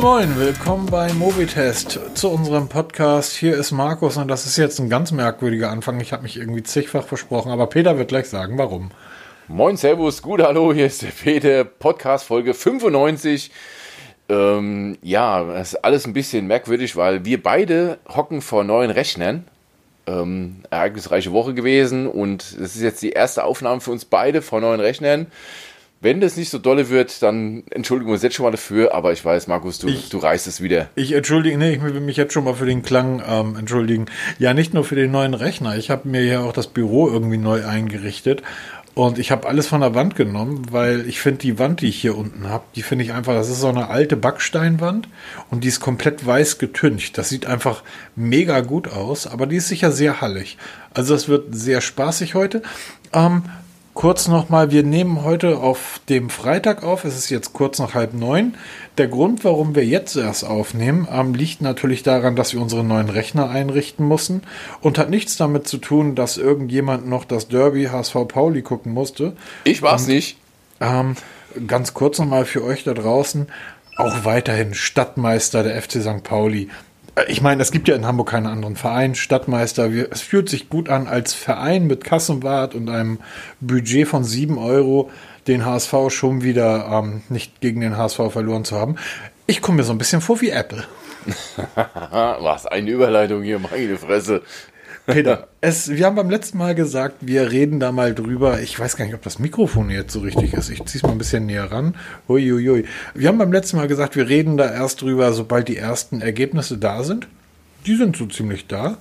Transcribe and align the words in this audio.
Moin 0.00 0.36
willkommen 0.38 0.86
bei 0.86 1.12
Movitest 1.12 1.98
zu 2.14 2.30
unserem 2.30 2.68
Podcast. 2.68 3.32
Hier 3.32 3.56
ist 3.56 3.72
Markus 3.72 4.16
und 4.16 4.28
das 4.28 4.46
ist 4.46 4.56
jetzt 4.56 4.78
ein 4.78 4.88
ganz 4.88 5.10
merkwürdiger 5.10 5.70
Anfang. 5.70 5.98
Ich 6.00 6.12
habe 6.12 6.22
mich 6.22 6.36
irgendwie 6.36 6.62
zigfach 6.62 7.04
versprochen, 7.04 7.50
aber 7.50 7.66
Peter 7.66 7.98
wird 7.98 8.06
gleich 8.06 8.28
sagen, 8.28 8.58
warum. 8.58 8.92
Moin, 9.48 9.76
Servus, 9.76 10.22
gut, 10.22 10.40
hallo, 10.40 10.72
hier 10.72 10.86
ist 10.86 11.02
der 11.02 11.08
Peter, 11.08 11.64
Podcast 11.64 12.26
Folge 12.26 12.54
95. 12.54 13.50
Ähm, 14.28 14.98
ja, 15.02 15.42
das 15.42 15.72
ist 15.72 15.84
alles 15.84 16.06
ein 16.06 16.12
bisschen 16.12 16.46
merkwürdig, 16.46 16.94
weil 16.94 17.24
wir 17.24 17.42
beide 17.42 17.98
hocken 18.08 18.40
vor 18.40 18.62
neuen 18.62 18.92
Rechnern. 18.92 19.48
Ähm, 20.06 20.62
ereignisreiche 20.70 21.32
Woche 21.32 21.54
gewesen 21.54 22.06
und 22.06 22.42
es 22.42 22.76
ist 22.76 22.82
jetzt 22.82 23.02
die 23.02 23.10
erste 23.10 23.44
Aufnahme 23.44 23.80
für 23.80 23.90
uns 23.90 24.04
beide 24.04 24.42
vor 24.42 24.60
neuen 24.60 24.80
Rechnern. 24.80 25.26
Wenn 26.00 26.20
das 26.20 26.36
nicht 26.36 26.50
so 26.50 26.58
dolle 26.58 26.90
wird, 26.90 27.22
dann 27.22 27.64
entschuldigen 27.70 28.08
wir 28.08 28.14
uns 28.14 28.22
jetzt 28.22 28.36
schon 28.36 28.44
mal 28.44 28.52
dafür, 28.52 28.94
aber 28.94 29.12
ich 29.12 29.24
weiß, 29.24 29.48
Markus, 29.48 29.80
du, 29.80 29.88
Ich- 29.88 30.10
du 30.10 30.18
reißt 30.18 30.46
es 30.46 30.60
wieder. 30.60 30.88
Ich 30.94 31.10
entschuldige, 31.12 31.58
nee, 31.58 31.72
ich 31.74 31.82
will 31.82 31.98
mich 32.00 32.16
jetzt 32.16 32.32
schon 32.32 32.44
mal 32.44 32.54
für 32.54 32.66
den 32.66 32.82
Klang 32.82 33.20
ähm, 33.26 33.56
entschuldigen. 33.56 34.06
Ja, 34.38 34.54
nicht 34.54 34.74
nur 34.74 34.84
für 34.84 34.94
den 34.94 35.10
neuen 35.10 35.34
Rechner. 35.34 35.76
Ich 35.76 35.90
habe 35.90 36.08
mir 36.08 36.22
ja 36.24 36.40
auch 36.40 36.52
das 36.52 36.68
Büro 36.68 37.08
irgendwie 37.08 37.38
neu 37.38 37.66
eingerichtet. 37.66 38.42
Und 38.94 39.18
ich 39.20 39.30
habe 39.30 39.46
alles 39.48 39.68
von 39.68 39.80
der 39.80 39.94
Wand 39.94 40.16
genommen, 40.16 40.66
weil 40.72 41.06
ich 41.08 41.20
finde 41.20 41.38
die 41.38 41.58
Wand, 41.60 41.82
die 41.82 41.88
ich 41.88 42.00
hier 42.00 42.16
unten 42.16 42.48
habe, 42.48 42.64
die 42.74 42.82
finde 42.82 43.04
ich 43.04 43.12
einfach, 43.12 43.32
das 43.32 43.48
ist 43.48 43.60
so 43.60 43.68
eine 43.68 43.90
alte 43.90 44.16
Backsteinwand 44.16 45.08
und 45.50 45.62
die 45.62 45.68
ist 45.68 45.78
komplett 45.78 46.26
weiß 46.26 46.58
getüncht. 46.58 47.16
Das 47.16 47.28
sieht 47.28 47.46
einfach 47.46 47.84
mega 48.16 48.60
gut 48.60 48.88
aus, 48.88 49.28
aber 49.28 49.46
die 49.46 49.56
ist 49.56 49.68
sicher 49.68 49.92
sehr 49.92 50.20
hallig. 50.20 50.58
Also 50.94 51.14
das 51.14 51.28
wird 51.28 51.54
sehr 51.54 51.80
spaßig 51.80 52.34
heute. 52.34 52.62
Ähm, 53.12 53.44
Kurz 53.98 54.28
nochmal, 54.28 54.70
wir 54.70 54.84
nehmen 54.84 55.24
heute 55.24 55.58
auf 55.58 56.00
dem 56.08 56.30
Freitag 56.30 56.84
auf. 56.84 57.04
Es 57.04 57.18
ist 57.18 57.30
jetzt 57.30 57.52
kurz 57.52 57.80
nach 57.80 57.94
halb 57.94 58.14
neun. 58.14 58.56
Der 58.96 59.08
Grund, 59.08 59.42
warum 59.42 59.74
wir 59.74 59.84
jetzt 59.84 60.14
erst 60.14 60.44
aufnehmen, 60.44 61.08
ähm, 61.10 61.34
liegt 61.34 61.62
natürlich 61.62 62.04
daran, 62.04 62.36
dass 62.36 62.52
wir 62.52 62.60
unsere 62.60 62.84
neuen 62.84 63.08
Rechner 63.08 63.50
einrichten 63.50 64.06
mussten 64.06 64.42
und 64.82 64.98
hat 64.98 65.10
nichts 65.10 65.36
damit 65.36 65.66
zu 65.66 65.78
tun, 65.78 66.14
dass 66.14 66.36
irgendjemand 66.36 67.08
noch 67.08 67.24
das 67.24 67.48
Derby 67.48 67.86
HSV 67.86 68.14
Pauli 68.28 68.62
gucken 68.62 68.92
musste. 68.92 69.32
Ich 69.64 69.82
war's 69.82 70.06
nicht. 70.06 70.38
Ähm, 70.78 71.16
ganz 71.66 71.92
kurz 71.92 72.20
nochmal 72.20 72.44
für 72.44 72.62
euch 72.62 72.84
da 72.84 72.94
draußen. 72.94 73.48
Auch 73.96 74.24
weiterhin 74.24 74.74
Stadtmeister 74.74 75.64
der 75.64 75.82
FC 75.82 76.00
St. 76.02 76.22
Pauli. 76.22 76.68
Ich 77.26 77.40
meine, 77.40 77.62
es 77.62 77.72
gibt 77.72 77.88
ja 77.88 77.94
in 77.94 78.06
Hamburg 78.06 78.30
keinen 78.30 78.46
anderen 78.46 78.76
Verein. 78.76 79.14
Stadtmeister, 79.14 79.92
wir, 79.92 80.08
es 80.12 80.20
fühlt 80.20 80.48
sich 80.48 80.68
gut 80.68 80.88
an 80.88 81.08
als 81.08 81.34
Verein 81.34 81.86
mit 81.86 82.04
Kassenwart 82.04 82.74
und 82.74 82.88
einem 82.88 83.18
Budget 83.60 84.06
von 84.06 84.24
7 84.24 84.58
Euro, 84.58 85.10
den 85.46 85.64
HSV 85.64 85.94
schon 86.10 86.42
wieder 86.42 86.86
ähm, 86.90 87.22
nicht 87.28 87.60
gegen 87.60 87.80
den 87.80 87.96
HSV 87.96 88.30
verloren 88.30 88.64
zu 88.64 88.76
haben. 88.76 88.96
Ich 89.46 89.62
komme 89.62 89.78
mir 89.78 89.84
so 89.84 89.92
ein 89.92 89.98
bisschen 89.98 90.20
vor 90.20 90.40
wie 90.40 90.50
Apple. 90.50 90.84
Was 91.74 92.66
eine 92.66 92.90
Überleitung 92.90 93.42
hier, 93.42 93.58
meine 93.58 93.96
Fresse. 93.96 94.42
Peter, 95.08 95.48
es, 95.62 95.88
wir 95.90 96.04
haben 96.04 96.16
beim 96.16 96.28
letzten 96.28 96.58
Mal 96.58 96.74
gesagt, 96.74 97.16
wir 97.22 97.50
reden 97.50 97.80
da 97.80 97.92
mal 97.92 98.14
drüber. 98.14 98.60
Ich 98.60 98.78
weiß 98.78 98.96
gar 98.96 99.06
nicht, 99.06 99.14
ob 99.14 99.22
das 99.22 99.38
Mikrofon 99.38 99.88
jetzt 99.90 100.12
so 100.12 100.20
richtig 100.20 100.52
ist. 100.52 100.68
Ich 100.68 100.84
ziehe 100.84 100.96
es 100.98 101.02
mal 101.02 101.12
ein 101.12 101.18
bisschen 101.18 101.46
näher 101.46 101.72
ran. 101.72 101.94
Uiuiui. 102.28 102.84
Wir 103.14 103.28
haben 103.28 103.38
beim 103.38 103.50
letzten 103.52 103.78
Mal 103.78 103.88
gesagt, 103.88 104.16
wir 104.16 104.28
reden 104.28 104.56
da 104.58 104.70
erst 104.70 105.00
drüber, 105.00 105.32
sobald 105.32 105.68
die 105.68 105.78
ersten 105.78 106.20
Ergebnisse 106.20 106.76
da 106.76 107.02
sind. 107.04 107.26
Die 107.86 107.96
sind 107.96 108.16
so 108.16 108.26
ziemlich 108.26 108.66
da. 108.66 108.98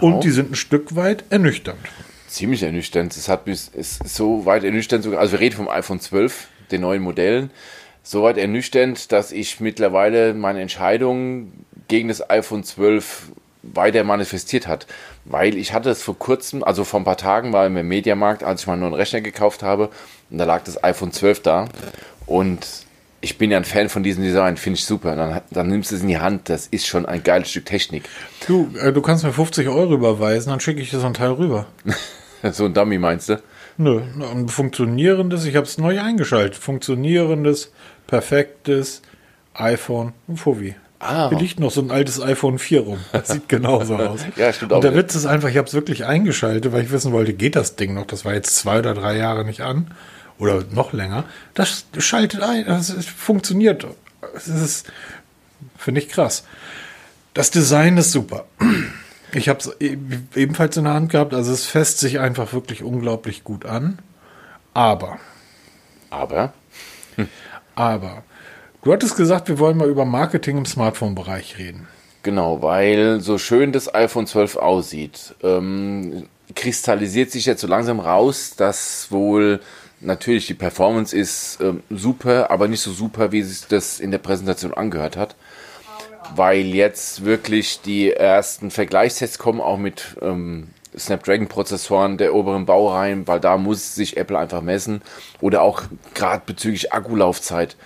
Und 0.00 0.22
die 0.22 0.30
sind 0.30 0.52
ein 0.52 0.54
Stück 0.54 0.94
weit 0.94 1.24
ernüchternd. 1.30 1.80
Ziemlich 2.28 2.62
ernüchternd. 2.62 3.16
Es 3.16 3.28
hat 3.28 3.44
bis, 3.44 3.70
es 3.74 3.98
ist 4.00 4.14
so 4.14 4.46
weit 4.46 4.62
ernüchternd, 4.62 5.02
sogar- 5.02 5.18
also 5.20 5.32
wir 5.32 5.40
reden 5.40 5.56
vom 5.56 5.68
iPhone 5.68 5.98
12, 5.98 6.46
den 6.70 6.82
neuen 6.82 7.02
Modellen. 7.02 7.50
So 8.04 8.22
weit 8.22 8.38
ernüchternd, 8.38 9.10
dass 9.12 9.32
ich 9.32 9.58
mittlerweile 9.60 10.34
meine 10.34 10.60
Entscheidung 10.62 11.52
gegen 11.88 12.08
das 12.08 12.30
iPhone 12.30 12.62
12 12.64 13.32
weiter 13.74 14.04
manifestiert 14.04 14.66
hat. 14.66 14.86
Weil 15.24 15.56
ich 15.56 15.72
hatte 15.72 15.90
es 15.90 16.02
vor 16.02 16.18
kurzem, 16.18 16.62
also 16.62 16.84
vor 16.84 17.00
ein 17.00 17.04
paar 17.04 17.16
Tagen 17.16 17.52
war 17.52 17.66
im 17.66 17.74
Mediamarkt, 17.86 18.42
als 18.42 18.62
ich 18.62 18.66
meinen 18.66 18.80
neuen 18.80 18.94
Rechner 18.94 19.20
gekauft 19.20 19.62
habe, 19.62 19.90
und 20.30 20.38
da 20.38 20.44
lag 20.44 20.62
das 20.64 20.82
iPhone 20.82 21.12
12 21.12 21.42
da. 21.42 21.68
Und 22.26 22.66
ich 23.20 23.38
bin 23.38 23.50
ja 23.50 23.56
ein 23.56 23.64
Fan 23.64 23.88
von 23.88 24.02
diesem 24.02 24.22
Design, 24.22 24.56
finde 24.56 24.78
ich 24.78 24.84
super. 24.84 25.16
Dann, 25.16 25.40
dann 25.50 25.68
nimmst 25.68 25.90
du 25.90 25.96
es 25.96 26.02
in 26.02 26.08
die 26.08 26.18
Hand, 26.18 26.48
das 26.48 26.66
ist 26.66 26.86
schon 26.86 27.06
ein 27.06 27.22
geiles 27.22 27.50
Stück 27.50 27.66
Technik. 27.66 28.04
Du, 28.46 28.70
äh, 28.80 28.92
du 28.92 29.02
kannst 29.02 29.24
mir 29.24 29.32
50 29.32 29.68
Euro 29.68 29.94
überweisen, 29.94 30.50
dann 30.50 30.60
schicke 30.60 30.80
ich 30.80 30.90
dir 30.90 31.00
so 31.00 31.06
ein 31.06 31.14
Teil 31.14 31.32
rüber. 31.32 31.66
So 32.52 32.66
ein 32.66 32.72
Dummy 32.72 32.98
meinst 32.98 33.30
du? 33.30 33.42
Nö, 33.78 34.00
ein 34.20 34.48
funktionierendes, 34.48 35.44
ich 35.44 35.56
habe 35.56 35.66
es 35.66 35.76
neu 35.76 36.00
eingeschaltet, 36.00 36.54
funktionierendes, 36.54 37.72
perfektes 38.06 39.02
iPhone, 39.54 40.12
ein 40.28 40.36
Fovi. 40.36 40.76
Ah. 41.00 41.28
Hier 41.28 41.38
liegt 41.38 41.60
noch 41.60 41.70
so 41.70 41.80
ein 41.80 41.90
altes 41.90 42.20
iPhone 42.20 42.58
4 42.58 42.80
rum. 42.80 42.98
Das 43.12 43.28
sieht 43.28 43.48
genauso 43.48 43.96
aus. 43.98 44.20
Ja, 44.36 44.52
stimmt 44.52 44.72
Und 44.72 44.82
der. 44.82 44.94
Witz 44.94 45.14
ist 45.14 45.26
einfach, 45.26 45.48
ich 45.48 45.56
habe 45.56 45.68
es 45.68 45.74
wirklich 45.74 46.04
eingeschaltet, 46.04 46.72
weil 46.72 46.84
ich 46.84 46.90
wissen 46.90 47.12
wollte, 47.12 47.34
geht 47.34 47.54
das 47.56 47.76
Ding 47.76 47.94
noch? 47.94 48.06
Das 48.06 48.24
war 48.24 48.34
jetzt 48.34 48.56
zwei 48.56 48.80
oder 48.80 48.94
drei 48.94 49.16
Jahre 49.16 49.44
nicht 49.44 49.60
an. 49.60 49.92
Oder 50.38 50.64
noch 50.70 50.92
länger. 50.92 51.24
Das 51.54 51.86
schaltet 51.98 52.42
ein, 52.42 52.64
das 52.66 52.90
ist, 52.90 53.08
funktioniert. 53.08 53.86
Es 54.34 54.46
ist, 54.48 54.86
finde 55.76 56.00
ich 56.00 56.08
krass. 56.08 56.44
Das 57.34 57.50
Design 57.50 57.96
ist 57.96 58.12
super. 58.12 58.46
Ich 59.32 59.48
habe 59.48 59.58
es 59.58 59.76
ebenfalls 59.80 60.76
in 60.76 60.84
der 60.84 60.94
Hand 60.94 61.10
gehabt. 61.10 61.34
Also 61.34 61.52
es 61.52 61.66
fässt 61.66 61.98
sich 61.98 62.18
einfach 62.20 62.52
wirklich 62.52 62.82
unglaublich 62.82 63.44
gut 63.44 63.66
an. 63.66 63.98
Aber, 64.74 65.18
Aber 66.10 66.52
aber, 67.74 68.24
du 68.88 68.94
hattest 68.94 69.16
gesagt, 69.16 69.48
wir 69.48 69.58
wollen 69.58 69.76
mal 69.76 69.90
über 69.90 70.06
Marketing 70.06 70.56
im 70.56 70.64
Smartphone-Bereich 70.64 71.58
reden. 71.58 71.86
Genau, 72.22 72.62
weil 72.62 73.20
so 73.20 73.36
schön 73.36 73.70
das 73.70 73.94
iPhone 73.94 74.26
12 74.26 74.56
aussieht, 74.56 75.34
ähm, 75.42 76.26
kristallisiert 76.56 77.30
sich 77.30 77.44
jetzt 77.44 77.60
so 77.60 77.66
langsam 77.66 78.00
raus, 78.00 78.54
dass 78.56 79.08
wohl 79.10 79.60
natürlich 80.00 80.46
die 80.46 80.54
Performance 80.54 81.14
ist 81.14 81.58
ähm, 81.60 81.82
super, 81.90 82.50
aber 82.50 82.66
nicht 82.66 82.80
so 82.80 82.90
super, 82.90 83.30
wie 83.30 83.42
sich 83.42 83.68
das 83.68 84.00
in 84.00 84.10
der 84.10 84.18
Präsentation 84.18 84.72
angehört 84.72 85.18
hat. 85.18 85.36
Weil 86.34 86.64
jetzt 86.74 87.26
wirklich 87.26 87.82
die 87.82 88.12
ersten 88.12 88.70
Vergleichstests 88.70 89.38
kommen, 89.38 89.60
auch 89.60 89.76
mit 89.76 90.16
ähm, 90.22 90.68
Snapdragon-Prozessoren 90.96 92.16
der 92.16 92.34
oberen 92.34 92.64
Baureihen, 92.64 93.28
weil 93.28 93.40
da 93.40 93.58
muss 93.58 93.94
sich 93.94 94.16
Apple 94.16 94.38
einfach 94.38 94.62
messen. 94.62 95.02
Oder 95.42 95.60
auch 95.60 95.82
gerade 96.14 96.42
bezüglich 96.46 96.94
Akkulaufzeit, 96.94 97.76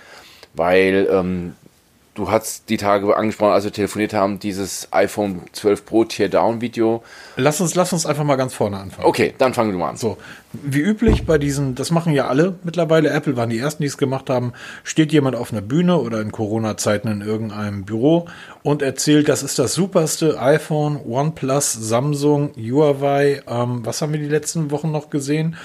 weil 0.53 1.07
ähm, 1.11 1.55
du 2.13 2.29
hast 2.29 2.69
die 2.69 2.77
Tage 2.77 3.15
angesprochen, 3.15 3.53
als 3.53 3.63
wir 3.63 3.71
telefoniert 3.71 4.13
haben, 4.13 4.39
dieses 4.39 4.87
iPhone 4.91 5.41
12 5.51 5.85
Pro 5.85 6.03
Teardown-Video. 6.03 7.03
Lass 7.37 7.59
uns, 7.59 7.75
lass 7.75 7.91
uns 7.93 8.05
einfach 8.05 8.23
mal 8.23 8.35
ganz 8.35 8.53
vorne 8.53 8.77
anfangen. 8.77 9.07
Okay, 9.07 9.33
dann 9.37 9.53
fangen 9.53 9.71
wir 9.71 9.79
mal 9.79 9.89
an. 9.89 9.97
So, 9.97 10.17
wie 10.51 10.81
üblich 10.81 11.25
bei 11.25 11.37
diesen, 11.37 11.73
das 11.75 11.89
machen 11.89 12.13
ja 12.13 12.27
alle 12.27 12.55
mittlerweile, 12.63 13.09
Apple 13.09 13.35
waren 13.35 13.49
die 13.49 13.57
ersten, 13.57 13.81
die 13.81 13.87
es 13.87 13.97
gemacht 13.97 14.29
haben, 14.29 14.53
steht 14.83 15.11
jemand 15.11 15.35
auf 15.35 15.51
einer 15.51 15.61
Bühne 15.61 15.97
oder 15.97 16.21
in 16.21 16.31
Corona-Zeiten 16.31 17.07
in 17.07 17.21
irgendeinem 17.21 17.85
Büro 17.85 18.27
und 18.61 18.81
erzählt, 18.81 19.27
das 19.27 19.41
ist 19.41 19.57
das 19.57 19.73
superste 19.73 20.39
iPhone, 20.39 20.99
OnePlus, 21.03 21.73
Samsung, 21.73 22.51
Huawei, 22.55 23.41
ähm, 23.47 23.85
was 23.85 24.01
haben 24.01 24.13
wir 24.13 24.19
die 24.19 24.27
letzten 24.27 24.69
Wochen 24.69 24.91
noch 24.91 25.09
gesehen? 25.09 25.55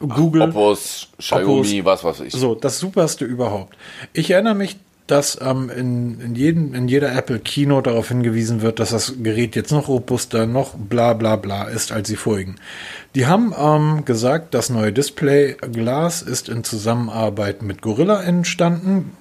Google. 0.00 0.42
Oppos, 0.42 1.08
Xiaomi, 1.18 1.84
was 1.84 2.04
weiß 2.04 2.20
ich. 2.20 2.32
So, 2.32 2.54
das 2.54 2.78
superste 2.78 3.24
überhaupt. 3.24 3.76
Ich 4.12 4.30
erinnere 4.30 4.54
mich, 4.54 4.76
dass 5.06 5.38
ähm, 5.40 5.70
in, 5.70 6.20
in, 6.20 6.34
jedem, 6.34 6.74
in 6.74 6.88
jeder 6.88 7.14
Apple 7.14 7.38
Kino 7.38 7.80
darauf 7.80 8.08
hingewiesen 8.08 8.62
wird, 8.62 8.80
dass 8.80 8.90
das 8.90 9.14
Gerät 9.22 9.54
jetzt 9.54 9.70
noch 9.70 9.88
robuster, 9.88 10.46
noch 10.46 10.74
bla 10.74 11.12
bla 11.12 11.36
bla 11.36 11.64
ist 11.64 11.92
als 11.92 12.08
die 12.08 12.16
vorigen. 12.16 12.56
Die 13.14 13.26
haben 13.26 13.54
ähm, 13.58 14.04
gesagt, 14.04 14.54
das 14.54 14.68
neue 14.68 14.92
Display 14.92 15.56
Glas 15.72 16.22
ist 16.22 16.48
in 16.48 16.64
Zusammenarbeit 16.64 17.62
mit 17.62 17.82
Gorilla 17.82 18.22
entstanden. 18.22 19.12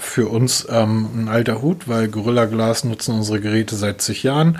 Für 0.00 0.28
uns 0.28 0.66
ähm, 0.70 1.08
ein 1.14 1.28
alter 1.28 1.60
Hut, 1.60 1.88
weil 1.88 2.08
Gorilla 2.08 2.46
Glas 2.46 2.84
nutzen 2.84 3.14
unsere 3.14 3.40
Geräte 3.40 3.76
seit 3.76 4.00
zig 4.00 4.22
Jahren. 4.22 4.58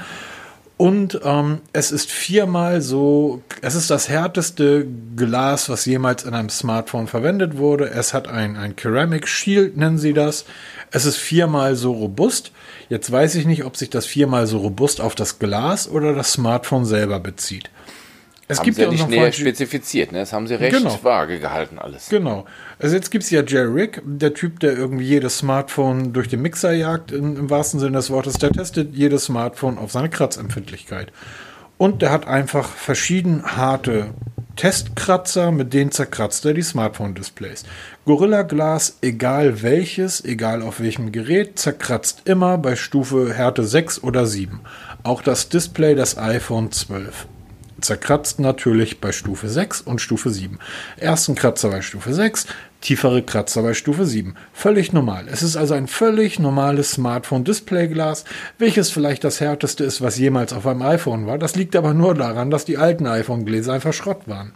Und 0.78 1.20
ähm, 1.25 1.61
es 1.73 1.90
ist 1.90 2.11
viermal 2.11 2.82
so, 2.82 3.43
es 3.62 3.75
ist 3.75 3.88
das 3.88 4.11
härteste 4.11 4.87
Glas, 5.17 5.70
was 5.70 5.87
jemals 5.87 6.25
in 6.25 6.34
einem 6.34 6.50
Smartphone 6.50 7.06
verwendet 7.06 7.56
wurde. 7.56 7.88
Es 7.88 8.12
hat 8.12 8.28
ein, 8.28 8.56
ein 8.56 8.75
Ceramic 8.78 9.26
Shield, 9.26 9.78
nennen 9.78 9.96
sie 9.96 10.12
das. 10.12 10.44
Es 10.90 11.06
ist 11.06 11.17
viermal 11.17 11.76
so 11.76 11.93
robust. 11.93 12.52
Jetzt 12.90 13.11
weiß 13.11 13.37
ich 13.37 13.46
nicht, 13.46 13.64
ob 13.64 13.76
sich 13.76 13.88
das 13.88 14.05
viermal 14.05 14.46
so 14.46 14.58
robust 14.58 15.00
auf 15.00 15.14
das 15.14 15.38
Glas 15.38 15.88
oder 15.88 16.14
das 16.14 16.32
Smartphone 16.32 16.84
selber 16.84 17.20
bezieht. 17.20 17.70
Es 18.48 18.58
haben 18.58 18.64
gibt 18.64 18.76
sie 18.76 18.82
ja 18.82 18.90
nicht 18.90 19.08
näher 19.08 19.22
Freund- 19.22 19.34
spezifiziert, 19.34 20.12
ne? 20.12 20.19
Das 20.20 20.32
haben 20.32 20.46
sie 20.46 20.54
recht 20.54 20.76
Genau. 20.76 20.98
vage 21.02 21.40
gehalten 21.40 21.78
alles. 21.81 22.08
Genau. 22.08 22.44
Also 22.78 22.94
jetzt 22.94 23.10
gibt's 23.10 23.28
ja 23.31 23.43
Jerry 23.43 23.72
Rick, 23.72 24.02
der 24.04 24.34
Typ, 24.34 24.60
der 24.60 24.76
irgendwie 24.76 25.04
jedes 25.04 25.38
Smartphone 25.38 26.12
durch 26.12 26.28
den 26.28 26.43
Mixer 26.43 26.72
jagt, 26.72 27.10
im, 27.10 27.37
im 27.37 27.50
wahrsten 27.50 27.81
Sinne 27.81 27.96
des 27.96 28.10
Wortes. 28.10 28.34
Der 28.34 28.50
testet 28.50 28.94
jedes 28.94 29.25
Smartphone 29.25 29.78
auf 29.78 29.90
seine 29.90 30.10
Kratzempfindlichkeit. 30.10 31.12
Und 31.76 32.02
der 32.02 32.10
hat 32.10 32.26
einfach 32.28 32.69
verschieden 32.69 33.43
harte 33.44 34.14
Testkratzer, 34.54 35.50
mit 35.52 35.75
denen 35.75 35.90
zerkratzt 35.90 36.46
er 36.46 36.54
die 36.54 36.62
Smartphone-Displays. 36.62 37.64
Gorilla 38.06 38.40
Glass, 38.43 38.96
egal 39.02 39.62
welches, 39.62 40.25
egal 40.25 40.62
auf 40.62 40.81
welchem 40.81 41.12
Gerät, 41.12 41.58
zerkratzt 41.58 42.22
immer 42.25 42.56
bei 42.56 42.75
Stufe 42.75 43.34
Härte 43.34 43.64
6 43.64 44.02
oder 44.02 44.25
7. 44.26 44.60
Auch 45.02 45.20
das 45.20 45.50
Display 45.50 45.94
des 45.94 46.16
iPhone 46.16 46.72
12 46.72 47.26
zerkratzt 47.81 48.40
natürlich 48.40 49.00
bei 49.00 49.12
Stufe 49.12 49.49
6 49.49 49.82
und 49.82 50.00
Stufe 50.00 50.31
7. 50.31 50.58
Ersten 50.96 51.34
Kratzer 51.34 51.70
bei 51.70 51.82
Stufe 51.82 52.12
6, 52.12 52.46
tiefere 52.81 53.23
Kratzer 53.23 53.62
bei 53.62 53.75
Stufe 53.75 54.06
7. 54.06 54.34
Völlig 54.52 54.93
normal. 54.93 55.26
Es 55.31 55.43
ist 55.43 55.56
also 55.56 55.75
ein 55.75 55.87
völlig 55.87 56.38
normales 56.38 56.93
Smartphone-Displayglas, 56.93 58.25
welches 58.58 58.90
vielleicht 58.90 59.25
das 59.25 59.40
härteste 59.40 59.84
ist, 59.84 60.00
was 60.00 60.19
jemals 60.19 60.52
auf 60.52 60.67
einem 60.67 60.82
iPhone 60.82 61.26
war. 61.26 61.38
Das 61.38 61.56
liegt 61.56 61.76
aber 61.76 61.94
nur 61.94 62.14
daran, 62.14 62.50
dass 62.50 62.64
die 62.64 62.78
alten 62.78 63.06
iPhone-Gläser 63.06 63.75
einfach 63.75 63.93
Schrott 63.93 64.22
waren. 64.26 64.52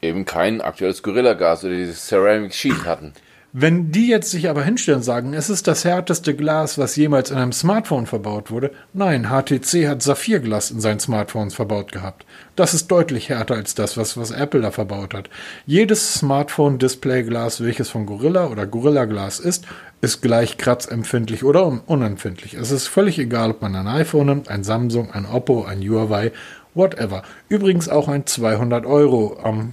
Eben 0.00 0.24
kein 0.24 0.60
aktuelles 0.60 1.02
Gorilla-Gas 1.02 1.64
oder 1.64 1.74
dieses 1.74 2.06
Ceramic 2.06 2.54
Sheet 2.54 2.84
hatten. 2.84 3.12
Wenn 3.54 3.90
die 3.92 4.08
jetzt 4.08 4.30
sich 4.30 4.50
aber 4.50 4.62
hinstellen 4.62 4.98
und 4.98 5.04
sagen, 5.04 5.32
es 5.32 5.48
ist 5.48 5.66
das 5.66 5.82
härteste 5.82 6.36
Glas, 6.36 6.76
was 6.76 6.96
jemals 6.96 7.30
in 7.30 7.38
einem 7.38 7.52
Smartphone 7.52 8.04
verbaut 8.04 8.50
wurde, 8.50 8.72
nein, 8.92 9.30
HTC 9.30 9.88
hat 9.88 10.02
Saphirglas 10.02 10.70
in 10.70 10.80
seinen 10.80 11.00
Smartphones 11.00 11.54
verbaut 11.54 11.90
gehabt. 11.90 12.26
Das 12.56 12.74
ist 12.74 12.88
deutlich 12.88 13.30
härter 13.30 13.54
als 13.54 13.74
das, 13.74 13.96
was, 13.96 14.18
was 14.18 14.32
Apple 14.32 14.60
da 14.60 14.70
verbaut 14.70 15.14
hat. 15.14 15.30
Jedes 15.64 16.12
Smartphone-Displayglas, 16.16 17.64
welches 17.64 17.88
von 17.88 18.04
Gorilla 18.04 18.48
oder 18.48 18.66
Gorilla 18.66 19.06
Glas 19.06 19.40
ist, 19.40 19.64
ist 20.02 20.20
gleich 20.20 20.58
kratzempfindlich 20.58 21.42
oder 21.42 21.80
unempfindlich. 21.86 22.52
Es 22.52 22.70
ist 22.70 22.86
völlig 22.86 23.18
egal, 23.18 23.52
ob 23.52 23.62
man 23.62 23.74
ein 23.74 23.88
iPhone 23.88 24.26
nimmt, 24.26 24.50
ein 24.50 24.62
Samsung, 24.62 25.10
ein 25.10 25.24
Oppo, 25.24 25.64
ein 25.64 25.80
Huawei, 25.80 26.32
whatever. 26.74 27.22
Übrigens 27.48 27.88
auch 27.88 28.08
ein 28.08 28.26
200 28.26 28.84
Euro 28.84 29.38
am 29.42 29.72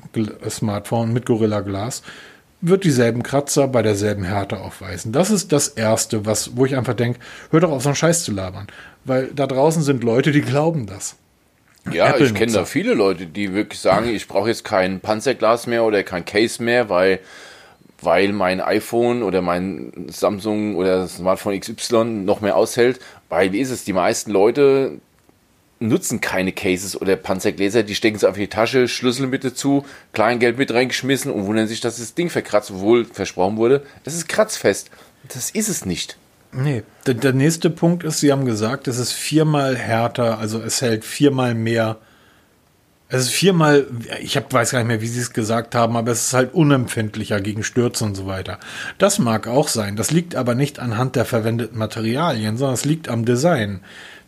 Smartphone 0.49 1.11
mit 1.11 1.25
Gorilla 1.25 1.59
Glas 1.59 2.03
wird 2.61 2.83
dieselben 2.83 3.23
Kratzer 3.23 3.67
bei 3.67 3.81
derselben 3.81 4.23
Härte 4.23 4.59
aufweisen. 4.59 5.11
Das 5.11 5.29
ist 5.29 5.51
das 5.51 5.67
Erste, 5.67 6.25
was, 6.25 6.55
wo 6.55 6.65
ich 6.65 6.75
einfach 6.75 6.93
denke, 6.93 7.19
hör 7.51 7.59
doch 7.59 7.71
auf, 7.71 7.83
so 7.83 7.89
einen 7.89 7.95
Scheiß 7.95 8.23
zu 8.23 8.31
labern. 8.31 8.67
Weil 9.03 9.27
da 9.27 9.45
draußen 9.47 9.83
sind 9.83 10.03
Leute, 10.03 10.31
die 10.31 10.41
glauben 10.41 10.87
das. 10.87 11.15
Ja, 11.91 12.17
ich 12.17 12.33
kenne 12.33 12.51
da 12.51 12.65
viele 12.65 12.95
Leute, 12.95 13.27
die 13.27 13.53
wirklich 13.53 13.79
sagen, 13.79 14.09
ich 14.09 14.27
brauche 14.27 14.49
jetzt 14.49 14.63
kein 14.63 14.99
Panzerglas 14.99 15.67
mehr 15.67 15.83
oder 15.83 16.01
kein 16.01 16.25
Case 16.25 16.63
mehr, 16.63 16.89
weil, 16.89 17.19
weil 18.01 18.33
mein 18.33 18.59
iPhone 18.59 19.21
oder 19.21 19.43
mein 19.43 20.07
Samsung 20.07 20.75
oder 20.75 21.07
Smartphone 21.07 21.59
XY 21.59 22.03
noch 22.03 22.41
mehr 22.41 22.55
aushält. 22.55 22.99
Weil, 23.29 23.51
wie 23.51 23.59
ist 23.59 23.69
es, 23.69 23.83
die 23.83 23.93
meisten 23.93 24.31
Leute 24.31 24.99
nutzen 25.79 26.21
keine 26.21 26.51
Cases 26.53 26.99
oder 26.99 27.15
Panzergläser, 27.15 27.83
die 27.83 27.95
stecken 27.95 28.17
sie 28.17 28.29
auf 28.29 28.35
die 28.35 28.47
Tasche, 28.47 28.87
Schlüssel 28.87 29.27
mit 29.27 29.43
dazu, 29.43 29.85
Kleingeld 30.13 30.57
mit 30.57 30.73
reingeschmissen 30.73 31.31
und 31.31 31.45
wundern 31.45 31.67
sich, 31.67 31.81
dass 31.81 31.97
das 31.97 32.13
Ding 32.13 32.29
verkratzt, 32.29 32.71
obwohl 32.71 33.05
versprochen 33.05 33.57
wurde, 33.57 33.83
das 34.03 34.15
ist 34.15 34.29
kratzfest. 34.29 34.89
Das 35.33 35.49
ist 35.49 35.69
es 35.69 35.85
nicht. 35.85 36.17
Nee, 36.51 36.83
der, 37.05 37.15
der 37.15 37.33
nächste 37.33 37.69
Punkt 37.69 38.03
ist, 38.03 38.21
Sie 38.21 38.31
haben 38.31 38.45
gesagt, 38.45 38.87
es 38.87 38.97
ist 38.97 39.11
viermal 39.11 39.75
härter, 39.75 40.39
also 40.39 40.61
es 40.61 40.81
hält 40.81 41.03
viermal 41.03 41.53
mehr. 41.53 41.97
Es 43.09 43.23
ist 43.23 43.31
viermal, 43.31 43.87
ich 44.21 44.37
hab, 44.37 44.51
weiß 44.51 44.71
gar 44.71 44.79
nicht 44.79 44.87
mehr, 44.87 45.01
wie 45.01 45.07
Sie 45.07 45.19
es 45.19 45.33
gesagt 45.33 45.75
haben, 45.75 45.97
aber 45.97 46.11
es 46.11 46.27
ist 46.27 46.33
halt 46.33 46.53
unempfindlicher 46.53 47.41
gegen 47.41 47.63
Stürze 47.63 48.05
und 48.05 48.15
so 48.15 48.25
weiter. 48.25 48.59
Das 48.97 49.19
mag 49.19 49.47
auch 49.47 49.67
sein. 49.67 49.95
Das 49.95 50.11
liegt 50.11 50.35
aber 50.35 50.55
nicht 50.55 50.79
anhand 50.79 51.15
der 51.15 51.25
verwendeten 51.25 51.77
Materialien, 51.77 52.57
sondern 52.57 52.73
es 52.73 52.85
liegt 52.85 53.09
am 53.09 53.25
Design. 53.25 53.81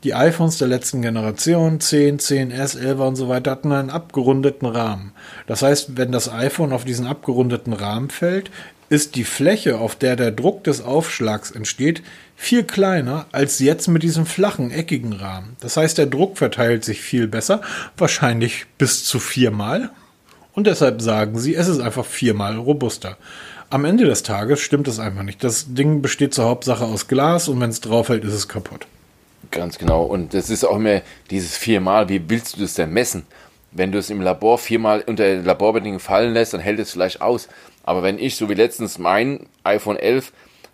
Die 0.07 0.13
iPhones 0.13 0.57
der 0.57 0.69
letzten 0.69 1.01
Generation, 1.01 1.81
10, 1.81 2.19
10S, 2.19 2.79
11 2.79 2.99
und 3.01 3.15
so 3.17 3.27
weiter, 3.27 3.51
hatten 3.51 3.73
einen 3.73 3.89
abgerundeten 3.89 4.65
Rahmen. 4.65 5.11
Das 5.47 5.63
heißt, 5.63 5.97
wenn 5.97 6.13
das 6.13 6.31
iPhone 6.31 6.71
auf 6.71 6.85
diesen 6.85 7.05
abgerundeten 7.05 7.73
Rahmen 7.73 8.09
fällt, 8.09 8.49
ist 8.87 9.15
die 9.15 9.25
Fläche, 9.25 9.79
auf 9.79 9.97
der 9.97 10.15
der 10.15 10.31
Druck 10.31 10.63
des 10.63 10.79
Aufschlags 10.79 11.51
entsteht, 11.51 12.03
viel 12.37 12.63
kleiner 12.63 13.25
als 13.33 13.59
jetzt 13.59 13.89
mit 13.89 14.01
diesem 14.01 14.25
flachen, 14.25 14.71
eckigen 14.71 15.11
Rahmen. 15.11 15.57
Das 15.59 15.75
heißt, 15.75 15.97
der 15.97 16.05
Druck 16.05 16.37
verteilt 16.37 16.85
sich 16.85 17.01
viel 17.01 17.27
besser, 17.27 17.59
wahrscheinlich 17.97 18.65
bis 18.77 19.03
zu 19.03 19.19
viermal. 19.19 19.89
Und 20.53 20.67
deshalb 20.67 21.01
sagen 21.01 21.37
sie, 21.37 21.53
es 21.53 21.67
ist 21.67 21.81
einfach 21.81 22.05
viermal 22.05 22.55
robuster. 22.55 23.17
Am 23.69 23.83
Ende 23.83 24.05
des 24.05 24.23
Tages 24.23 24.61
stimmt 24.61 24.87
es 24.87 24.99
einfach 24.99 25.23
nicht. 25.23 25.43
Das 25.43 25.73
Ding 25.73 26.01
besteht 26.01 26.33
zur 26.33 26.45
Hauptsache 26.45 26.85
aus 26.85 27.09
Glas 27.09 27.49
und 27.49 27.59
wenn 27.59 27.71
es 27.71 27.81
drauf 27.81 28.07
fällt, 28.07 28.23
ist 28.23 28.31
es 28.31 28.47
kaputt. 28.47 28.87
Ganz 29.51 29.77
genau. 29.77 30.03
Und 30.03 30.33
das 30.33 30.49
ist 30.49 30.63
auch 30.63 30.77
mehr 30.77 31.01
dieses 31.29 31.55
viermal. 31.57 32.09
Wie 32.09 32.29
willst 32.29 32.55
du 32.55 32.61
das 32.61 32.73
denn 32.73 32.91
messen? 32.91 33.25
Wenn 33.71 33.91
du 33.91 33.97
es 33.97 34.09
im 34.09 34.21
Labor 34.21 34.57
viermal 34.57 35.03
unter 35.05 35.35
Laborbedingungen 35.35 35.99
fallen 35.99 36.33
lässt, 36.33 36.53
dann 36.53 36.61
hält 36.61 36.79
es 36.79 36.91
vielleicht 36.91 37.21
aus. 37.21 37.47
Aber 37.83 38.03
wenn 38.03 38.19
ich, 38.19 38.35
so 38.35 38.49
wie 38.49 38.53
letztens 38.53 38.97
mein 38.97 39.47
iPhone 39.63 39.97
11, 39.97 40.31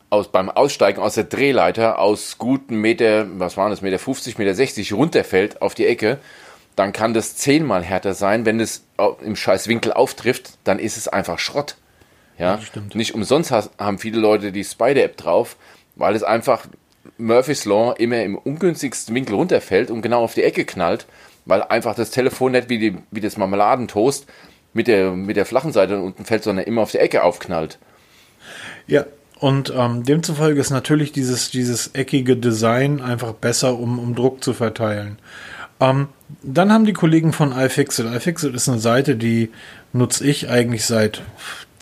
aus, 0.09 0.27
beim 0.27 0.49
Aussteigen 0.49 1.01
aus 1.01 1.15
der 1.15 1.23
Drehleiter 1.23 1.97
aus 1.99 2.37
guten 2.37 2.75
Meter, 2.75 3.27
was 3.39 3.57
waren 3.57 3.71
das, 3.71 3.81
Meter 3.81 3.97
50, 3.97 4.37
Meter 4.37 4.53
60 4.53 4.93
runterfällt 4.93 5.61
auf 5.61 5.73
die 5.73 5.87
Ecke, 5.87 6.19
dann 6.75 6.93
kann 6.93 7.13
das 7.13 7.35
zehnmal 7.35 7.83
härter 7.83 8.13
sein. 8.13 8.45
Wenn 8.45 8.59
es 8.59 8.83
im 9.23 9.35
scheiß 9.35 9.67
Winkel 9.67 9.91
auftrifft, 9.91 10.57
dann 10.63 10.79
ist 10.79 10.97
es 10.97 11.07
einfach 11.07 11.39
Schrott. 11.39 11.77
Ja, 12.37 12.59
ja 12.73 12.81
nicht 12.93 13.13
umsonst 13.13 13.51
haben 13.51 13.99
viele 13.99 14.19
Leute 14.19 14.51
die 14.51 14.63
Spider-App 14.63 15.17
drauf, 15.17 15.55
weil 15.95 16.15
es 16.15 16.23
einfach 16.23 16.65
Murphy's 17.17 17.65
Law 17.65 17.93
immer 17.97 18.21
im 18.23 18.37
ungünstigsten 18.37 19.13
Winkel 19.15 19.35
runterfällt 19.35 19.91
und 19.91 20.01
genau 20.01 20.23
auf 20.23 20.33
die 20.33 20.43
Ecke 20.43 20.65
knallt, 20.65 21.05
weil 21.45 21.63
einfach 21.63 21.95
das 21.95 22.11
Telefon 22.11 22.53
nicht 22.53 22.69
wie, 22.69 22.79
die, 22.79 22.97
wie 23.11 23.21
das 23.21 23.37
Marmeladentoast 23.37 24.25
mit 24.73 24.87
der, 24.87 25.11
mit 25.11 25.37
der 25.37 25.45
flachen 25.45 25.71
Seite 25.71 25.99
unten 25.99 26.25
fällt, 26.25 26.43
sondern 26.43 26.65
immer 26.65 26.81
auf 26.81 26.91
die 26.91 26.97
Ecke 26.97 27.23
aufknallt. 27.23 27.77
Ja, 28.87 29.05
und 29.39 29.73
ähm, 29.75 30.03
demzufolge 30.03 30.59
ist 30.59 30.69
natürlich 30.69 31.11
dieses, 31.11 31.51
dieses 31.51 31.87
eckige 31.93 32.37
Design 32.37 33.01
einfach 33.01 33.33
besser, 33.33 33.77
um, 33.77 33.99
um 33.99 34.15
Druck 34.15 34.43
zu 34.43 34.53
verteilen. 34.53 35.19
Ähm, 35.79 36.07
dann 36.41 36.71
haben 36.71 36.85
die 36.85 36.93
Kollegen 36.93 37.33
von 37.33 37.51
iFixit. 37.51 38.05
iFixit 38.05 38.55
ist 38.55 38.69
eine 38.69 38.79
Seite, 38.79 39.15
die 39.15 39.49
nutze 39.91 40.25
ich 40.25 40.49
eigentlich 40.49 40.85
seit 40.85 41.21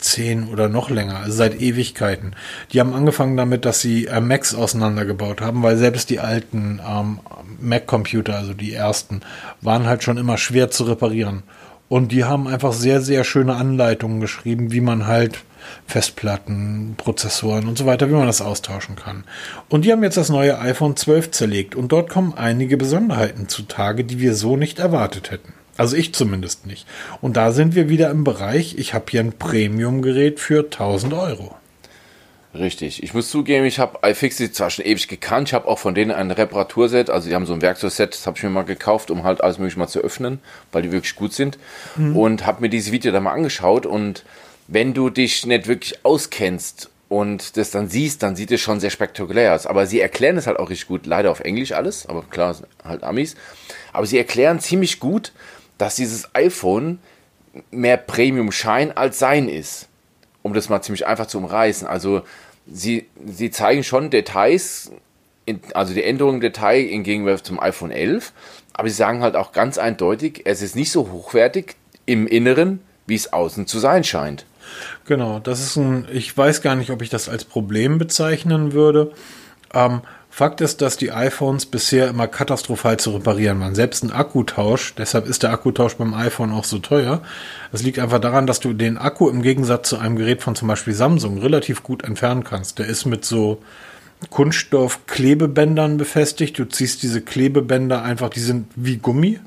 zehn 0.02 0.50
oder 0.50 0.70
noch 0.70 0.90
länger, 0.90 1.18
also 1.18 1.32
seit 1.32 1.62
Ewigkeiten. 1.62 2.36
Die 2.72 2.80
haben 2.80 2.94
angefangen 2.94 3.38
damit, 3.38 3.66
dass 3.66 3.82
sie 3.82 4.08
äh, 4.08 4.20
Macs 4.20 4.54
auseinandergebaut 4.54 5.42
haben, 5.42 5.64
weil 5.64 5.78
selbst 5.78 6.10
die 6.10 6.20
alten 6.20 6.82
ähm, 6.88 7.20
Mac-Computer, 7.60 8.36
also 8.36 8.54
die 8.54 8.74
ersten, 8.74 9.22
waren 9.62 9.86
halt 9.86 10.04
schon 10.04 10.18
immer 10.18 10.38
schwer 10.38 10.72
zu 10.72 10.84
reparieren. 10.84 11.44
Und 11.88 12.12
die 12.14 12.24
haben 12.24 12.48
einfach 12.48 12.72
sehr, 12.72 13.02
sehr 13.02 13.24
schöne 13.24 13.56
Anleitungen 13.56 14.22
geschrieben, 14.22 14.72
wie 14.72 14.80
man 14.80 15.08
halt 15.08 15.44
Festplatten, 15.86 16.96
Prozessoren 16.98 17.68
und 17.68 17.78
so 17.78 17.86
weiter, 17.86 18.10
wie 18.10 18.14
man 18.14 18.28
das 18.28 18.42
austauschen 18.42 18.96
kann. 18.96 19.26
Und 19.70 19.86
die 19.86 19.92
haben 19.92 20.04
jetzt 20.04 20.18
das 20.18 20.30
neue 20.30 20.58
iPhone 20.60 20.96
12 20.96 21.32
zerlegt 21.32 21.76
und 21.76 21.92
dort 21.92 22.10
kommen 22.10 22.34
einige 22.34 22.78
Besonderheiten 22.78 23.48
zutage, 23.50 24.04
die 24.04 24.20
wir 24.20 24.36
so 24.36 24.56
nicht 24.58 24.80
erwartet 24.80 25.32
hätten. 25.32 25.54
Also 25.78 25.96
ich 25.96 26.14
zumindest 26.14 26.66
nicht. 26.66 26.86
Und 27.22 27.38
da 27.38 27.52
sind 27.52 27.76
wir 27.76 27.90
wieder 27.90 28.10
im 28.10 28.24
Bereich, 28.24 28.76
ich 28.78 28.94
habe 28.94 29.06
hier 29.10 29.22
ein 29.22 29.34
Premium-Gerät 29.34 30.40
für 30.40 30.66
1000 30.66 31.14
Euro. 31.14 31.56
Richtig. 32.54 33.02
Ich 33.02 33.14
muss 33.14 33.30
zugeben, 33.30 33.66
ich 33.66 33.80
habe 33.80 34.00
iFixit 34.06 34.54
zwar 34.54 34.70
schon 34.70 34.84
ewig 34.84 35.08
gekannt, 35.08 35.48
ich 35.50 35.54
habe 35.54 35.68
auch 35.68 35.80
von 35.80 35.96
denen 35.96 36.12
ein 36.12 36.32
Reparaturset, 36.32 37.10
also 37.10 37.30
die 37.30 37.36
haben 37.36 37.46
so 37.46 37.54
ein 37.54 37.62
Werkzeugset, 37.62 38.14
das 38.14 38.28
habe 38.28 38.38
ich 38.38 38.44
mir 38.44 38.50
mal 38.50 38.64
gekauft, 38.64 39.10
um 39.10 39.24
halt 39.24 39.42
alles 39.42 39.58
mögliche 39.58 39.80
mal 39.80 39.88
zu 39.88 40.02
öffnen, 40.02 40.40
weil 40.74 40.82
die 40.82 40.92
wirklich 40.92 41.16
gut 41.16 41.32
sind. 41.34 41.58
Mhm. 41.96 42.18
Und 42.18 42.46
habe 42.46 42.62
mir 42.62 42.70
dieses 42.70 42.92
Video 42.92 43.14
dann 43.14 43.24
mal 43.24 43.32
angeschaut 43.32 43.86
und 43.86 44.26
wenn 44.68 44.94
du 44.94 45.10
dich 45.10 45.46
nicht 45.46 45.68
wirklich 45.68 46.04
auskennst 46.04 46.90
und 47.08 47.56
das 47.56 47.72
dann 47.72 47.88
siehst, 47.88 48.22
dann 48.22 48.36
sieht 48.36 48.52
es 48.52 48.60
schon 48.60 48.82
sehr 48.82 48.90
spektakulär 48.90 49.56
aus. 49.56 49.66
Aber 49.66 49.86
sie 49.86 50.02
erklären 50.02 50.38
es 50.38 50.48
halt 50.48 50.60
auch 50.60 50.70
richtig 50.70 50.90
gut, 50.90 51.06
leider 51.06 51.32
auf 51.32 51.40
Englisch 51.40 51.72
alles, 51.72 52.06
aber 52.06 52.24
klar, 52.24 52.56
halt 52.84 53.04
Amis. 53.04 53.36
Aber 53.94 54.06
sie 54.06 54.18
erklären 54.18 54.60
ziemlich 54.60 55.00
gut, 55.00 55.32
dass 55.82 55.96
dieses 55.96 56.36
iPhone 56.36 57.00
mehr 57.72 57.98
Premium 57.98 58.52
Schein 58.52 58.96
als 58.96 59.18
sein 59.18 59.50
ist. 59.50 59.88
Um 60.44 60.54
das 60.54 60.70
mal 60.70 60.84
ziemlich 60.84 61.08
einfach 61.08 61.26
zu 61.26 61.40
umreißen. 61.40 61.88
Also 61.88 62.22
sie, 62.72 63.08
sie 63.26 63.50
zeigen 63.50 63.84
schon 63.84 64.12
Details, 64.12 64.92
in, 65.46 65.60
also 65.74 65.96
die 65.96 66.04
Änderungen 66.04 66.36
im 66.36 66.42
Detail 66.42 66.82
im 66.82 67.02
Gegenwart 67.02 67.44
zum 67.44 67.60
iPhone 67.60 67.90
11, 67.90 68.32
aber 68.74 68.90
sie 68.90 68.96
sagen 68.96 69.24
halt 69.24 69.36
auch 69.36 69.54
ganz 69.54 69.80
eindeutig, 69.80 70.44
es 70.46 70.62
ist 70.62 70.76
nicht 70.76 70.92
so 70.92 71.12
hochwertig 71.12 71.76
im 72.06 72.28
Inneren, 72.28 72.80
wie 73.08 73.16
es 73.16 73.34
außen 73.34 73.66
zu 73.66 73.80
sein 73.80 74.04
scheint. 74.04 74.46
Genau, 75.06 75.40
das 75.40 75.62
ist 75.62 75.78
ein, 75.78 76.08
ich 76.14 76.38
weiß 76.38 76.62
gar 76.62 76.76
nicht, 76.76 76.92
ob 76.92 77.02
ich 77.02 77.10
das 77.10 77.28
als 77.28 77.44
Problem 77.44 77.98
bezeichnen 77.98 78.74
würde. 78.74 79.14
Ähm, 79.74 80.02
Fakt 80.34 80.62
ist, 80.62 80.82
dass 80.82 80.96
die 80.96 81.12
iPhones 81.12 81.66
bisher 81.66 82.08
immer 82.08 82.26
katastrophal 82.26 82.96
zu 82.96 83.12
reparieren 83.12 83.60
waren. 83.60 83.76
Selbst 83.76 84.02
ein 84.02 84.14
Akkutausch, 84.14 84.96
deshalb 84.96 85.28
ist 85.28 85.44
der 85.44 85.52
Akkutausch 85.52 85.96
beim 85.96 86.14
iPhone 86.14 86.54
auch 86.54 86.64
so 86.64 86.80
teuer. 86.80 87.22
Das 87.74 87.84
liegt 87.84 88.00
einfach 88.00 88.20
daran, 88.20 88.48
dass 88.48 88.62
du 88.62 88.72
den 88.72 88.98
Akku 88.98 89.30
im 89.30 89.42
Gegensatz 89.42 89.90
zu 89.90 89.98
einem 89.98 90.16
Gerät 90.16 90.42
von 90.42 90.56
zum 90.56 90.70
Beispiel 90.70 90.94
Samsung 90.94 91.38
relativ 91.40 91.84
gut 91.84 92.06
entfernen 92.06 92.46
kannst. 92.46 92.80
Der 92.80 92.86
ist 92.86 93.06
mit 93.06 93.26
so 93.26 93.62
Kunststoff-Klebebändern 94.30 95.98
befestigt. 95.98 96.58
Du 96.58 96.64
ziehst 96.64 97.04
diese 97.04 97.20
Klebebänder 97.20 98.02
einfach, 98.02 98.30
die 98.30 98.40
sind 98.40 98.68
wie 98.76 98.98
Gummi. 98.98 99.38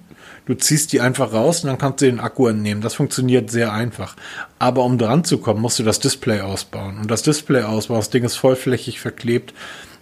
Du 0.45 0.53
ziehst 0.53 0.93
die 0.93 1.00
einfach 1.00 1.33
raus 1.33 1.64
und 1.64 1.69
dann 1.69 1.79
kannst 1.79 2.03
du 2.03 2.05
den 2.05 2.21
Akku 2.21 2.47
entnehmen. 2.47 2.83
Das 2.83 2.93
funktioniert 2.93 3.50
sehr 3.50 3.73
einfach. 3.73 4.17
Aber 4.59 4.85
um 4.85 4.99
dran 4.99 5.25
zu 5.25 5.38
kommen, 5.38 5.62
musst 5.62 5.79
du 5.79 5.83
das 5.83 5.99
Display 5.99 6.43
ausbauen. 6.43 6.99
Und 6.99 7.11
das 7.11 7.23
Display 7.23 7.62
ausbauen, 7.62 8.00
das 8.00 8.11
Ding 8.11 8.25
ist 8.25 8.37
vollflächig 8.37 9.00
verklebt. 9.00 9.55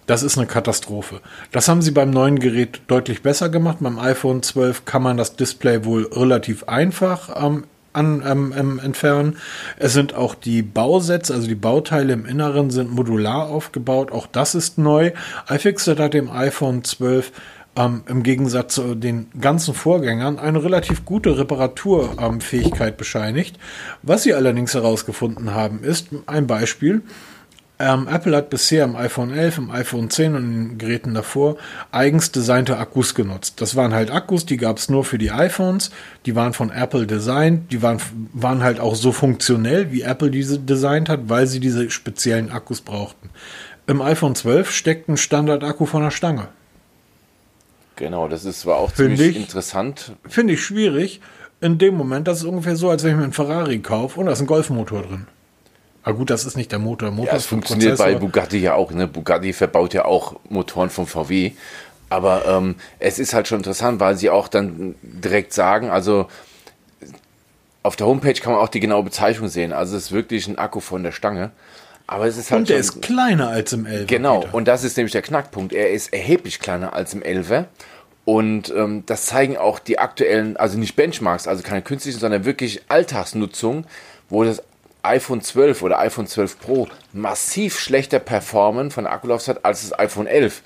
Das 0.05 0.23
ist 0.23 0.37
eine 0.37 0.47
Katastrophe. 0.47 1.21
Das 1.51 1.67
haben 1.67 1.81
sie 1.81 1.91
beim 1.91 2.09
neuen 2.09 2.39
Gerät 2.39 2.81
deutlich 2.87 3.21
besser 3.21 3.49
gemacht. 3.49 3.77
Beim 3.79 3.99
iPhone 3.99 4.43
12 4.43 4.85
kann 4.85 5.03
man 5.03 5.17
das 5.17 5.35
Display 5.35 5.85
wohl 5.85 6.07
relativ 6.11 6.65
einfach 6.65 7.29
ähm, 7.41 7.65
an, 7.93 8.23
ähm, 8.25 8.53
ähm, 8.57 8.79
entfernen. 8.79 9.37
Es 9.77 9.93
sind 9.93 10.13
auch 10.15 10.35
die 10.35 10.61
Bausätze, 10.61 11.33
also 11.33 11.47
die 11.47 11.55
Bauteile 11.55 12.13
im 12.13 12.25
Inneren 12.25 12.69
sind 12.69 12.91
modular 12.91 13.47
aufgebaut. 13.47 14.11
Auch 14.11 14.27
das 14.27 14.55
ist 14.55 14.77
neu. 14.77 15.11
iFixit 15.49 15.99
hat 15.99 16.13
dem 16.13 16.29
iPhone 16.29 16.83
12 16.83 17.31
ähm, 17.75 18.03
im 18.07 18.23
Gegensatz 18.23 18.75
zu 18.75 18.95
den 18.95 19.27
ganzen 19.39 19.73
Vorgängern 19.73 20.37
eine 20.37 20.63
relativ 20.63 21.05
gute 21.05 21.37
Reparaturfähigkeit 21.37 22.97
bescheinigt. 22.97 23.57
Was 24.01 24.23
sie 24.23 24.33
allerdings 24.33 24.73
herausgefunden 24.73 25.53
haben, 25.53 25.83
ist 25.83 26.09
ein 26.25 26.47
Beispiel. 26.47 27.03
Ähm, 27.85 28.07
Apple 28.07 28.33
hat 28.33 28.49
bisher 28.49 28.85
im 28.85 28.95
iPhone 28.95 29.33
11, 29.33 29.57
im 29.57 29.69
iPhone 29.69 30.09
10 30.09 30.35
und 30.35 30.43
in 30.43 30.69
den 30.69 30.77
Geräten 30.77 31.13
davor 31.13 31.57
eigens 31.91 32.31
designte 32.31 32.77
Akkus 32.77 33.13
genutzt. 33.13 33.59
Das 33.59 33.75
waren 33.75 33.93
halt 33.93 34.09
Akkus, 34.09 34.45
die 34.45 34.55
gab 34.55 34.77
es 34.77 34.87
nur 34.87 35.03
für 35.03 35.17
die 35.17 35.31
iPhones, 35.31 35.91
die 36.25 36.33
waren 36.33 36.53
von 36.53 36.71
Apple 36.71 37.05
designt, 37.05 37.73
die 37.73 37.81
waren, 37.81 37.99
waren 38.31 38.63
halt 38.63 38.79
auch 38.79 38.95
so 38.95 39.11
funktionell, 39.11 39.91
wie 39.91 40.03
Apple 40.03 40.31
diese 40.31 40.59
designt 40.59 41.09
hat, 41.09 41.27
weil 41.27 41.45
sie 41.45 41.59
diese 41.59 41.89
speziellen 41.89 42.51
Akkus 42.51 42.79
brauchten. 42.79 43.29
Im 43.85 44.01
iPhone 44.01 44.35
12 44.35 44.71
steckt 44.71 45.09
ein 45.09 45.17
Standard-Akku 45.17 45.85
von 45.85 46.03
der 46.03 46.11
Stange. 46.11 46.47
Genau, 47.97 48.29
das 48.29 48.45
ist 48.45 48.65
war 48.65 48.77
auch 48.77 48.91
Find 48.91 49.17
ziemlich 49.17 49.35
ich, 49.35 49.41
interessant. 49.43 50.13
Finde 50.25 50.53
ich 50.53 50.63
schwierig. 50.63 51.19
In 51.59 51.79
dem 51.79 51.95
Moment, 51.95 52.29
das 52.29 52.37
ist 52.37 52.45
ungefähr 52.45 52.77
so, 52.77 52.89
als 52.89 53.03
wenn 53.03 53.11
ich 53.11 53.17
mir 53.17 53.23
einen 53.23 53.33
Ferrari 53.33 53.79
kaufe 53.79 54.21
und 54.21 54.27
da 54.27 54.31
ist 54.31 54.39
ein 54.39 54.47
Golfmotor 54.47 55.01
drin. 55.01 55.27
Aber 56.03 56.17
gut, 56.17 56.29
das 56.29 56.45
ist 56.45 56.57
nicht 56.57 56.71
der 56.71 56.79
Motor. 56.79 57.11
Motor 57.11 57.31
ja, 57.33 57.37
es 57.37 57.45
funktioniert 57.45 57.97
bei 57.97 58.15
Bugatti 58.15 58.57
ja 58.57 58.73
auch. 58.75 58.91
Ne? 58.91 59.07
Bugatti 59.07 59.53
verbaut 59.53 59.93
ja 59.93 60.05
auch 60.05 60.35
Motoren 60.49 60.89
vom 60.89 61.07
VW. 61.07 61.51
Aber 62.09 62.45
ähm, 62.45 62.75
es 62.99 63.19
ist 63.19 63.33
halt 63.33 63.47
schon 63.47 63.59
interessant, 63.59 63.99
weil 63.99 64.17
sie 64.17 64.29
auch 64.29 64.47
dann 64.47 64.95
direkt 65.01 65.53
sagen, 65.53 65.89
also 65.89 66.27
auf 67.81 67.95
der 67.95 68.07
Homepage 68.07 68.33
kann 68.33 68.53
man 68.53 68.61
auch 68.61 68.69
die 68.69 68.79
genaue 68.79 69.03
Bezeichnung 69.03 69.49
sehen. 69.49 69.73
Also 69.73 69.97
es 69.97 70.05
ist 70.05 70.11
wirklich 70.11 70.47
ein 70.47 70.57
Akku 70.57 70.79
von 70.79 71.03
der 71.03 71.11
Stange. 71.11 71.51
Aber 72.05 72.27
es 72.27 72.37
ist 72.37 72.51
halt 72.51 72.59
und 72.59 72.69
der 72.69 72.75
schon, 72.75 72.97
ist 72.97 73.01
kleiner 73.01 73.49
als 73.49 73.73
im 73.73 73.85
11 73.85 74.07
Genau, 74.07 74.39
Meter. 74.41 74.53
und 74.53 74.67
das 74.67 74.83
ist 74.83 74.97
nämlich 74.97 75.13
der 75.13 75.21
Knackpunkt. 75.21 75.73
Er 75.73 75.91
ist 75.91 76.13
erheblich 76.13 76.59
kleiner 76.59 76.93
als 76.93 77.13
im 77.13 77.21
11 77.23 77.65
Und 78.25 78.73
ähm, 78.75 79.03
das 79.05 79.25
zeigen 79.25 79.57
auch 79.57 79.79
die 79.79 79.99
aktuellen, 79.99 80.57
also 80.57 80.77
nicht 80.77 80.95
Benchmarks, 80.95 81.47
also 81.47 81.63
keine 81.63 81.81
künstlichen, 81.81 82.19
sondern 82.19 82.45
wirklich 82.45 82.83
Alltagsnutzung, 82.89 83.85
wo 84.29 84.43
das 84.43 84.61
iPhone 85.03 85.41
12 85.41 85.81
oder 85.81 85.99
iPhone 85.99 86.27
12 86.27 86.59
Pro 86.59 86.87
massiv 87.11 87.79
schlechter 87.79 88.19
performen 88.19 88.89
von 88.89 89.05
Akkulaufzeit 89.05 89.63
als 89.63 89.81
das 89.87 89.99
iPhone 89.99 90.27
11. 90.27 90.61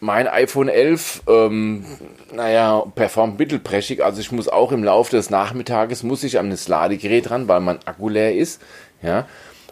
Mein 0.00 0.26
iPhone 0.26 0.68
11, 0.68 1.22
ähm, 1.28 1.84
naja, 2.32 2.84
performt 2.94 3.38
mittelprächtig, 3.38 4.04
also 4.04 4.20
ich 4.20 4.32
muss 4.32 4.48
auch 4.48 4.72
im 4.72 4.84
Laufe 4.84 5.16
des 5.16 5.30
Nachmittages, 5.30 6.02
muss 6.02 6.24
ich 6.24 6.38
an 6.38 6.50
das 6.50 6.68
Ladegerät 6.68 7.30
ran, 7.30 7.48
weil 7.48 7.60
mein 7.60 7.78
Akku 7.86 8.08
leer 8.08 8.34
ist, 8.34 8.60
ja. 9.02 9.26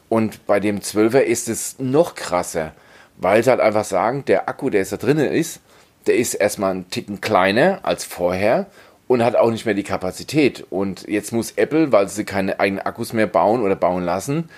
Und 0.09 0.47
bei 0.47 0.61
dem 0.61 0.81
12er 0.81 1.21
ist 1.21 1.49
es 1.49 1.79
noch 1.79 2.15
krasser, 2.15 2.73
weil 3.17 3.43
sie 3.43 3.51
halt 3.51 3.61
einfach 3.61 3.85
sagen, 3.85 4.25
der 4.27 4.49
Akku, 4.49 4.71
der 4.71 4.81
jetzt 4.81 4.93
da 4.93 4.97
drinnen 4.97 5.31
ist, 5.31 5.61
der 6.07 6.17
ist 6.17 6.35
erstmal 6.35 6.73
einen 6.73 6.91
Ticken 6.91 7.21
kleiner 7.21 7.81
als 7.83 8.05
vorher 8.05 8.67
und 9.13 9.23
hat 9.23 9.37
auch 9.37 9.51
nicht 9.51 9.67
mehr 9.67 9.75
die 9.75 9.83
Kapazität. 9.83 10.65
Und 10.71 11.07
jetzt 11.07 11.33
muss 11.33 11.53
Apple, 11.57 11.93
weil 11.93 12.09
sie 12.09 12.25
keine 12.25 12.59
eigenen 12.59 12.85
Akkus 12.85 13.13
mehr 13.13 13.27
bauen 13.27 13.61
oder 13.61 13.77
bauen 13.77 14.05
lassen, 14.05 14.49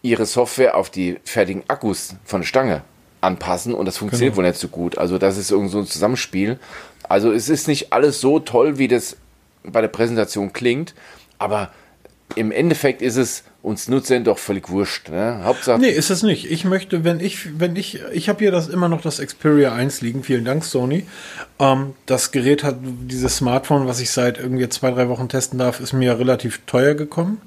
ihre 0.00 0.24
Software 0.24 0.74
auf 0.74 0.88
die 0.88 1.18
fertigen 1.24 1.64
Akkus 1.68 2.14
von 2.24 2.42
Stange 2.42 2.82
anpassen 3.20 3.74
und 3.74 3.84
das 3.84 3.98
funktioniert 3.98 4.32
genau. 4.32 4.44
wohl 4.44 4.48
nicht 4.48 4.58
so 4.58 4.68
gut. 4.68 4.96
Also 4.96 5.18
das 5.18 5.36
ist 5.36 5.50
irgend 5.50 5.70
so 5.70 5.80
ein 5.80 5.86
Zusammenspiel. 5.86 6.58
Also 7.02 7.30
es 7.30 7.50
ist 7.50 7.68
nicht 7.68 7.92
alles 7.92 8.22
so 8.22 8.40
toll, 8.40 8.78
wie 8.78 8.88
das 8.88 9.18
bei 9.62 9.82
der 9.82 9.88
Präsentation 9.88 10.54
klingt, 10.54 10.94
aber 11.38 11.70
im 12.36 12.52
Endeffekt 12.52 13.02
ist 13.02 13.16
es 13.16 13.44
uns 13.62 13.88
Nutzern 13.88 14.24
doch 14.24 14.38
völlig 14.38 14.70
wurscht. 14.70 15.10
Ne? 15.10 15.40
Hauptsache. 15.44 15.78
Nee, 15.78 15.90
ist 15.90 16.10
es 16.10 16.22
nicht. 16.22 16.50
Ich 16.50 16.64
möchte, 16.64 17.04
wenn 17.04 17.20
ich, 17.20 17.58
wenn 17.58 17.76
ich, 17.76 18.00
ich 18.12 18.28
habe 18.28 18.38
hier 18.38 18.50
das 18.50 18.68
immer 18.68 18.88
noch 18.88 19.02
das 19.02 19.18
Xperia 19.18 19.74
1 19.74 20.00
liegen. 20.00 20.22
Vielen 20.22 20.44
Dank, 20.44 20.64
Sony. 20.64 21.06
Ähm, 21.58 21.94
das 22.06 22.32
Gerät 22.32 22.64
hat 22.64 22.76
dieses 22.82 23.36
Smartphone, 23.36 23.86
was 23.86 24.00
ich 24.00 24.10
seit 24.10 24.38
irgendwie 24.38 24.68
zwei, 24.68 24.90
drei 24.90 25.08
Wochen 25.08 25.28
testen 25.28 25.58
darf, 25.58 25.80
ist 25.80 25.92
mir 25.92 26.18
relativ 26.18 26.60
teuer 26.66 26.94
gekommen. 26.94 27.40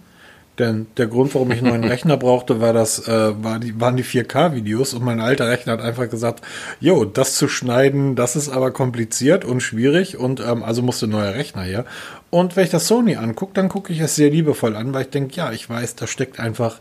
Denn 0.60 0.86
der 0.98 1.08
Grund, 1.08 1.34
warum 1.34 1.52
ich 1.52 1.60
einen 1.60 1.70
neuen 1.70 1.84
Rechner 1.84 2.16
brauchte, 2.16 2.62
war 2.62 2.74
das, 2.74 3.08
äh, 3.08 3.44
war 3.44 3.60
die, 3.60 3.80
waren 3.82 3.98
die 3.98 4.04
4K-Videos 4.04 4.94
und 4.94 5.04
mein 5.04 5.20
alter 5.20 5.48
Rechner 5.50 5.74
hat 5.74 5.82
einfach 5.82 6.10
gesagt, 6.10 6.44
jo, 6.80 7.06
das 7.06 7.36
zu 7.36 7.48
schneiden, 7.48 8.16
das 8.16 8.36
ist 8.36 8.50
aber 8.50 8.72
kompliziert 8.72 9.46
und 9.46 9.62
schwierig 9.62 10.18
und 10.18 10.42
ähm, 10.42 10.62
also 10.62 10.84
musste 10.84 11.08
ein 11.08 11.12
neuer 11.12 11.34
Rechner 11.34 11.64
her. 11.64 11.86
Und 12.30 12.56
wenn 12.56 12.66
ich 12.66 12.70
das 12.70 12.88
Sony 12.88 13.16
angucke, 13.16 13.54
dann 13.56 13.70
gucke 13.70 13.92
ich 13.94 14.00
es 14.00 14.16
sehr 14.16 14.30
liebevoll 14.30 14.76
an, 14.76 14.94
weil 14.94 15.04
ich 15.04 15.10
denke, 15.10 15.36
ja, 15.36 15.52
ich 15.52 15.68
weiß, 15.68 15.96
da 15.96 16.06
steckt 16.06 16.40
einfach 16.40 16.80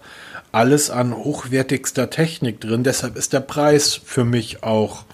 alles 0.51 0.91
an 0.91 1.17
hochwertigster 1.17 2.11
Technik 2.11 2.61
drin. 2.61 2.85
Deshalb 2.85 3.17
ist 3.17 3.33
der 3.33 3.41
Preis 3.41 3.99
für 4.05 4.25
mich 4.25 4.63
auch 4.63 5.05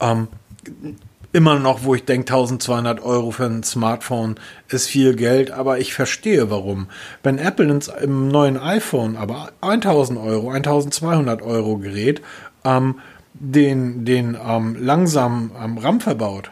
ähm, 0.00 0.28
immer 1.32 1.58
noch, 1.58 1.84
wo 1.84 1.94
ich 1.94 2.04
denke, 2.04 2.32
1200 2.32 3.00
Euro 3.00 3.30
für 3.30 3.44
ein 3.44 3.62
Smartphone 3.62 4.36
ist 4.68 4.88
viel 4.88 5.14
Geld, 5.14 5.50
aber 5.50 5.78
ich 5.78 5.94
verstehe 5.94 6.50
warum. 6.50 6.88
Wenn 7.22 7.38
Apple 7.38 7.68
ins, 7.70 7.88
im 7.88 8.28
neuen 8.28 8.58
iPhone 8.58 9.16
aber 9.16 9.50
1000 9.60 10.18
Euro, 10.18 10.50
1200 10.50 11.42
Euro 11.42 11.78
Gerät 11.78 12.22
ähm, 12.64 12.96
den, 13.34 14.04
den 14.04 14.36
ähm, 14.42 14.76
langsamen 14.80 15.52
ähm, 15.62 15.78
RAM 15.78 16.00
verbaut, 16.00 16.50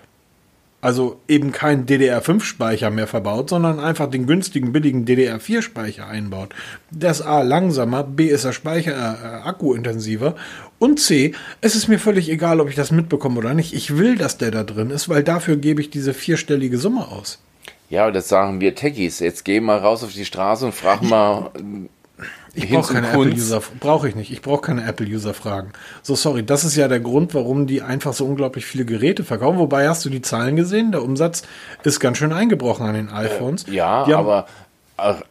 also 0.86 1.18
eben 1.26 1.50
keinen 1.50 1.84
DDR5-Speicher 1.84 2.92
mehr 2.92 3.08
verbaut, 3.08 3.50
sondern 3.50 3.80
einfach 3.80 4.08
den 4.08 4.24
günstigen, 4.24 4.72
billigen 4.72 5.04
DDR4-Speicher 5.04 6.06
einbaut. 6.06 6.54
Das 6.92 7.22
A 7.22 7.42
langsamer, 7.42 8.04
B 8.04 8.26
ist 8.26 8.44
der 8.44 8.52
Speicher 8.52 8.92
äh, 8.92 9.48
akkuintensiver 9.48 10.36
und 10.78 11.00
C, 11.00 11.34
es 11.60 11.74
ist 11.74 11.88
mir 11.88 11.98
völlig 11.98 12.30
egal, 12.30 12.60
ob 12.60 12.68
ich 12.68 12.76
das 12.76 12.92
mitbekomme 12.92 13.38
oder 13.38 13.52
nicht. 13.52 13.74
Ich 13.74 13.98
will, 13.98 14.16
dass 14.16 14.38
der 14.38 14.52
da 14.52 14.62
drin 14.62 14.90
ist, 14.90 15.08
weil 15.08 15.24
dafür 15.24 15.56
gebe 15.56 15.80
ich 15.80 15.90
diese 15.90 16.14
vierstellige 16.14 16.78
Summe 16.78 17.08
aus. 17.08 17.40
Ja, 17.90 18.12
das 18.12 18.28
sagen 18.28 18.60
wir 18.60 18.76
Techies. 18.76 19.18
Jetzt 19.18 19.44
geh 19.44 19.58
mal 19.58 19.78
raus 19.78 20.04
auf 20.04 20.12
die 20.12 20.24
Straße 20.24 20.66
und 20.66 20.72
frag 20.72 21.02
mal 21.02 21.50
ich 22.56 22.70
brauche 22.70 22.94
keine 22.94 23.08
Apple-User, 23.08 23.62
brauche 23.80 24.08
ich 24.08 24.14
nicht. 24.14 24.32
Ich 24.32 24.42
brauche 24.42 24.62
keine 24.62 24.86
Apple-User 24.86 25.34
fragen. 25.34 25.72
So, 26.02 26.14
sorry, 26.14 26.44
das 26.44 26.64
ist 26.64 26.76
ja 26.76 26.88
der 26.88 27.00
Grund, 27.00 27.34
warum 27.34 27.66
die 27.66 27.82
einfach 27.82 28.12
so 28.12 28.24
unglaublich 28.24 28.66
viele 28.66 28.84
Geräte 28.84 29.24
verkaufen. 29.24 29.58
Wobei, 29.58 29.88
hast 29.88 30.04
du 30.04 30.10
die 30.10 30.22
Zahlen 30.22 30.56
gesehen? 30.56 30.92
Der 30.92 31.02
Umsatz 31.02 31.42
ist 31.84 32.00
ganz 32.00 32.18
schön 32.18 32.32
eingebrochen 32.32 32.86
an 32.86 32.94
den 32.94 33.10
iPhones. 33.10 33.64
Äh, 33.68 33.72
ja, 33.72 34.06
aber 34.16 34.46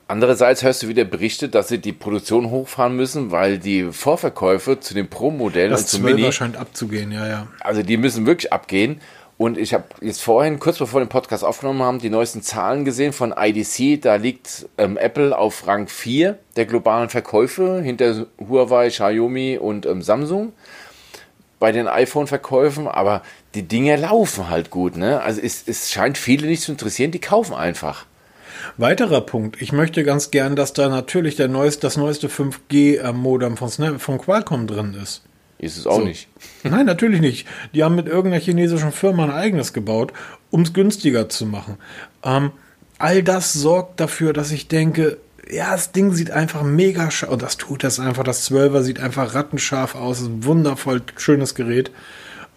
andererseits 0.07 0.63
hörst 0.63 0.83
du 0.83 0.87
wieder 0.87 1.05
Berichte, 1.05 1.49
dass 1.49 1.69
sie 1.69 1.79
die 1.79 1.91
Produktion 1.91 2.51
hochfahren 2.51 2.95
müssen, 2.95 3.31
weil 3.31 3.57
die 3.57 3.85
Vorverkäufe 3.91 4.79
zu 4.79 4.93
den 4.93 5.09
Pro-Modellen 5.09 5.73
und 5.73 5.87
zum 5.87 6.03
Mini... 6.03 6.21
Das 6.21 6.35
scheint 6.35 6.55
abzugehen, 6.55 7.11
ja, 7.11 7.27
ja. 7.27 7.47
Also 7.61 7.81
die 7.81 7.97
müssen 7.97 8.27
wirklich 8.27 8.53
abgehen. 8.53 9.01
Und 9.37 9.57
ich 9.57 9.73
habe 9.73 9.83
jetzt 9.99 10.21
vorhin, 10.21 10.59
kurz 10.59 10.77
bevor 10.77 11.01
wir 11.01 11.05
den 11.05 11.09
Podcast 11.09 11.43
aufgenommen 11.43 11.83
haben, 11.83 11.99
die 11.99 12.09
neuesten 12.09 12.41
Zahlen 12.41 12.85
gesehen 12.85 13.11
von 13.11 13.33
IDC. 13.37 14.01
Da 14.01 14.15
liegt 14.15 14.67
ähm, 14.77 14.95
Apple 14.95 15.37
auf 15.37 15.67
Rang 15.67 15.87
4 15.87 16.37
der 16.55 16.65
globalen 16.65 17.09
Verkäufe 17.09 17.81
hinter 17.81 18.27
Huawei, 18.39 18.89
Xiaomi 18.89 19.57
und 19.57 19.85
ähm, 19.85 20.01
Samsung 20.01 20.53
bei 21.59 21.73
den 21.73 21.87
iPhone-Verkäufen. 21.87 22.87
Aber 22.87 23.23
die 23.55 23.63
Dinge 23.63 23.97
laufen 23.97 24.49
halt 24.49 24.69
gut. 24.69 24.95
Ne? 24.95 25.21
Also 25.21 25.41
es, 25.41 25.67
es 25.67 25.91
scheint 25.91 26.17
viele 26.17 26.47
nicht 26.47 26.61
zu 26.61 26.71
interessieren, 26.71 27.11
die 27.11 27.19
kaufen 27.19 27.53
einfach. 27.53 28.05
Weiterer 28.77 29.21
Punkt. 29.21 29.61
Ich 29.61 29.73
möchte 29.73 30.05
ganz 30.05 30.31
gern, 30.31 30.55
dass 30.55 30.71
da 30.71 30.87
natürlich 30.87 31.35
der 31.35 31.49
neueste, 31.49 31.81
das 31.81 31.97
neueste 31.97 32.29
5G-Modem 32.29 33.57
von, 33.57 33.99
von 33.99 34.17
Qualcomm 34.17 34.65
drin 34.67 34.97
ist. 35.01 35.23
Ist 35.57 35.77
es 35.77 35.87
auch 35.87 35.99
so. 35.99 36.03
nicht. 36.03 36.27
Nein, 36.63 36.85
natürlich 36.85 37.21
nicht. 37.21 37.47
Die 37.73 37.83
haben 37.83 37.95
mit 37.95 38.07
irgendeiner 38.07 38.41
chinesischen 38.41 38.91
Firma 38.91 39.23
ein 39.23 39.31
eigenes 39.31 39.73
gebaut, 39.73 40.13
um 40.51 40.61
es 40.61 40.73
günstiger 40.73 41.29
zu 41.29 41.45
machen. 41.45 41.77
Ähm, 42.23 42.51
all 42.97 43.23
das 43.23 43.53
sorgt 43.53 43.99
dafür, 43.99 44.33
dass 44.33 44.51
ich 44.51 44.67
denke, 44.67 45.17
ja, 45.49 45.71
das 45.71 45.91
Ding 45.91 46.13
sieht 46.13 46.31
einfach 46.31 46.63
mega 46.63 47.11
scharf, 47.11 47.31
und 47.31 47.41
das 47.41 47.57
tut 47.57 47.83
das 47.83 47.99
einfach, 47.99 48.23
das 48.23 48.49
12er 48.49 48.81
sieht 48.81 48.99
einfach 48.99 49.35
rattenscharf 49.35 49.95
aus, 49.95 50.21
ist 50.21 50.27
ein 50.27 50.43
wundervoll 50.43 51.01
schönes 51.17 51.55
Gerät. 51.55 51.91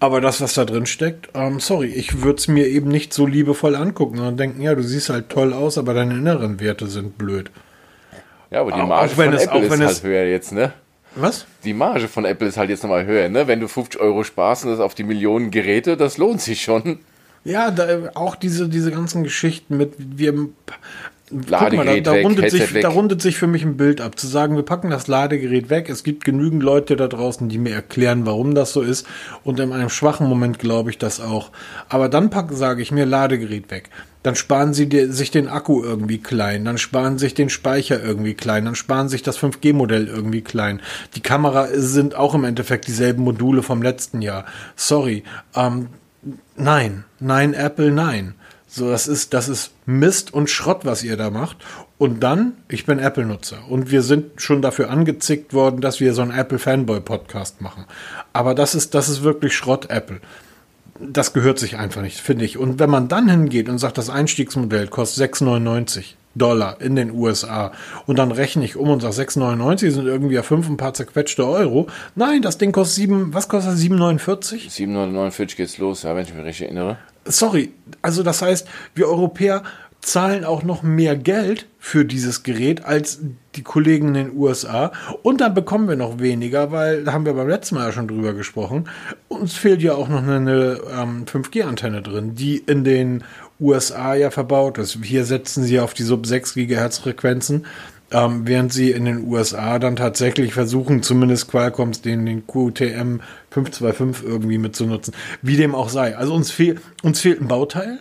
Aber 0.00 0.20
das, 0.20 0.40
was 0.40 0.54
da 0.54 0.64
drin 0.64 0.86
steckt, 0.86 1.28
ähm, 1.34 1.58
sorry, 1.58 1.88
ich 1.88 2.22
würde 2.22 2.38
es 2.38 2.46
mir 2.46 2.68
eben 2.68 2.88
nicht 2.88 3.12
so 3.12 3.26
liebevoll 3.26 3.74
angucken 3.74 4.20
und 4.20 4.38
denken, 4.38 4.62
ja, 4.62 4.74
du 4.76 4.82
siehst 4.82 5.10
halt 5.10 5.28
toll 5.28 5.52
aus, 5.52 5.76
aber 5.76 5.92
deine 5.92 6.14
inneren 6.14 6.60
Werte 6.60 6.86
sind 6.86 7.18
blöd. 7.18 7.50
Ja, 8.50 8.60
aber 8.60 8.72
die 8.72 8.78
Marge 8.78 9.12
auch, 9.12 9.18
wenn 9.18 9.30
von 9.30 9.34
es, 9.34 9.42
Apple 9.46 9.58
auch 9.58 9.70
wenn 9.70 9.80
ist 9.80 9.86
halt 9.86 10.02
höher 10.04 10.24
jetzt, 10.24 10.52
ne? 10.52 10.72
Was? 11.14 11.46
Die 11.64 11.74
Marge 11.74 12.08
von 12.08 12.24
Apple 12.24 12.48
ist 12.48 12.56
halt 12.56 12.70
jetzt 12.70 12.82
nochmal 12.82 13.06
höher, 13.06 13.28
ne? 13.28 13.46
Wenn 13.46 13.60
du 13.60 13.68
50 13.68 14.00
Euro 14.00 14.24
sparst 14.24 14.64
und 14.64 14.70
das 14.70 14.80
auf 14.80 14.94
die 14.94 15.04
Millionen 15.04 15.50
Geräte, 15.50 15.96
das 15.96 16.18
lohnt 16.18 16.40
sich 16.40 16.62
schon. 16.62 17.00
Ja, 17.44 17.70
da, 17.70 18.10
auch 18.14 18.36
diese, 18.36 18.68
diese 18.68 18.90
ganzen 18.90 19.24
Geschichten 19.24 19.76
mit, 19.76 19.94
wir 19.98 20.48
Guck 21.30 21.50
mal, 21.50 21.50
da, 21.50 21.58
Ladegerät 21.64 22.06
da, 22.06 22.12
weg, 22.12 22.24
rundet 22.24 22.44
Headset 22.44 22.58
sich, 22.58 22.74
weg. 22.74 22.82
da 22.82 22.88
rundet 22.88 23.22
sich 23.22 23.36
für 23.36 23.46
mich 23.46 23.62
ein 23.62 23.76
Bild 23.76 24.00
ab. 24.00 24.18
Zu 24.18 24.26
sagen, 24.26 24.56
wir 24.56 24.62
packen 24.62 24.90
das 24.90 25.08
Ladegerät 25.08 25.68
weg. 25.70 25.88
Es 25.88 26.02
gibt 26.02 26.24
genügend 26.24 26.62
Leute 26.62 26.96
da 26.96 27.06
draußen, 27.06 27.48
die 27.48 27.58
mir 27.58 27.74
erklären, 27.74 28.24
warum 28.24 28.54
das 28.54 28.72
so 28.72 28.80
ist. 28.80 29.06
Und 29.44 29.60
in 29.60 29.72
einem 29.72 29.90
schwachen 29.90 30.26
Moment 30.26 30.58
glaube 30.58 30.90
ich 30.90 30.98
das 30.98 31.20
auch. 31.20 31.50
Aber 31.88 32.08
dann 32.08 32.30
sage 32.50 32.82
ich 32.82 32.92
mir 32.92 33.04
Ladegerät 33.04 33.70
weg. 33.70 33.90
Dann 34.22 34.34
sparen 34.34 34.74
sie 34.74 34.88
dir, 34.88 35.12
sich 35.12 35.30
den 35.30 35.48
Akku 35.48 35.82
irgendwie 35.82 36.18
klein. 36.18 36.64
Dann 36.64 36.78
sparen 36.78 37.18
sich 37.18 37.34
den 37.34 37.50
Speicher 37.50 38.02
irgendwie 38.02 38.34
klein. 38.34 38.64
Dann 38.64 38.74
sparen 38.74 39.08
sich 39.08 39.22
das 39.22 39.38
5G-Modell 39.38 40.08
irgendwie 40.08 40.42
klein. 40.42 40.80
Die 41.14 41.20
Kamera 41.20 41.68
sind 41.72 42.14
auch 42.14 42.34
im 42.34 42.44
Endeffekt 42.44 42.88
dieselben 42.88 43.22
Module 43.22 43.62
vom 43.62 43.82
letzten 43.82 44.20
Jahr. 44.22 44.44
Sorry. 44.76 45.22
Ähm, 45.54 45.88
nein. 46.56 47.04
Nein, 47.20 47.54
Apple, 47.54 47.90
nein. 47.90 48.34
So, 48.70 48.90
das 48.90 49.08
ist, 49.08 49.32
das 49.32 49.48
ist 49.48 49.72
Mist 49.86 50.34
und 50.34 50.50
Schrott, 50.50 50.84
was 50.84 51.02
ihr 51.02 51.16
da 51.16 51.30
macht. 51.30 51.56
Und 51.96 52.22
dann, 52.22 52.52
ich 52.68 52.84
bin 52.84 52.98
Apple-Nutzer 52.98 53.68
und 53.68 53.90
wir 53.90 54.02
sind 54.02 54.40
schon 54.40 54.62
dafür 54.62 54.90
angezickt 54.90 55.54
worden, 55.54 55.80
dass 55.80 56.00
wir 56.00 56.12
so 56.12 56.22
einen 56.22 56.30
Apple-Fanboy-Podcast 56.30 57.60
machen. 57.60 57.86
Aber 58.32 58.54
das 58.54 58.74
ist, 58.74 58.94
das 58.94 59.08
ist 59.08 59.22
wirklich 59.22 59.56
Schrott, 59.56 59.90
Apple. 59.90 60.20
Das 61.00 61.32
gehört 61.32 61.58
sich 61.58 61.76
einfach 61.76 62.02
nicht, 62.02 62.18
finde 62.18 62.44
ich. 62.44 62.58
Und 62.58 62.78
wenn 62.78 62.90
man 62.90 63.08
dann 63.08 63.28
hingeht 63.28 63.68
und 63.68 63.78
sagt, 63.78 63.98
das 63.98 64.10
Einstiegsmodell 64.10 64.88
kostet 64.88 65.34
6,99 65.34 66.14
Dollar 66.34 66.80
in 66.80 66.96
den 66.96 67.10
USA 67.10 67.72
und 68.06 68.18
dann 68.18 68.30
rechne 68.32 68.64
ich 68.64 68.76
um 68.76 68.88
und 68.88 69.00
sage 69.00 69.14
6,99 69.14 69.90
sind 69.90 70.06
irgendwie 70.06 70.36
ja 70.36 70.42
fünf 70.42 70.68
ein 70.68 70.76
paar 70.76 70.94
zerquetschte 70.94 71.46
Euro. 71.46 71.88
Nein, 72.14 72.42
das 72.42 72.58
Ding 72.58 72.72
kostet 72.72 72.96
sieben, 72.96 73.34
was 73.34 73.48
kostet 73.48 73.74
das? 73.74 73.80
7,49? 73.80 74.70
749 74.70 75.56
geht's 75.56 75.78
los, 75.78 76.04
ja, 76.04 76.14
wenn 76.14 76.24
ich 76.24 76.34
mich 76.34 76.44
richtig 76.44 76.66
erinnere. 76.66 76.98
sorry, 77.24 77.72
also 78.02 78.22
das 78.22 78.42
heißt, 78.42 78.68
wir 78.94 79.08
Europäer 79.08 79.62
zahlen 80.00 80.44
auch 80.44 80.62
noch 80.62 80.82
mehr 80.82 81.16
Geld 81.16 81.66
für 81.78 82.04
dieses 82.04 82.42
Gerät 82.42 82.84
als 82.84 83.20
die 83.56 83.62
Kollegen 83.62 84.08
in 84.08 84.14
den 84.14 84.36
USA 84.36 84.92
und 85.22 85.40
dann 85.40 85.54
bekommen 85.54 85.88
wir 85.88 85.96
noch 85.96 86.20
weniger, 86.20 86.70
weil 86.70 87.04
da 87.04 87.12
haben 87.12 87.26
wir 87.26 87.34
beim 87.34 87.48
letzten 87.48 87.74
Mal 87.74 87.86
ja 87.86 87.92
schon 87.92 88.08
drüber 88.08 88.32
gesprochen. 88.32 88.88
Uns 89.28 89.54
fehlt 89.54 89.82
ja 89.82 89.94
auch 89.94 90.08
noch 90.08 90.22
eine, 90.22 90.80
ähm, 90.96 91.24
5G-Antenne 91.26 92.02
drin, 92.02 92.34
die 92.34 92.58
in 92.58 92.84
den 92.84 93.24
USA 93.60 94.14
ja 94.14 94.30
verbaut 94.30 94.78
ist. 94.78 94.98
Hier 95.02 95.24
setzen 95.24 95.64
sie 95.64 95.80
auf 95.80 95.94
die 95.94 96.04
Sub 96.04 96.26
6 96.26 96.54
Gigahertz 96.54 96.98
Frequenzen. 96.98 97.66
Ähm, 98.10 98.46
während 98.46 98.72
sie 98.72 98.90
in 98.90 99.04
den 99.04 99.26
USA 99.26 99.78
dann 99.78 99.94
tatsächlich 99.94 100.54
versuchen, 100.54 101.02
zumindest 101.02 101.50
Qualcomms 101.50 102.00
den, 102.00 102.24
den 102.24 102.46
QTM 102.46 103.20
525 103.50 104.26
irgendwie 104.26 104.56
mitzunutzen. 104.56 105.12
Wie 105.42 105.56
dem 105.56 105.74
auch 105.74 105.90
sei. 105.90 106.16
Also 106.16 106.32
uns, 106.32 106.50
fehl, 106.50 106.80
uns 107.02 107.20
fehlt 107.20 107.42
ein 107.42 107.48
Bauteil 107.48 108.00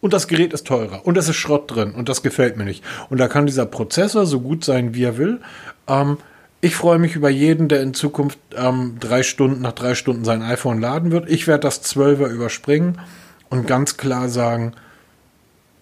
und 0.00 0.12
das 0.12 0.28
Gerät 0.28 0.52
ist 0.52 0.66
teurer 0.66 1.04
und 1.04 1.16
es 1.18 1.28
ist 1.28 1.36
Schrott 1.36 1.74
drin 1.74 1.92
und 1.92 2.08
das 2.08 2.22
gefällt 2.22 2.56
mir 2.56 2.64
nicht. 2.64 2.84
Und 3.10 3.18
da 3.18 3.28
kann 3.28 3.46
dieser 3.46 3.66
Prozessor 3.66 4.26
so 4.26 4.40
gut 4.40 4.64
sein, 4.64 4.94
wie 4.94 5.04
er 5.04 5.18
will. 5.18 5.40
Ähm, 5.86 6.18
ich 6.60 6.74
freue 6.74 6.98
mich 6.98 7.14
über 7.14 7.30
jeden, 7.30 7.68
der 7.68 7.82
in 7.82 7.94
Zukunft 7.94 8.38
ähm, 8.56 8.96
drei 9.00 9.22
Stunden 9.22 9.62
nach 9.62 9.72
drei 9.72 9.94
Stunden 9.94 10.24
sein 10.24 10.42
iPhone 10.42 10.80
laden 10.80 11.12
wird. 11.12 11.28
Ich 11.28 11.46
werde 11.46 11.62
das 11.62 11.84
12er 11.84 12.28
überspringen 12.28 13.00
und 13.48 13.66
ganz 13.66 13.96
klar 13.96 14.28
sagen, 14.28 14.72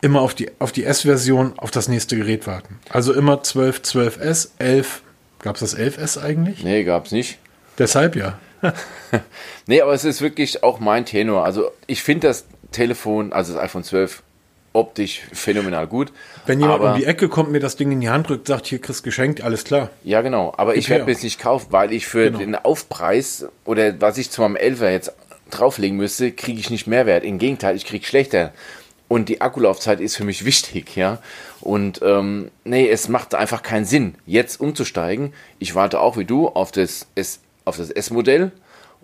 immer 0.02 0.20
auf 0.20 0.34
die, 0.34 0.50
auf 0.58 0.72
die 0.72 0.84
S-Version, 0.84 1.58
auf 1.58 1.70
das 1.70 1.88
nächste 1.88 2.16
Gerät 2.16 2.46
warten. 2.46 2.78
Also 2.90 3.12
immer 3.12 3.42
12, 3.42 3.80
12S, 3.80 4.50
11. 4.58 5.02
Gab 5.40 5.56
es 5.56 5.60
das 5.60 5.76
11S 5.76 6.22
eigentlich? 6.22 6.62
Nee, 6.62 6.84
gab's 6.84 7.12
nicht. 7.12 7.38
Deshalb 7.78 8.16
ja. 8.16 8.38
Nee, 9.66 9.80
aber 9.80 9.92
es 9.94 10.04
ist 10.04 10.20
wirklich 10.20 10.62
auch 10.62 10.78
mein 10.80 11.04
Tenor. 11.04 11.44
Also 11.44 11.70
ich 11.86 12.02
finde 12.02 12.28
das 12.28 12.46
Telefon, 12.76 13.32
also 13.32 13.54
das 13.54 13.62
iPhone 13.62 13.82
12, 13.84 14.22
optisch 14.72 15.22
phänomenal 15.32 15.86
gut. 15.86 16.12
Wenn 16.44 16.60
jemand 16.60 16.80
aber, 16.80 16.92
um 16.92 16.98
die 16.98 17.06
Ecke 17.06 17.28
kommt, 17.30 17.50
mir 17.50 17.60
das 17.60 17.76
Ding 17.76 17.90
in 17.92 18.00
die 18.02 18.10
Hand 18.10 18.28
drückt, 18.28 18.46
sagt, 18.46 18.66
hier 18.66 18.78
kriegst 18.78 19.02
geschenkt, 19.02 19.40
alles 19.40 19.64
klar. 19.64 19.88
Ja, 20.04 20.20
genau. 20.20 20.52
Aber 20.58 20.76
ich 20.76 20.86
Bitte, 20.88 21.00
werde 21.00 21.12
es 21.12 21.22
nicht 21.22 21.40
kaufen, 21.40 21.68
weil 21.70 21.92
ich 21.92 22.06
für 22.06 22.26
Genau. 22.26 22.38
den 22.38 22.54
Aufpreis 22.54 23.46
oder 23.64 23.98
was 24.00 24.18
ich 24.18 24.30
zu 24.30 24.42
meinem 24.42 24.56
11er 24.56 24.90
jetzt 24.90 25.12
drauflegen 25.50 25.96
müsste, 25.96 26.30
kriege 26.32 26.60
ich 26.60 26.68
nicht 26.70 26.86
Mehrwert. 26.86 27.24
Im 27.24 27.38
Gegenteil, 27.38 27.74
ich 27.76 27.86
kriege 27.86 28.04
schlechter. 28.04 28.52
Und 29.08 29.28
die 29.28 29.40
Akkulaufzeit 29.40 30.00
ist 30.00 30.16
für 30.16 30.24
mich 30.24 30.44
wichtig, 30.44 30.94
ja. 30.96 31.20
Und 31.60 32.00
ähm, 32.02 32.50
nee, 32.64 32.88
es 32.88 33.08
macht 33.08 33.34
einfach 33.34 33.62
keinen 33.62 33.84
Sinn, 33.86 34.16
jetzt 34.26 34.60
umzusteigen. 34.60 35.32
Ich 35.58 35.74
warte 35.74 36.00
auch 36.00 36.16
wie 36.18 36.24
du 36.24 36.48
auf 36.48 36.70
das 36.72 37.06
S, 37.14 37.38
auf 37.64 37.76
das 37.78 37.90
S-Modell 37.90 38.50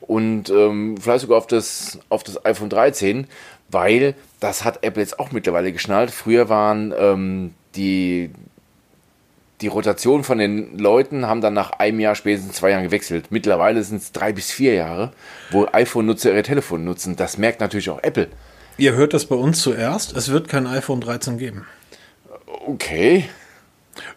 und 0.01 0.51
ähm, 0.51 0.97
vielleicht 1.01 1.21
sogar 1.23 1.39
auf 1.39 1.47
das, 1.47 2.01
auf 2.09 2.25
das 2.25 2.45
iPhone 2.45 2.69
13, 2.69 3.29
weil 3.73 4.15
das 4.41 4.65
hat 4.65 4.85
Apple 4.85 5.03
jetzt 5.03 5.19
auch 5.19 5.33
mittlerweile 5.33 5.73
geschnallt. 5.73 6.11
Früher 6.11 6.49
waren 6.49 6.95
ähm, 6.97 7.55
die, 7.75 8.31
die 9.61 9.69
Rotation 9.69 10.25
von 10.25 10.39
den 10.39 10.79
Leuten 10.79 11.27
haben 11.27 11.41
dann 11.41 11.55
nach 11.55 11.73
einem 11.73 11.99
Jahr, 11.99 12.15
spätestens 12.15 12.57
zwei 12.57 12.71
Jahren 12.71 12.85
gewechselt. 12.85 13.27
Mittlerweile 13.31 13.83
sind 13.83 14.03
es 14.03 14.13
drei 14.13 14.33
bis 14.33 14.51
vier 14.51 14.75
Jahre, 14.75 15.13
wo 15.51 15.67
iPhone-Nutzer 15.73 16.33
ihre 16.33 16.43
Telefone 16.43 16.85
nutzen. 16.85 17.17
Das 17.17 17.39
merkt 17.39 17.61
natürlich 17.61 17.91
auch 17.91 18.03
Apple. 18.03 18.29
Ihr 18.79 18.93
hört 18.95 19.15
das 19.15 19.27
bei 19.27 19.37
uns 19.37 19.61
zuerst. 19.61 20.17
Es 20.17 20.31
wird 20.31 20.49
kein 20.49 20.67
iPhone 20.67 21.01
13 21.01 21.39
geben. 21.39 21.67
Okay. 22.67 23.29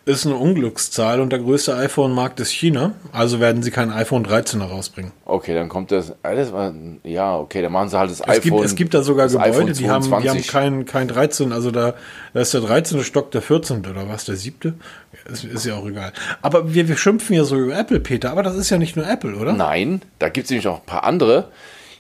Ist 0.06 0.26
eine 0.26 0.36
Unglückszahl 0.36 1.20
und 1.20 1.32
der 1.32 1.40
größte 1.40 1.76
iPhone-Markt 1.76 2.40
ist 2.40 2.52
China. 2.52 2.94
Also 3.12 3.40
werden 3.40 3.62
sie 3.62 3.72
kein 3.72 3.92
iPhone 3.92 4.24
13 4.24 4.62
herausbringen. 4.62 5.12
Okay, 5.26 5.54
dann 5.54 5.68
kommt 5.68 5.92
das. 5.92 6.14
war, 6.24 6.74
ja, 7.04 7.38
okay, 7.38 7.62
dann 7.62 7.72
machen 7.72 7.90
sie 7.90 8.00
halt 8.00 8.10
das 8.10 8.22
Es 8.22 8.28
iPhone. 8.28 8.58
gibt, 8.58 8.66
es 8.66 8.76
gibt 8.76 8.94
da 8.94 9.04
sogar 9.04 9.28
Gebäude, 9.28 9.74
die 9.74 9.90
haben, 9.90 10.04
die 10.06 10.12
haben 10.12 10.24
22. 10.24 10.48
kein, 10.48 10.86
kein 10.86 11.08
13. 11.08 11.52
Also 11.52 11.72
da, 11.72 11.96
da 12.34 12.40
ist 12.40 12.54
der 12.54 12.62
13. 12.62 13.04
Stock 13.04 13.32
der 13.32 13.42
14. 13.42 13.86
oder 13.86 14.08
was, 14.08 14.26
der 14.26 14.38
7. 14.38 14.80
Ist, 15.26 15.44
ist 15.44 15.66
ja 15.66 15.76
auch 15.76 15.86
egal. 15.88 16.14
Aber 16.42 16.74
wir, 16.74 16.88
wir 16.88 16.98
schimpfen 16.98 17.36
ja 17.36 17.44
so 17.44 17.58
über 17.58 17.78
Apple, 17.78 18.00
Peter. 18.00 18.32
Aber 18.32 18.44
das 18.44 18.56
ist 18.56 18.70
ja 18.70 18.78
nicht 18.78 18.96
nur 18.96 19.08
Apple, 19.08 19.36
oder? 19.36 19.54
Nein, 19.54 20.02
da 20.20 20.30
gibt 20.30 20.46
es 20.46 20.52
nämlich 20.52 20.68
auch 20.68 20.80
ein 20.80 20.86
paar 20.86 21.04
andere. 21.04 21.50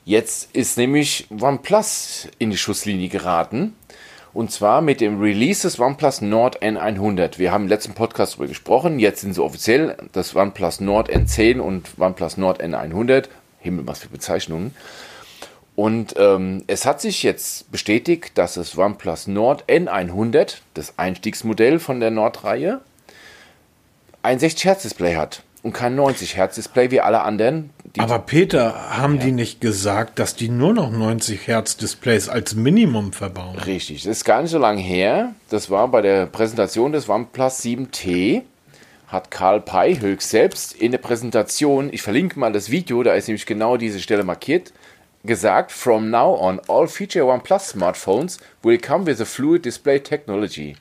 Jetzt 0.07 0.49
ist 0.53 0.77
nämlich 0.77 1.27
OnePlus 1.31 2.27
in 2.37 2.51
die 2.51 2.57
Schusslinie 2.57 3.09
geraten. 3.09 3.73
Und 4.35 4.51
zwar 4.51 4.81
mit 4.81 4.99
dem 4.99 5.21
Release 5.21 5.61
des 5.61 5.79
OnePlus 5.79 6.19
Nord 6.19 6.61
N100. 6.61 7.37
Wir 7.39 7.53
haben 7.53 7.63
im 7.63 7.69
letzten 7.69 7.93
Podcast 7.93 8.33
darüber 8.33 8.49
gesprochen. 8.49 8.99
Jetzt 8.99 9.21
sind 9.21 9.33
sie 9.33 9.41
offiziell 9.41 9.95
das 10.11 10.35
OnePlus 10.35 10.81
Nord 10.81 11.09
N10 11.09 11.59
und 11.59 11.91
OnePlus 11.97 12.35
Nord 12.35 12.61
N100. 12.61 13.29
Himmel, 13.59 13.87
was 13.87 13.99
für 13.99 14.09
Bezeichnungen. 14.09 14.75
Und 15.77 16.15
ähm, 16.17 16.65
es 16.67 16.85
hat 16.85 16.99
sich 16.99 17.23
jetzt 17.23 17.71
bestätigt, 17.71 18.37
dass 18.37 18.55
das 18.55 18.77
OnePlus 18.77 19.27
Nord 19.27 19.63
N100, 19.69 20.57
das 20.73 20.99
Einstiegsmodell 20.99 21.79
von 21.79 22.01
der 22.01 22.11
Nord-Reihe, 22.11 22.81
ein 24.21 24.37
60 24.37 24.65
Hertz 24.65 24.81
Display 24.81 25.15
hat 25.15 25.43
und 25.63 25.71
kein 25.71 25.95
90 25.95 26.35
Hertz 26.35 26.55
Display 26.55 26.91
wie 26.91 26.99
alle 26.99 27.21
anderen. 27.21 27.69
Die 27.95 28.01
Aber 28.01 28.19
Peter, 28.19 28.97
haben 28.97 29.19
die 29.19 29.31
nicht 29.31 29.61
gesagt, 29.61 30.19
dass 30.19 30.35
die 30.35 30.49
nur 30.49 30.73
noch 30.73 30.91
90 30.91 31.47
Hertz 31.47 31.77
Displays 31.77 32.27
als 32.27 32.53
Minimum 32.53 33.13
verbauen? 33.13 33.57
Richtig, 33.57 34.03
das 34.03 34.17
ist 34.17 34.25
gar 34.25 34.41
nicht 34.41 34.51
so 34.51 34.57
lange 34.57 34.81
her. 34.81 35.33
Das 35.49 35.69
war 35.69 35.87
bei 35.87 36.01
der 36.01 36.25
Präsentation 36.25 36.91
des 36.91 37.07
OnePlus 37.07 37.61
7T. 37.61 38.41
Hat 39.07 39.31
Karl 39.31 39.61
Pei 39.61 39.95
höchst 39.95 40.29
selbst 40.29 40.73
in 40.73 40.91
der 40.91 40.97
Präsentation, 40.97 41.93
ich 41.93 42.01
verlinke 42.01 42.37
mal 42.37 42.51
das 42.51 42.69
Video, 42.69 43.01
da 43.01 43.13
ist 43.13 43.27
nämlich 43.27 43.45
genau 43.45 43.77
diese 43.77 44.01
Stelle 44.01 44.23
markiert, 44.23 44.73
gesagt: 45.23 45.71
From 45.71 46.09
now 46.09 46.37
on, 46.37 46.59
all 46.67 46.87
feature 46.87 47.25
OnePlus 47.25 47.69
smartphones 47.69 48.39
will 48.61 48.77
come 48.77 49.05
with 49.05 49.21
a 49.21 49.25
fluid 49.25 49.63
display 49.63 49.99
technology. 49.99 50.75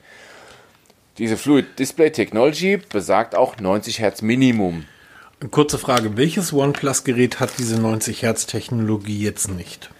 Diese 1.18 1.36
Fluid 1.36 1.78
Display 1.78 2.10
Technology 2.10 2.76
besagt 2.76 3.36
auch 3.36 3.58
90 3.58 4.00
Hertz 4.00 4.20
Minimum. 4.20 4.86
Kurze 5.50 5.78
Frage, 5.78 6.16
welches 6.16 6.52
OnePlus-Gerät 6.52 7.40
hat 7.40 7.50
diese 7.58 7.80
90 7.80 8.22
Hertz 8.22 8.46
Technologie 8.46 9.22
jetzt 9.22 9.50
nicht? 9.50 9.90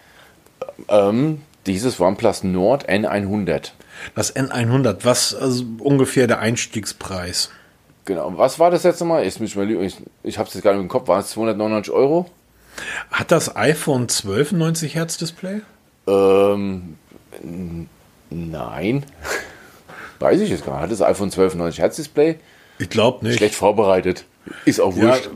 Ähm, 0.89 1.43
dieses 1.67 2.01
OnePlus 2.01 2.45
Nord 2.45 2.89
N100. 2.89 3.73
Das 4.15 4.35
N100, 4.35 4.99
was 5.03 5.35
also 5.35 5.65
ungefähr 5.81 6.27
der 6.27 6.39
Einstiegspreis? 6.39 7.51
Genau. 8.05 8.37
Was 8.37 8.59
war 8.59 8.71
das 8.71 8.85
letzte 8.85 9.05
Mal? 9.05 9.27
Ich, 9.27 9.41
ich, 9.41 9.57
ich, 9.57 9.97
ich 10.23 10.39
habe 10.39 10.49
es 10.49 10.55
jetzt 10.55 10.63
gar 10.63 10.73
nicht 10.73 10.83
im 10.83 10.89
Kopf. 10.89 11.09
War 11.09 11.21
es 11.21 11.31
299 11.31 11.93
Euro? 11.93 12.31
Hat 13.11 13.31
das 13.31 13.55
iPhone 13.57 14.09
12 14.09 14.53
ein 14.53 14.59
90 14.59 14.95
Hertz 14.95 15.17
Display? 15.17 15.61
Ähm, 16.07 16.97
nein. 18.31 19.07
Weiß 20.19 20.41
ich 20.41 20.51
jetzt 20.51 20.65
gar 20.65 20.75
nicht. 20.75 20.83
Hat 20.83 20.93
das 20.93 21.03
iPhone 21.03 21.31
12 21.31 21.55
ein 21.55 21.59
90 21.59 21.81
Hertz 21.81 21.97
Display? 21.97 22.39
Ich 22.79 22.91
glaube 22.91 23.25
nicht. 23.25 23.37
Schlecht 23.39 23.55
vorbereitet. 23.55 24.25
Ist 24.65 24.81
auch 24.81 24.97
Ja, 24.97 25.05
wurscht. 25.09 25.31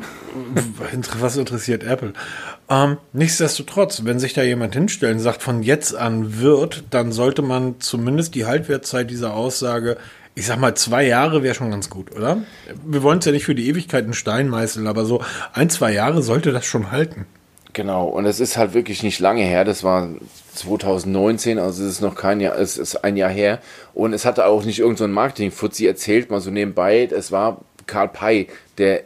was 1.18 1.37
interessiert 1.37 1.85
Apple? 1.85 2.12
Ähm, 2.68 2.99
nichtsdestotrotz, 3.12 4.05
wenn 4.05 4.18
sich 4.18 4.35
da 4.35 4.42
jemand 4.42 4.75
hinstellt 4.75 5.14
und 5.14 5.21
sagt, 5.21 5.42
von 5.42 5.62
jetzt 5.62 5.94
an 5.97 6.40
wird, 6.40 6.85
dann 6.90 7.12
sollte 7.12 7.42
man 7.42 7.77
zumindest 7.81 8.35
die 8.35 8.44
Haltwertszeit 8.44 9.11
dieser 9.11 9.35
Aussage, 9.35 9.97
ich 10.35 10.47
sag 10.47 10.59
mal, 10.61 10.75
zwei 10.75 11.07
Jahre 11.07 11.42
wäre 11.42 11.55
schon 11.55 11.71
ganz 11.71 11.90
gut, 11.90 12.14
oder? 12.14 12.42
Wir 12.87 13.03
wollen 13.03 13.18
es 13.18 13.25
ja 13.25 13.33
nicht 13.33 13.44
für 13.44 13.55
die 13.55 13.68
Ewigkeit 13.68 14.05
in 14.05 14.12
Stein 14.12 14.49
meißeln, 14.49 14.87
aber 14.87 15.05
so 15.05 15.23
ein, 15.53 15.71
zwei 15.71 15.92
Jahre 15.92 16.23
sollte 16.23 16.53
das 16.53 16.64
schon 16.66 16.90
halten. 16.92 17.27
Genau, 17.73 18.07
und 18.07 18.25
es 18.25 18.40
ist 18.40 18.57
halt 18.57 18.75
wirklich 18.75 19.03
nicht 19.03 19.21
lange 19.21 19.42
her, 19.42 19.64
das 19.64 19.85
war 19.85 20.09
2019, 20.55 21.59
also 21.59 21.85
es 21.85 21.90
ist 21.92 22.01
noch 22.01 22.14
kein 22.14 22.40
Jahr, 22.40 22.57
es 22.59 22.77
ist 22.79 23.05
ein 23.05 23.16
Jahr 23.16 23.31
her. 23.31 23.61
Und 23.94 24.12
es 24.12 24.25
hatte 24.25 24.47
auch 24.47 24.64
nicht 24.64 24.79
irgendein 24.79 25.09
so 25.09 25.14
Marketing-Fuzzi 25.14 25.87
erzählt, 25.87 26.31
mal 26.31 26.40
so 26.40 26.51
nebenbei, 26.51 27.09
es 27.11 27.31
war 27.33 27.61
Karl 27.88 28.09
Pei, 28.09 28.46
der 28.79 29.03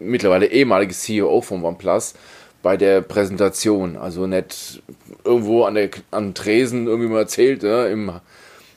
mittlerweile 0.00 0.46
ehemalige 0.46 0.94
CEO 0.94 1.40
von 1.40 1.64
OnePlus, 1.64 2.14
bei 2.62 2.76
der 2.76 3.02
Präsentation. 3.02 3.96
Also 3.96 4.26
nicht 4.26 4.82
irgendwo 5.24 5.64
an 5.64 5.74
der 5.74 5.90
am 6.10 6.34
Tresen 6.34 6.88
irgendwie 6.88 7.10
mal 7.10 7.20
erzählt, 7.20 7.62
ja, 7.62 7.86
im, 7.86 8.10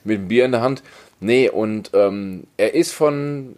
mit 0.04 0.20
dem 0.20 0.28
Bier 0.28 0.46
in 0.46 0.52
der 0.52 0.62
Hand. 0.62 0.84
Nee, 1.20 1.50
und 1.50 1.92
ähm, 1.94 2.44
er 2.58 2.76
ist 2.76 2.94
von, 2.94 3.56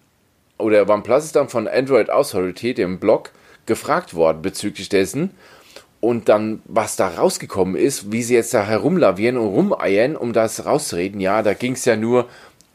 oder 0.57 0.87
OnePlus 0.87 1.25
ist 1.25 1.35
dann 1.35 1.49
von 1.49 1.67
Android 1.67 2.09
Authority, 2.09 2.73
dem 2.73 2.99
Blog, 2.99 3.31
gefragt 3.65 4.13
worden 4.13 4.41
bezüglich 4.41 4.87
dessen. 4.87 5.31
Und 6.01 6.29
dann, 6.29 6.61
was 6.63 6.95
da 6.95 7.09
rausgekommen 7.09 7.75
ist, 7.75 8.09
wie 8.13 8.23
sie 8.23 8.35
jetzt 8.35 8.53
da 8.53 8.63
herumlavieren 8.63 9.37
und 9.37 9.47
rumeiern, 9.47 10.15
um 10.15 10.31
das 10.31 10.65
rauszureden. 10.65 11.19
Ja, 11.19 11.43
da 11.43 11.53
ging 11.53 11.73
es 11.73 11.83
ja 11.83 11.97
nur 11.97 12.29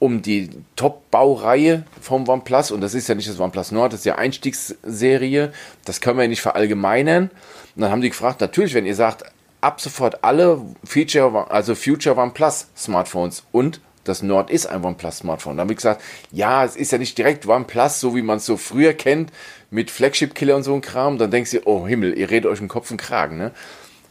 um 0.04 0.20
die 0.20 0.50
Top-Baureihe 0.76 1.84
vom 1.98 2.28
OnePlus. 2.28 2.70
Und 2.72 2.82
das 2.82 2.92
ist 2.92 3.08
ja 3.08 3.14
nicht 3.14 3.26
das 3.26 3.40
OnePlus 3.40 3.72
Nord, 3.72 3.94
das 3.94 4.00
ist 4.00 4.06
ja 4.06 4.16
Einstiegsserie. 4.16 5.50
Das 5.86 6.02
können 6.02 6.18
wir 6.18 6.24
ja 6.24 6.28
nicht 6.28 6.42
verallgemeinern. 6.42 7.30
Und 7.74 7.82
dann 7.82 7.90
haben 7.90 8.02
die 8.02 8.10
gefragt, 8.10 8.42
natürlich, 8.42 8.74
wenn 8.74 8.84
ihr 8.84 8.94
sagt, 8.94 9.24
ab 9.62 9.80
sofort 9.80 10.22
alle 10.22 10.60
Feature, 10.84 11.50
also 11.50 11.74
Future 11.74 12.18
OnePlus 12.18 12.66
Smartphones 12.76 13.44
und 13.50 13.80
das 14.04 14.22
Nord 14.22 14.50
ist 14.50 14.66
ein 14.66 14.84
OnePlus 14.84 15.18
Smartphone. 15.18 15.56
Da 15.56 15.62
habe 15.62 15.72
ich 15.72 15.78
gesagt, 15.78 16.02
ja, 16.30 16.62
es 16.62 16.76
ist 16.76 16.92
ja 16.92 16.98
nicht 16.98 17.16
direkt 17.16 17.46
OnePlus, 17.46 18.00
so 18.00 18.14
wie 18.14 18.20
man 18.20 18.36
es 18.36 18.44
so 18.44 18.58
früher 18.58 18.92
kennt, 18.92 19.32
mit 19.70 19.90
Flagship-Killer 19.90 20.56
und 20.56 20.64
so 20.64 20.74
ein 20.74 20.82
Kram. 20.82 21.16
Dann 21.16 21.30
denkst 21.30 21.52
du, 21.52 21.60
oh 21.64 21.86
Himmel, 21.86 22.18
ihr 22.18 22.28
redet 22.28 22.50
euch 22.50 22.60
im 22.60 22.68
Kopf 22.68 22.90
und 22.90 22.98
Kragen. 22.98 23.38
Ne? 23.38 23.52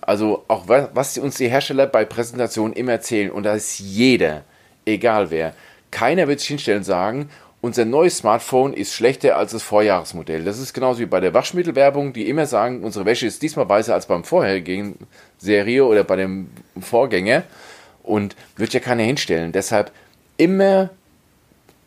Also 0.01 0.43
auch 0.47 0.67
was 0.67 1.19
uns 1.19 1.35
die 1.35 1.49
Hersteller 1.49 1.85
bei 1.85 2.05
Präsentationen 2.05 2.73
immer 2.73 2.93
erzählen, 2.93 3.29
und 3.29 3.43
da 3.43 3.53
ist 3.53 3.77
jeder, 3.77 4.43
egal 4.85 5.29
wer, 5.29 5.53
keiner 5.93 6.27
wird 6.27 6.39
sich 6.41 6.49
hinstellen 6.49 6.79
und 6.79 6.83
sagen, 6.83 7.29
unser 7.61 7.85
neues 7.85 8.17
Smartphone 8.17 8.73
ist 8.73 8.93
schlechter 8.93 9.37
als 9.37 9.53
das 9.53 9.63
Vorjahresmodell. 9.63 10.43
Das 10.43 10.59
ist 10.59 10.73
genauso 10.73 10.99
wie 10.99 11.05
bei 11.05 11.21
der 11.21 11.33
Waschmittelwerbung, 11.33 12.11
die 12.11 12.27
immer 12.27 12.45
sagen, 12.45 12.83
unsere 12.83 13.05
Wäsche 13.05 13.25
ist 13.25 13.41
diesmal 13.41 13.69
weißer 13.69 13.93
als 13.93 14.05
beim 14.05 14.25
vorherigen 14.25 14.97
Serie 15.37 15.85
oder 15.85 16.03
bei 16.03 16.17
dem 16.17 16.49
Vorgänger 16.81 17.43
und 18.01 18.35
wird 18.57 18.73
ja 18.73 18.81
keiner 18.81 19.03
hinstellen. 19.03 19.53
Deshalb 19.53 19.93
immer 20.35 20.89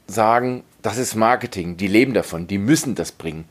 sagen, 0.07 0.65
das 0.81 0.97
ist 0.97 1.15
Marketing, 1.15 1.77
die 1.77 1.89
leben 1.89 2.15
davon, 2.15 2.47
die 2.47 2.59
müssen 2.59 2.95
das 2.95 3.13
bringen, 3.13 3.45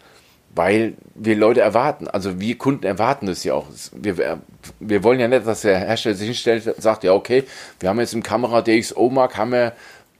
weil 0.55 0.93
wir 1.13 1.35
Leute 1.35 1.61
erwarten, 1.61 2.07
also 2.07 2.39
wir 2.39 2.57
Kunden 2.57 2.85
erwarten 2.85 3.27
das 3.27 3.43
ja 3.43 3.53
auch. 3.53 3.67
Wir, 3.93 4.39
wir 4.79 5.03
wollen 5.03 5.19
ja 5.19 5.27
nicht, 5.27 5.45
dass 5.45 5.61
der 5.61 5.77
Hersteller 5.77 6.15
sich 6.15 6.27
hinstellt 6.27 6.65
und 6.65 6.81
sagt, 6.81 7.03
ja 7.03 7.13
okay, 7.13 7.43
wir 7.79 7.89
haben 7.89 7.99
jetzt 7.99 8.13
im 8.13 8.23
Kamera 8.23 8.63
DxO 8.63 9.09
Mark, 9.09 9.37
haben 9.37 9.51
wir 9.51 9.73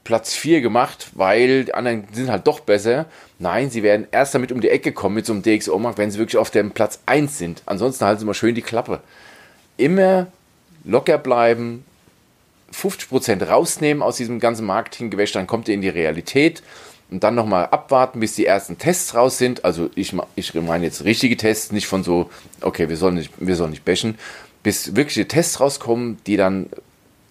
Platz 0.06 0.34
4 0.36 0.62
gemacht, 0.62 1.08
weil 1.16 1.66
die 1.66 1.74
anderen 1.74 2.08
sind 2.14 2.30
halt 2.30 2.48
doch 2.48 2.62
besser. 2.62 3.08
Nein, 3.40 3.70
sie 3.70 3.84
werden 3.84 4.08
erst 4.12 4.36
damit 4.36 4.54
um 4.54 4.62
die 4.62 4.70
Ecke 4.70 4.94
kommen 4.94 5.16
mit 5.16 5.26
so 5.26 5.34
einem 5.34 5.42
DxO-Markt, 5.42 5.98
wenn 5.98 6.12
sie 6.12 6.20
wirklich 6.20 6.38
auf 6.38 6.52
dem 6.52 6.72
Platz 6.72 7.00
1 7.08 7.38
sind. 7.38 7.64
Ansonsten 7.66 8.06
halten 8.06 8.20
sie 8.20 8.26
mal 8.26 8.36
schön 8.36 8.56
die 8.56 8.62
Klappe. 8.62 9.02
Immer 9.78 10.28
locker 10.86 11.18
bleiben, 11.18 11.84
50% 12.72 13.48
rausnehmen 13.48 14.04
aus 14.04 14.18
diesem 14.18 14.40
ganzen 14.40 14.66
Marketinggewäsch, 14.66 15.32
dann 15.32 15.48
kommt 15.48 15.68
ihr 15.68 15.74
in 15.74 15.82
die 15.82 15.90
Realität 15.90 16.62
und 17.10 17.24
dann 17.24 17.36
nochmal 17.36 17.68
abwarten, 17.68 18.20
bis 18.20 18.36
die 18.36 18.46
ersten 18.46 18.78
Tests 18.78 19.16
raus 19.16 19.40
sind. 19.40 19.66
Also 19.66 19.90
ich, 19.96 20.14
ich 20.36 20.54
meine 20.54 20.86
jetzt 20.86 21.04
richtige 21.04 21.36
Tests, 21.36 21.72
nicht 21.72 21.88
von 21.88 22.04
so, 22.04 22.30
okay, 22.62 22.90
wir 22.90 22.98
sollen 22.98 23.16
nicht, 23.16 23.32
wir 23.38 23.56
sollen 23.56 23.72
nicht 23.72 23.86
bashen, 23.86 24.20
bis 24.62 24.96
wirkliche 24.96 25.28
Tests 25.28 25.60
rauskommen, 25.60 26.20
die 26.28 26.38
dann 26.38 26.70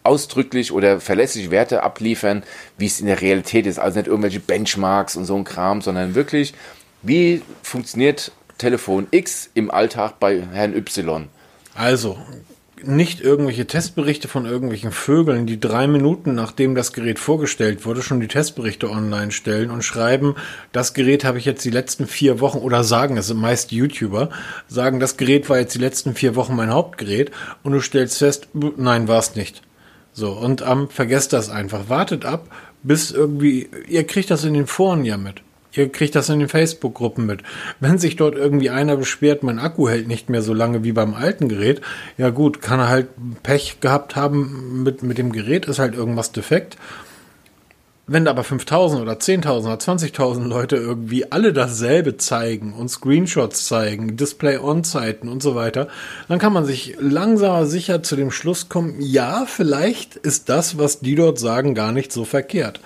ausdrücklich 0.04 0.70
oder 0.70 1.00
verlässlich 1.00 1.50
Werte 1.50 1.82
abliefern, 1.82 2.44
wie 2.78 2.86
es 2.86 3.00
in 3.00 3.06
der 3.06 3.20
Realität 3.20 3.66
ist. 3.66 3.78
Also 3.78 3.98
nicht 3.98 4.06
irgendwelche 4.06 4.40
Benchmarks 4.40 5.16
und 5.16 5.24
so 5.24 5.34
ein 5.34 5.44
Kram, 5.44 5.82
sondern 5.82 6.14
wirklich, 6.14 6.54
wie 7.02 7.42
funktioniert 7.62 8.30
Telefon 8.58 9.08
X 9.10 9.50
im 9.54 9.70
Alltag 9.70 10.20
bei 10.20 10.42
Herrn 10.52 10.76
Y. 10.76 11.28
Also, 11.74 12.18
nicht 12.86 13.20
irgendwelche 13.20 13.66
Testberichte 13.66 14.28
von 14.28 14.46
irgendwelchen 14.46 14.92
Vögeln, 14.92 15.46
die 15.46 15.58
drei 15.58 15.86
Minuten 15.86 16.34
nachdem 16.34 16.74
das 16.74 16.92
Gerät 16.92 17.18
vorgestellt 17.18 17.84
wurde, 17.84 18.02
schon 18.02 18.20
die 18.20 18.28
Testberichte 18.28 18.90
online 18.90 19.32
stellen 19.32 19.70
und 19.70 19.82
schreiben, 19.82 20.34
das 20.72 20.94
Gerät 20.94 21.24
habe 21.24 21.38
ich 21.38 21.44
jetzt 21.44 21.64
die 21.64 21.70
letzten 21.70 22.06
vier 22.06 22.40
Wochen 22.40 22.58
oder 22.58 22.84
sagen, 22.84 23.16
es 23.16 23.28
sind 23.28 23.40
meist 23.40 23.72
YouTuber, 23.72 24.30
sagen, 24.68 25.00
das 25.00 25.16
Gerät 25.16 25.48
war 25.48 25.58
jetzt 25.58 25.74
die 25.74 25.80
letzten 25.80 26.14
vier 26.14 26.36
Wochen 26.36 26.54
mein 26.54 26.72
Hauptgerät 26.72 27.30
und 27.62 27.72
du 27.72 27.80
stellst 27.80 28.18
fest, 28.18 28.48
nein, 28.76 29.08
war 29.08 29.18
es 29.18 29.34
nicht. 29.34 29.62
So, 30.14 30.30
und 30.30 30.64
ähm, 30.66 30.88
vergesst 30.88 31.32
das 31.32 31.50
einfach. 31.50 31.88
Wartet 31.88 32.24
ab, 32.24 32.48
bis 32.82 33.10
irgendwie, 33.10 33.68
ihr 33.88 34.04
kriegt 34.04 34.30
das 34.30 34.44
in 34.44 34.54
den 34.54 34.66
Foren 34.66 35.04
ja 35.04 35.16
mit. 35.16 35.42
Ihr 35.72 35.90
kriegt 35.90 36.14
das 36.14 36.28
in 36.28 36.38
den 36.38 36.48
Facebook-Gruppen 36.48 37.26
mit. 37.26 37.42
Wenn 37.80 37.98
sich 37.98 38.14
dort 38.14 38.36
irgendwie 38.36 38.70
einer 38.70 38.96
beschwert, 38.96 39.42
mein 39.42 39.58
Akku 39.58 39.88
hält 39.88 40.06
nicht 40.06 40.30
mehr 40.30 40.40
so 40.40 40.54
lange 40.54 40.84
wie 40.84 40.92
beim 40.92 41.14
alten 41.14 41.48
Gerät, 41.48 41.80
ja 42.16 42.30
gut, 42.30 42.62
kann 42.62 42.78
er 42.78 42.88
halt 42.88 43.08
Pech 43.42 43.80
gehabt 43.80 44.14
haben 44.14 44.84
mit, 44.84 45.02
mit 45.02 45.18
dem 45.18 45.32
Gerät, 45.32 45.66
ist 45.66 45.80
halt 45.80 45.96
irgendwas 45.96 46.30
defekt. 46.30 46.76
Wenn 48.06 48.28
aber 48.28 48.44
5000 48.44 49.00
oder 49.00 49.14
10.000 49.14 49.64
oder 49.64 49.76
20.000 49.76 50.46
Leute 50.46 50.76
irgendwie 50.76 51.32
alle 51.32 51.54
dasselbe 51.54 52.18
zeigen 52.18 52.74
und 52.74 52.90
Screenshots 52.90 53.66
zeigen, 53.66 54.18
Display-On-Zeiten 54.18 55.26
und 55.26 55.42
so 55.42 55.54
weiter, 55.54 55.88
dann 56.28 56.38
kann 56.38 56.52
man 56.52 56.66
sich 56.66 56.96
langsam 57.00 57.64
sicher 57.64 58.02
zu 58.02 58.16
dem 58.16 58.30
Schluss 58.30 58.68
kommen, 58.68 58.96
ja, 59.00 59.46
vielleicht 59.46 60.16
ist 60.16 60.50
das, 60.50 60.76
was 60.76 61.00
die 61.00 61.14
dort 61.14 61.38
sagen, 61.38 61.74
gar 61.74 61.92
nicht 61.92 62.12
so 62.12 62.26
verkehrt. 62.26 62.80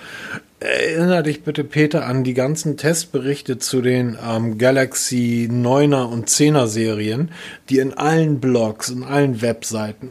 Erinner 0.60 1.22
dich 1.22 1.44
bitte, 1.44 1.62
Peter, 1.62 2.04
an 2.06 2.24
die 2.24 2.34
ganzen 2.34 2.76
Testberichte 2.76 3.58
zu 3.58 3.80
den 3.80 4.18
ähm, 4.28 4.58
Galaxy 4.58 5.48
9er 5.48 6.02
und 6.06 6.28
10er 6.28 6.66
Serien, 6.66 7.30
die 7.68 7.78
in 7.78 7.94
allen 7.94 8.40
Blogs, 8.40 8.88
in 8.88 9.04
allen 9.04 9.40
Webseiten, 9.40 10.10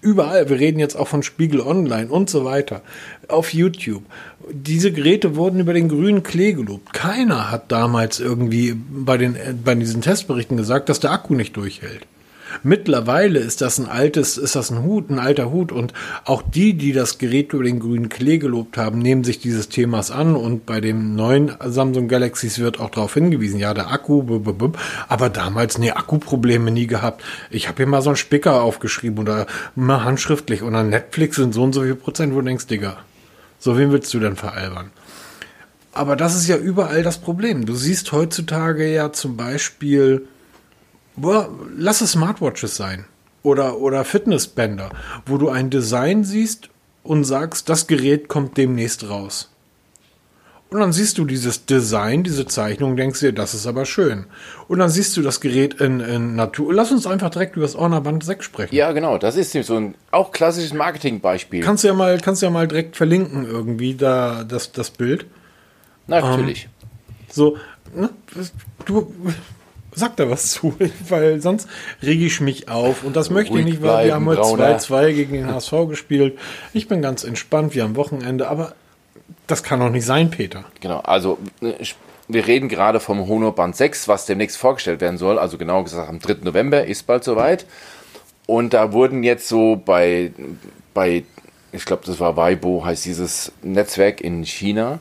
überall, 0.00 0.48
wir 0.48 0.60
reden 0.60 0.78
jetzt 0.78 0.94
auch 0.94 1.08
von 1.08 1.24
Spiegel 1.24 1.60
Online 1.60 2.08
und 2.08 2.30
so 2.30 2.44
weiter, 2.44 2.82
auf 3.26 3.52
YouTube. 3.52 4.04
Diese 4.52 4.92
Geräte 4.92 5.34
wurden 5.34 5.58
über 5.58 5.74
den 5.74 5.88
grünen 5.88 6.22
Klee 6.22 6.52
gelobt. 6.52 6.92
Keiner 6.92 7.50
hat 7.50 7.72
damals 7.72 8.20
irgendwie 8.20 8.74
bei, 8.74 9.18
den, 9.18 9.36
bei 9.64 9.74
diesen 9.74 10.00
Testberichten 10.00 10.56
gesagt, 10.56 10.88
dass 10.88 11.00
der 11.00 11.10
Akku 11.10 11.34
nicht 11.34 11.56
durchhält. 11.56 12.06
Mittlerweile 12.62 13.38
ist 13.38 13.60
das 13.60 13.78
ein 13.78 13.86
altes, 13.86 14.36
ist 14.36 14.56
das 14.56 14.70
ein 14.70 14.82
Hut, 14.82 15.10
ein 15.10 15.18
alter 15.18 15.50
Hut 15.50 15.72
und 15.72 15.92
auch 16.24 16.42
die, 16.42 16.74
die 16.74 16.92
das 16.92 17.18
Gerät 17.18 17.52
über 17.52 17.64
den 17.64 17.80
grünen 17.80 18.08
Klee 18.08 18.38
gelobt 18.38 18.76
haben, 18.76 18.98
nehmen 18.98 19.24
sich 19.24 19.38
dieses 19.38 19.68
Themas 19.68 20.10
an 20.10 20.36
und 20.36 20.66
bei 20.66 20.80
dem 20.80 21.14
neuen 21.14 21.52
Samsung 21.64 22.08
Galaxies 22.08 22.58
wird 22.58 22.80
auch 22.80 22.90
darauf 22.90 23.14
hingewiesen, 23.14 23.58
ja, 23.58 23.74
der 23.74 23.90
Akku, 23.90 24.24
aber 25.08 25.30
damals, 25.30 25.78
nee, 25.78 25.90
Akkuprobleme 25.90 26.70
nie 26.70 26.86
gehabt. 26.86 27.22
Ich 27.50 27.68
habe 27.68 27.78
hier 27.78 27.86
mal 27.86 28.02
so 28.02 28.10
einen 28.10 28.16
Spicker 28.16 28.62
aufgeschrieben 28.62 29.18
oder 29.18 29.46
mal 29.74 30.04
handschriftlich 30.04 30.62
und 30.62 30.74
an 30.74 30.90
Netflix 30.90 31.36
sind 31.36 31.54
so 31.54 31.62
und 31.62 31.72
so 31.72 31.82
viel 31.82 31.94
Prozent, 31.94 32.34
wo 32.34 32.40
du 32.40 32.46
denkst, 32.46 32.66
Digga, 32.66 32.96
so 33.58 33.76
wen 33.76 33.92
willst 33.92 34.12
du 34.14 34.20
denn 34.20 34.36
veralbern? 34.36 34.90
Aber 35.92 36.14
das 36.14 36.36
ist 36.36 36.46
ja 36.46 36.56
überall 36.56 37.02
das 37.02 37.18
Problem. 37.18 37.66
Du 37.66 37.74
siehst 37.74 38.12
heutzutage 38.12 38.92
ja 38.92 39.12
zum 39.12 39.36
Beispiel 39.36 40.28
boah, 41.20 41.48
lass 41.76 42.00
es 42.00 42.12
Smartwatches 42.12 42.76
sein 42.76 43.04
oder, 43.42 43.78
oder 43.78 44.04
Fitnessbänder, 44.04 44.90
wo 45.26 45.38
du 45.38 45.48
ein 45.48 45.70
Design 45.70 46.24
siehst 46.24 46.70
und 47.02 47.24
sagst, 47.24 47.68
das 47.68 47.86
Gerät 47.86 48.28
kommt 48.28 48.56
demnächst 48.56 49.08
raus. 49.08 49.50
Und 50.70 50.80
dann 50.80 50.92
siehst 50.92 51.16
du 51.16 51.24
dieses 51.24 51.64
Design, 51.64 52.24
diese 52.24 52.46
Zeichnung, 52.46 52.94
denkst 52.94 53.20
dir, 53.20 53.32
das 53.32 53.54
ist 53.54 53.66
aber 53.66 53.86
schön. 53.86 54.26
Und 54.68 54.80
dann 54.80 54.90
siehst 54.90 55.16
du 55.16 55.22
das 55.22 55.40
Gerät 55.40 55.80
in, 55.80 56.00
in 56.00 56.36
Natur. 56.36 56.74
Lass 56.74 56.92
uns 56.92 57.06
einfach 57.06 57.30
direkt 57.30 57.56
über 57.56 57.64
das 57.64 57.74
Honor 57.74 58.02
Band 58.02 58.22
6 58.22 58.44
sprechen. 58.44 58.74
Ja, 58.74 58.92
genau. 58.92 59.16
Das 59.16 59.36
ist 59.36 59.52
so 59.52 59.76
ein 59.76 59.94
auch 60.10 60.30
klassisches 60.30 60.74
Marketingbeispiel. 60.74 61.62
Kannst 61.62 61.84
du 61.84 61.88
ja 61.88 61.94
mal, 61.94 62.18
kannst 62.20 62.42
du 62.42 62.46
ja 62.46 62.50
mal 62.50 62.68
direkt 62.68 62.96
verlinken 62.96 63.46
irgendwie 63.46 63.94
da 63.94 64.44
das, 64.44 64.72
das 64.72 64.90
Bild. 64.90 65.24
Natürlich. 66.06 66.64
Ähm, 66.64 66.88
so, 67.30 67.56
ne, 67.94 68.10
du, 68.84 69.14
sag 69.98 70.16
da 70.16 70.30
was 70.30 70.50
zu, 70.50 70.74
weil 71.08 71.40
sonst 71.40 71.68
rege 72.02 72.26
ich 72.26 72.40
mich 72.40 72.68
auf. 72.68 73.04
Und 73.04 73.16
das 73.16 73.30
möchte 73.30 73.52
Ruhig 73.52 73.66
ich 73.66 73.72
nicht, 73.72 73.82
weil 73.82 74.06
wir 74.06 74.14
haben 74.14 74.26
heute 74.26 74.42
2-2 74.42 75.12
gegen 75.12 75.32
den 75.34 75.46
HSV 75.46 75.72
gespielt. 75.88 76.38
Ich 76.72 76.88
bin 76.88 77.02
ganz 77.02 77.24
entspannt, 77.24 77.74
wir 77.74 77.82
haben 77.82 77.96
Wochenende, 77.96 78.48
aber 78.48 78.74
das 79.46 79.62
kann 79.62 79.80
doch 79.80 79.90
nicht 79.90 80.06
sein, 80.06 80.30
Peter. 80.30 80.64
Genau, 80.80 81.00
also 81.00 81.38
äh, 81.60 81.72
wir 82.28 82.46
reden 82.46 82.68
gerade 82.68 83.00
vom 83.00 83.26
Honor 83.26 83.54
Band 83.54 83.74
6, 83.74 84.06
was 84.08 84.26
demnächst 84.26 84.58
vorgestellt 84.58 85.00
werden 85.00 85.18
soll. 85.18 85.38
Also 85.38 85.56
genau 85.58 85.82
gesagt, 85.82 86.08
am 86.08 86.20
3. 86.20 86.44
November 86.44 86.84
ist 86.84 87.06
bald 87.06 87.24
soweit. 87.24 87.66
Und 88.46 88.74
da 88.74 88.92
wurden 88.92 89.22
jetzt 89.22 89.48
so 89.48 89.76
bei, 89.76 90.32
bei 90.94 91.24
ich 91.72 91.84
glaube, 91.84 92.02
das 92.06 92.20
war 92.20 92.36
Weibo, 92.36 92.84
heißt 92.84 93.04
dieses 93.04 93.52
Netzwerk 93.62 94.20
in 94.20 94.44
China, 94.44 95.00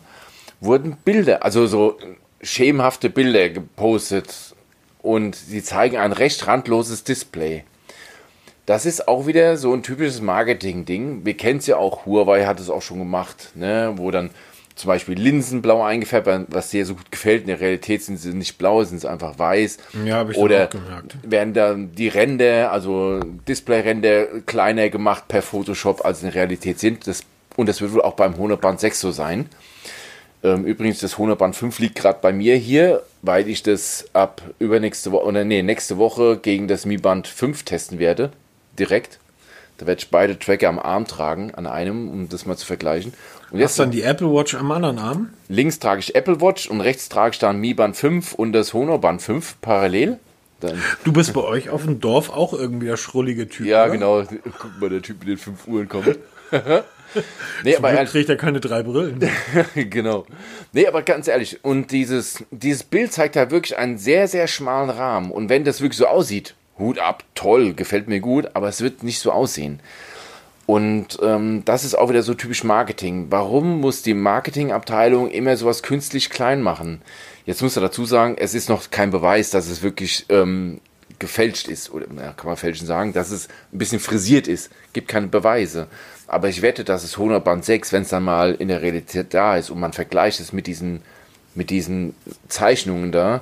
wurden 0.60 0.98
Bilder, 1.04 1.44
also 1.44 1.68
so 1.68 1.98
schemenhafte 2.42 3.10
Bilder 3.10 3.50
gepostet 3.50 4.56
und 5.08 5.36
sie 5.36 5.64
zeigen 5.64 5.96
ein 5.96 6.12
recht 6.12 6.46
randloses 6.48 7.06
Display. 7.06 7.64
Das 8.66 8.86
ist 8.86 9.08
auch 9.08 9.26
wieder 9.26 9.56
so 9.56 9.74
ein 9.74 9.82
typisches 9.82 10.20
Marketing-Ding. 10.20 11.26
Wir 11.26 11.38
kennen 11.38 11.60
es 11.60 11.68
ja 11.68 11.78
auch, 11.78 12.06
Huawei 12.06 12.46
hat 12.46 12.60
es 12.60 12.70
auch 12.70 12.82
schon 12.82 13.00
gemacht, 13.00 13.52
ne? 13.56 13.94
wo 13.96 14.12
dann 14.12 14.32
zum 14.76 14.90
Beispiel 14.90 15.18
Linsen 15.18 15.62
blau 15.62 15.82
eingefärbt, 15.82 16.48
was 16.50 16.72
sehr 16.72 16.86
so 16.86 16.96
gut 16.96 17.10
gefällt. 17.10 17.44
In 17.44 17.48
der 17.48 17.62
Realität 17.62 18.04
sind 18.04 18.18
sie 18.18 18.34
nicht 18.34 18.58
blau, 18.58 18.84
sind 18.84 19.00
sie 19.00 19.10
einfach 19.10 19.40
weiß. 19.40 19.78
Ja, 20.06 20.16
habe 20.18 20.34
ich 20.34 20.38
Oder 20.38 20.66
auch 20.66 20.70
gemerkt. 20.72 21.16
werden 21.24 21.54
dann 21.54 21.96
die 21.96 22.10
Ränder, 22.10 22.74
also 22.74 23.22
Displayränder 23.48 24.26
kleiner 24.46 24.90
gemacht 24.90 25.30
per 25.30 25.42
Photoshop, 25.42 26.04
als 26.04 26.22
in 26.22 26.28
der 26.28 26.36
Realität 26.36 26.80
sind. 26.80 27.08
Das, 27.08 27.24
und 27.56 27.70
das 27.70 27.80
wird 27.80 27.94
wohl 27.94 28.02
auch 28.02 28.16
beim 28.16 28.38
Honor 28.38 28.60
6 28.78 29.00
so 29.00 29.12
sein. 29.12 29.48
Ähm, 30.44 30.66
übrigens, 30.66 31.00
das 31.00 31.18
Honor 31.18 31.38
5 31.54 31.80
liegt 31.80 31.96
gerade 31.96 32.20
bei 32.22 32.32
mir 32.32 32.56
hier, 32.56 33.04
weil 33.22 33.48
ich 33.50 33.64
das 33.64 34.06
ab 34.14 34.42
übernächste 34.60 35.12
Woche, 35.12 35.26
oder 35.26 35.44
nee, 35.44 35.64
nächste 35.64 35.98
Woche 35.98 36.38
gegen 36.38 36.68
das 36.68 36.86
Mi 36.86 36.98
Band 36.98 37.28
5 37.28 37.64
testen 37.64 38.00
werde. 38.00 38.32
Direkt. 38.78 39.20
Da 39.80 39.86
werde 39.86 40.00
ich 40.00 40.10
beide 40.10 40.40
Tracker 40.40 40.70
am 40.70 40.80
Arm 40.80 41.06
tragen, 41.06 41.54
an 41.54 41.68
einem, 41.68 42.10
um 42.10 42.30
das 42.30 42.46
mal 42.46 42.58
zu 42.58 42.66
vergleichen. 42.66 43.14
Und 43.52 43.62
Hast 43.62 43.78
dann 43.80 43.92
die 43.92 44.02
Apple 44.02 44.28
Watch 44.34 44.56
am 44.56 44.72
anderen 44.72 44.98
Arm? 45.00 45.30
links 45.50 45.80
trage 45.80 46.00
ich 46.00 46.16
Apple 46.16 46.42
Watch 46.42 46.68
und 46.70 46.82
rechts 46.82 47.10
trage 47.10 47.34
ich 47.34 47.40
dann 47.40 47.60
Mi 47.60 47.74
Band 47.74 47.96
5 47.96 48.34
und 48.34 48.54
das 48.54 48.74
Honor 48.74 49.00
Band 49.00 49.22
5 49.22 49.58
parallel. 49.62 50.20
Dann, 50.60 50.82
Du 51.04 51.14
bist 51.14 51.34
bei 51.34 51.42
euch 51.44 51.70
auf 51.70 51.84
dem 51.84 52.00
Dorf 52.00 52.32
auch 52.32 52.54
irgendwie 52.54 52.88
der 52.88 52.98
schrullige 52.98 53.48
Typ. 53.48 53.68
ja, 53.68 53.84
oder? 53.84 53.92
genau. 53.92 54.24
Guck 54.60 54.82
mal, 54.82 54.90
der 54.90 55.04
Typ 55.04 55.20
mit 55.20 55.28
den 55.28 55.38
5 55.38 55.68
Uhren 55.68 55.88
kommt. 55.88 56.18
nee, 57.64 57.74
Zum 57.74 57.86
aber 57.86 57.96
Glück 57.96 58.10
trägt 58.10 58.30
er 58.30 58.38
keine 58.38 58.60
drei 58.60 58.84
Brillen. 58.84 59.20
genau. 59.76 60.26
Nee, 60.74 60.88
aber 60.88 61.02
ganz 61.02 61.28
ehrlich, 61.28 61.64
und 61.64 61.92
dieses, 61.92 62.44
dieses 62.52 62.84
Bild 62.84 63.14
zeigt 63.14 63.36
da 63.36 63.52
wirklich 63.52 63.78
einen 63.78 63.98
sehr, 63.98 64.28
sehr 64.28 64.48
schmalen 64.48 64.90
Rahmen. 64.90 65.32
Und 65.32 65.50
wenn 65.50 65.64
das 65.64 65.82
wirklich 65.82 65.98
so 65.98 66.08
aussieht, 66.08 66.56
Hut 66.78 67.00
ab, 67.00 67.24
toll, 67.34 67.74
gefällt 67.74 68.08
mir 68.08 68.20
gut, 68.20 68.50
aber 68.54 68.68
es 68.68 68.82
wird 68.82 69.04
nicht 69.04 69.20
so 69.20 69.32
aussehen. 69.32 69.80
Und 70.68 71.18
ähm, 71.24 71.64
das 71.64 71.86
ist 71.86 71.98
auch 71.98 72.10
wieder 72.10 72.24
so 72.24 72.34
typisch 72.34 72.66
Marketing. 72.66 73.28
Warum 73.30 73.80
muss 73.80 74.02
die 74.02 74.14
Marketingabteilung 74.14 75.32
immer 75.32 75.56
sowas 75.56 75.82
künstlich 75.82 76.30
klein 76.30 76.62
machen? 76.62 77.02
Jetzt 77.46 77.62
muss 77.62 77.78
er 77.78 77.82
dazu 77.82 78.04
sagen, 78.04 78.36
es 78.38 78.54
ist 78.54 78.68
noch 78.68 78.92
kein 78.92 79.10
Beweis, 79.10 79.50
dass 79.50 79.70
es 79.70 79.82
wirklich 79.82 80.26
ähm, 80.28 80.82
gefälscht 81.20 81.68
ist. 81.68 81.92
Oder 81.92 82.06
kann 82.06 82.48
man 82.48 82.58
fälschen 82.58 82.88
sagen, 82.88 83.14
dass 83.14 83.32
es 83.32 83.48
ein 83.74 83.78
bisschen 83.78 84.00
frisiert 84.00 84.48
ist. 84.48 84.70
Gibt 84.94 85.08
keine 85.08 85.28
Beweise. 85.28 85.88
Aber 86.28 86.50
ich 86.50 86.62
wette, 86.62 86.84
dass 86.84 87.04
es 87.04 87.18
Honor 87.18 87.40
Band 87.40 87.66
6, 87.66 87.94
wenn 87.94 88.04
es 88.04 88.10
dann 88.10 88.24
mal 88.24 88.54
in 88.54 88.68
der 88.68 88.82
Realität 88.82 89.34
da 89.34 89.58
ist 89.58 89.70
und 89.70 89.80
man 89.80 89.94
vergleicht 89.94 90.40
es 90.40 90.52
mit 90.54 90.68
diesen, 90.68 91.02
mit 91.56 91.70
diesen 91.70 92.16
Zeichnungen 92.50 93.12
da, 93.12 93.42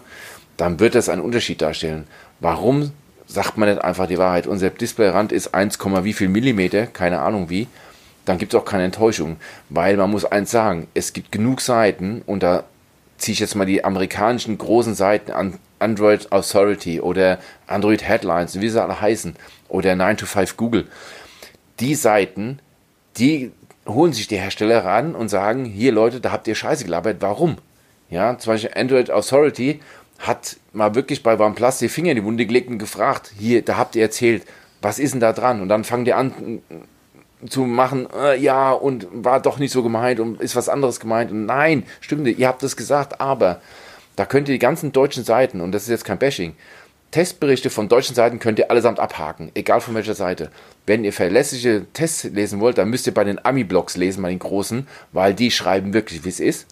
dann 0.58 0.80
wird 0.80 0.96
das 0.96 1.10
einen 1.10 1.22
Unterschied 1.22 1.62
darstellen. 1.62 2.06
Warum 2.40 2.92
sagt 3.28 3.58
man 3.58 3.70
nicht 3.70 3.84
einfach 3.84 4.08
die 4.08 4.18
Wahrheit? 4.18 4.48
Unser 4.48 4.70
Displayrand 4.70 5.32
ist 5.32 5.54
1, 5.54 5.80
wie 6.04 6.14
viel 6.14 6.30
Millimeter, 6.30 6.86
keine 6.86 7.20
Ahnung 7.20 7.50
wie. 7.50 7.68
Dann 8.24 8.38
gibt 8.38 8.54
es 8.54 8.60
auch 8.60 8.66
keine 8.66 8.84
Enttäuschung. 8.84 9.38
Weil 9.70 9.98
man 9.98 10.12
muss 10.12 10.26
eins 10.26 10.52
sagen, 10.52 10.88
es 10.94 11.14
gibt 11.14 11.32
genug 11.32 11.62
Seiten 11.62 12.22
und 12.26 12.44
da 12.44 12.64
ziehe 13.18 13.34
ich 13.34 13.40
jetzt 13.40 13.56
mal 13.56 13.66
die 13.66 13.84
amerikanischen 13.84 14.58
großen 14.58 14.96
Seiten 14.96 15.32
an, 15.32 15.58
Android 15.80 16.32
Authority 16.32 17.02
oder 17.02 17.40
Android 17.68 18.08
Headlines, 18.08 18.60
wie 18.60 18.70
sie 18.70 18.82
alle 18.82 19.00
heißen, 19.00 19.36
oder 19.68 19.96
9 19.96 20.18
to 20.18 20.26
5 20.26 20.58
Google. 20.58 20.88
Die 21.80 21.96
Seiten, 21.96 22.60
die 23.18 23.52
holen 23.88 24.14
sich 24.14 24.28
die 24.28 24.38
Hersteller 24.38 24.84
ran 24.84 25.16
und 25.16 25.30
sagen, 25.30 25.66
hier 25.66 25.92
Leute, 25.92 26.20
da 26.22 26.32
habt 26.32 26.48
ihr 26.48 26.56
Scheiße 26.56 26.86
gelabert, 26.86 27.18
warum? 27.20 27.58
Ja, 28.10 28.38
zum 28.38 28.54
Beispiel 28.54 28.72
Android 28.76 29.12
Authority 29.12 29.80
hat 30.20 30.58
mal 30.74 30.96
wirklich 30.96 31.24
bei 31.24 31.38
OnePlus 31.38 31.80
die 31.80 31.90
Finger 31.90 32.12
in 32.12 32.18
die 32.18 32.24
Wunde 32.24 32.46
gelegt 32.46 32.70
und 32.70 32.80
gefragt, 32.80 33.32
hier, 33.38 33.64
da 33.64 33.78
habt 33.78 33.96
ihr 33.96 34.04
erzählt, 34.04 34.44
was 34.82 35.00
ist 35.00 35.14
denn 35.14 35.20
da 35.20 35.34
dran? 35.34 35.62
Und 35.62 35.70
dann 35.70 35.84
fangen 35.84 36.06
die 36.06 36.14
an 36.14 36.62
zu 37.50 37.62
machen, 37.62 38.08
äh, 38.16 38.40
ja, 38.40 38.72
und 38.72 39.08
war 39.12 39.42
doch 39.42 39.58
nicht 39.58 39.72
so 39.72 39.84
gemeint 39.84 40.20
und 40.20 40.42
ist 40.42 40.56
was 40.56 40.70
anderes 40.70 41.00
gemeint. 41.00 41.32
Und 41.32 41.46
nein, 41.46 41.84
stimmt, 42.02 42.28
ihr 42.28 42.48
habt 42.48 42.64
das 42.64 42.78
gesagt, 42.78 43.20
aber 43.20 43.62
da 44.16 44.26
könnt 44.26 44.48
ihr 44.50 44.56
die 44.56 44.60
ganzen 44.60 44.92
deutschen 44.92 45.24
Seiten, 45.24 45.62
und 45.62 45.72
das 45.72 45.84
ist 45.84 45.90
jetzt 45.90 46.06
kein 46.06 46.20
Bashing, 46.20 46.56
Testberichte 47.12 47.70
von 47.70 47.88
deutschen 47.88 48.14
Seiten 48.14 48.40
könnt 48.40 48.60
ihr 48.60 48.70
allesamt 48.70 49.00
abhaken, 49.00 49.50
egal 49.54 49.80
von 49.80 49.96
welcher 49.96 50.16
Seite. 50.16 50.52
Wenn 50.86 51.06
ihr 51.06 51.14
verlässliche 51.14 51.86
Tests 51.94 52.26
lesen 52.26 52.60
wollt, 52.60 52.78
dann 52.78 52.90
müsst 52.90 53.08
ihr 53.08 53.14
bei 53.14 53.24
den 53.24 53.44
Ami-Blogs 53.44 53.96
lesen, 53.96 54.22
bei 54.22 54.30
den 54.30 54.40
großen, 54.40 54.86
weil 55.14 55.34
die 55.34 55.50
schreiben 55.50 55.94
wirklich, 55.94 56.26
wie 56.26 56.30
es 56.30 56.42
ist. 56.42 56.68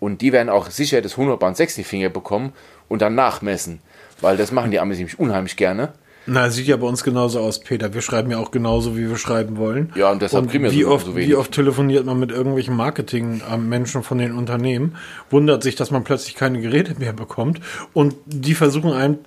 Und 0.00 0.20
die 0.20 0.32
werden 0.32 0.48
auch 0.48 0.70
sicher 0.70 1.00
das 1.00 1.12
100 1.12 1.38
Band 1.38 1.56
6 1.56 1.76
in 1.76 1.84
die 1.84 1.88
Finger 1.88 2.08
bekommen 2.08 2.52
und 2.88 3.02
dann 3.02 3.14
nachmessen. 3.14 3.80
Weil 4.20 4.36
das 4.36 4.50
machen 4.50 4.72
die 4.72 4.80
Amis 4.80 4.98
nämlich 4.98 5.18
unheimlich 5.18 5.56
gerne. 5.56 5.92
Na, 6.30 6.50
sieht 6.50 6.66
ja 6.66 6.76
bei 6.76 6.86
uns 6.86 7.02
genauso 7.04 7.40
aus, 7.40 7.60
Peter. 7.60 7.94
Wir 7.94 8.02
schreiben 8.02 8.30
ja 8.30 8.36
auch 8.38 8.50
genauso, 8.50 8.96
wie 8.98 9.08
wir 9.08 9.16
schreiben 9.16 9.56
wollen. 9.56 9.90
Ja, 9.94 10.10
und 10.12 10.20
deshalb 10.20 10.50
kriegen 10.50 10.64
wir 10.64 10.72
wie 10.72 10.82
so- 10.82 10.90
oft, 10.90 11.06
so 11.06 11.14
wenig. 11.16 11.28
wie 11.30 11.34
oft 11.36 11.52
telefoniert 11.52 12.04
man 12.04 12.18
mit 12.20 12.30
irgendwelchen 12.30 12.76
Marketing-Menschen 12.76 14.02
von 14.02 14.18
den 14.18 14.32
Unternehmen, 14.36 14.96
wundert 15.30 15.62
sich, 15.62 15.74
dass 15.74 15.90
man 15.90 16.04
plötzlich 16.04 16.34
keine 16.34 16.60
Geräte 16.60 16.94
mehr 16.98 17.12
bekommt 17.14 17.60
und 17.94 18.14
die 18.26 18.54
versuchen 18.54 18.92
einem, 18.92 19.18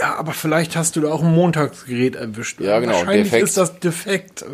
ja, 0.00 0.14
aber 0.16 0.32
vielleicht 0.32 0.76
hast 0.76 0.96
du 0.96 1.00
da 1.02 1.12
auch 1.12 1.22
ein 1.22 1.34
Montagsgerät 1.34 2.16
erwischt. 2.16 2.60
Ja, 2.60 2.78
genau, 2.80 2.92
Wahrscheinlich 2.94 3.24
defekt. 3.30 3.44
ist 3.44 3.56
das 3.58 3.78
defekt. 3.80 4.42
Äh, 4.42 4.46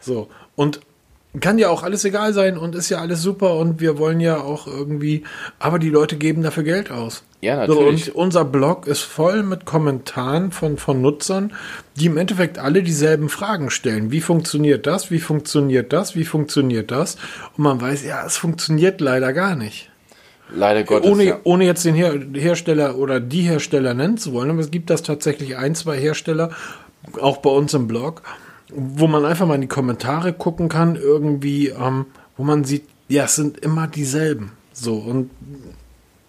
So. 0.00 0.28
Und 0.56 0.80
kann 1.40 1.58
ja 1.58 1.68
auch 1.68 1.82
alles 1.82 2.04
egal 2.04 2.32
sein 2.32 2.56
und 2.56 2.74
ist 2.74 2.90
ja 2.90 2.98
alles 2.98 3.22
super 3.22 3.56
und 3.56 3.80
wir 3.80 3.98
wollen 3.98 4.20
ja 4.20 4.40
auch 4.40 4.66
irgendwie, 4.66 5.24
aber 5.58 5.78
die 5.78 5.90
Leute 5.90 6.16
geben 6.16 6.42
dafür 6.42 6.62
Geld 6.62 6.90
aus. 6.90 7.24
Ja, 7.40 7.66
So, 7.66 7.74
natürlich. 7.74 8.14
und 8.14 8.22
unser 8.24 8.44
Blog 8.44 8.86
ist 8.86 9.02
voll 9.02 9.42
mit 9.42 9.64
Kommentaren 9.64 10.52
von, 10.52 10.76
von 10.76 11.02
Nutzern, 11.02 11.52
die 11.96 12.06
im 12.06 12.16
Endeffekt 12.16 12.58
alle 12.58 12.82
dieselben 12.82 13.28
Fragen 13.28 13.70
stellen. 13.70 14.12
Wie 14.12 14.20
funktioniert 14.20 14.86
das? 14.86 15.10
Wie 15.10 15.18
funktioniert 15.18 15.92
das? 15.92 16.14
Wie 16.14 16.24
funktioniert 16.24 16.90
das? 16.90 17.16
Und 17.56 17.64
man 17.64 17.80
weiß, 17.80 18.04
ja, 18.04 18.24
es 18.24 18.36
funktioniert 18.36 19.00
leider 19.00 19.32
gar 19.32 19.56
nicht. 19.56 19.90
Leider 20.54 20.84
Gottes. 20.84 21.10
Ohne, 21.10 21.24
ja. 21.24 21.40
ohne 21.44 21.64
jetzt 21.64 21.84
den 21.84 21.94
Her 21.94 22.18
Hersteller 22.34 22.96
oder 22.96 23.18
die 23.18 23.42
Hersteller 23.42 23.94
nennen 23.94 24.18
zu 24.18 24.32
wollen, 24.32 24.50
aber 24.50 24.60
es 24.60 24.70
gibt 24.70 24.88
das 24.90 25.02
tatsächlich 25.02 25.56
ein, 25.56 25.74
zwei 25.74 25.98
Hersteller, 25.98 26.50
auch 27.20 27.38
bei 27.38 27.50
uns 27.50 27.74
im 27.74 27.88
Blog, 27.88 28.22
wo 28.76 29.06
man 29.06 29.24
einfach 29.24 29.46
mal 29.46 29.54
in 29.56 29.60
die 29.62 29.66
Kommentare 29.68 30.32
gucken 30.32 30.68
kann, 30.68 30.96
irgendwie, 30.96 31.68
ähm, 31.68 32.06
wo 32.36 32.44
man 32.44 32.64
sieht, 32.64 32.84
ja, 33.08 33.24
es 33.24 33.36
sind 33.36 33.58
immer 33.58 33.86
dieselben. 33.86 34.52
So, 34.72 34.94
und 34.96 35.30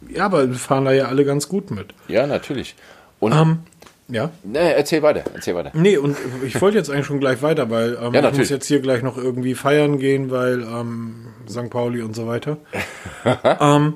ja, 0.10 0.26
aber 0.26 0.48
wir 0.48 0.56
fahren 0.56 0.86
da 0.86 0.92
ja 0.92 1.06
alle 1.06 1.26
ganz 1.26 1.50
gut 1.50 1.72
mit. 1.72 1.94
ja, 2.08 2.28
natürlich. 2.28 2.76
Und 3.20 3.34
Ähm, 3.34 3.60
ja. 4.08 4.30
ne, 4.44 4.76
erzähl 4.76 5.02
weiter, 5.02 5.24
erzähl 5.34 5.56
weiter. 5.56 5.72
Nee, 5.74 5.98
und 5.98 6.16
ich 6.46 6.62
wollte 6.62 6.78
jetzt 6.78 6.92
eigentlich 6.92 7.08
schon 7.08 7.20
gleich 7.20 7.42
weiter, 7.42 7.70
weil 7.72 7.98
ähm, 8.02 8.14
Ja, 8.14 8.30
ich 8.30 8.38
muss 8.38 8.50
jetzt 8.50 8.68
hier 8.68 8.82
gleich 8.82 9.02
noch 9.02 9.18
irgendwie 9.18 9.56
feiern 9.56 9.98
gehen, 10.00 10.30
weil 10.30 10.62
ähm, 10.62 11.28
St. 11.50 11.70
Pauli 11.70 12.02
und 12.02 12.16
so 12.16 12.28
weiter. 12.28 12.58
ähm, 13.60 13.96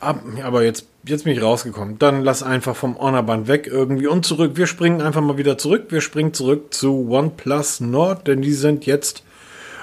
ab, 0.00 0.22
aber 0.44 0.62
jetzt, 0.62 0.86
jetzt 1.08 1.24
bin 1.24 1.32
ich 1.32 1.42
rausgekommen. 1.42 1.98
Dann 1.98 2.22
lass 2.22 2.42
einfach 2.42 2.76
vom 2.76 2.98
Honorband 2.98 3.48
weg 3.48 3.66
irgendwie 3.66 4.06
und 4.06 4.24
zurück. 4.24 4.52
Wir 4.54 4.66
springen 4.66 5.00
einfach 5.00 5.20
mal 5.20 5.38
wieder 5.38 5.58
zurück. 5.58 5.86
Wir 5.88 6.00
springen 6.00 6.34
zurück 6.34 6.74
zu 6.74 7.08
OnePlus 7.10 7.80
Nord, 7.80 8.26
denn 8.26 8.42
die 8.42 8.52
sind 8.52 8.86
jetzt, 8.86 9.22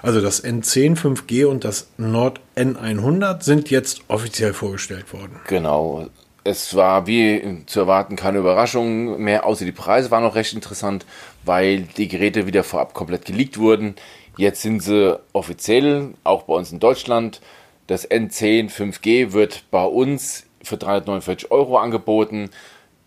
also 0.01 0.21
das 0.21 0.43
N10 0.43 0.97
5G 0.97 1.45
und 1.45 1.63
das 1.63 1.89
Nord 1.97 2.39
N100 2.55 3.43
sind 3.43 3.69
jetzt 3.69 4.01
offiziell 4.07 4.53
vorgestellt 4.53 5.11
worden. 5.13 5.39
Genau. 5.47 6.07
Es 6.43 6.75
war 6.75 7.07
wie 7.07 7.63
zu 7.65 7.79
erwarten 7.79 8.15
keine 8.15 8.37
Überraschung 8.37 9.19
mehr, 9.19 9.47
außer 9.47 9.65
die 9.65 9.71
Preise 9.71 10.11
waren 10.11 10.23
noch 10.23 10.35
recht 10.35 10.53
interessant, 10.53 11.05
weil 11.43 11.81
die 11.97 12.07
Geräte 12.07 12.45
wieder 12.45 12.63
vorab 12.63 12.93
komplett 12.93 13.25
geleakt 13.25 13.57
wurden. 13.57 13.95
Jetzt 14.37 14.61
sind 14.61 14.83
sie 14.83 15.19
offiziell, 15.33 16.13
auch 16.23 16.43
bei 16.43 16.53
uns 16.53 16.71
in 16.71 16.79
Deutschland. 16.79 17.41
Das 17.87 18.09
N10 18.09 18.69
5G 18.69 19.31
wird 19.31 19.63
bei 19.71 19.83
uns 19.83 20.44
für 20.65 20.77
349 20.77 21.51
Euro 21.51 21.77
angeboten. 21.77 22.49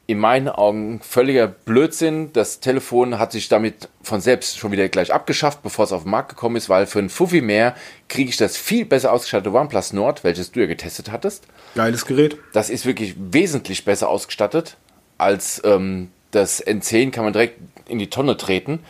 In 0.07 0.19
meinen 0.19 0.49
Augen 0.49 1.01
völliger 1.03 1.47
Blödsinn. 1.47 2.33
Das 2.33 2.61
Telefon 2.61 3.19
hat 3.19 3.33
sich 3.33 3.49
damit 3.49 3.91
von 4.03 4.23
selbst 4.23 4.59
schon 4.59 4.73
wieder 4.73 4.89
gleich 4.89 5.13
abgeschafft, 5.13 5.63
bevor 5.63 5.85
es 5.85 5.93
auf 5.93 6.05
den 6.05 6.11
Markt 6.11 6.31
gekommen 6.31 6.57
ist, 6.57 6.71
weil 6.71 6.87
für 6.87 6.99
einen 6.99 7.11
Fuffi 7.11 7.43
mehr 7.43 7.75
kriege 8.09 8.31
ich 8.31 8.39
das 8.39 8.57
viel 8.57 8.87
besser 8.87 9.13
ausgestattete 9.13 9.55
OnePlus 9.55 9.93
Nord, 9.93 10.25
welches 10.25 10.51
du 10.51 10.61
ja 10.61 10.67
getestet 10.67 11.13
hattest. 11.13 11.47
Geiles 11.75 12.07
Gerät. 12.07 12.39
Das 12.55 12.71
ist 12.71 12.87
wirklich 12.87 13.17
wesentlich 13.19 13.85
besser 13.85 14.09
ausgestattet 14.09 14.79
als 15.19 15.61
ähm, 15.65 16.11
das 16.31 16.65
N10, 16.65 17.11
kann 17.11 17.25
man 17.25 17.33
direkt 17.33 17.59
in 17.89 17.99
die 17.99 18.09
Tonne 18.09 18.37
treten. 18.37 18.81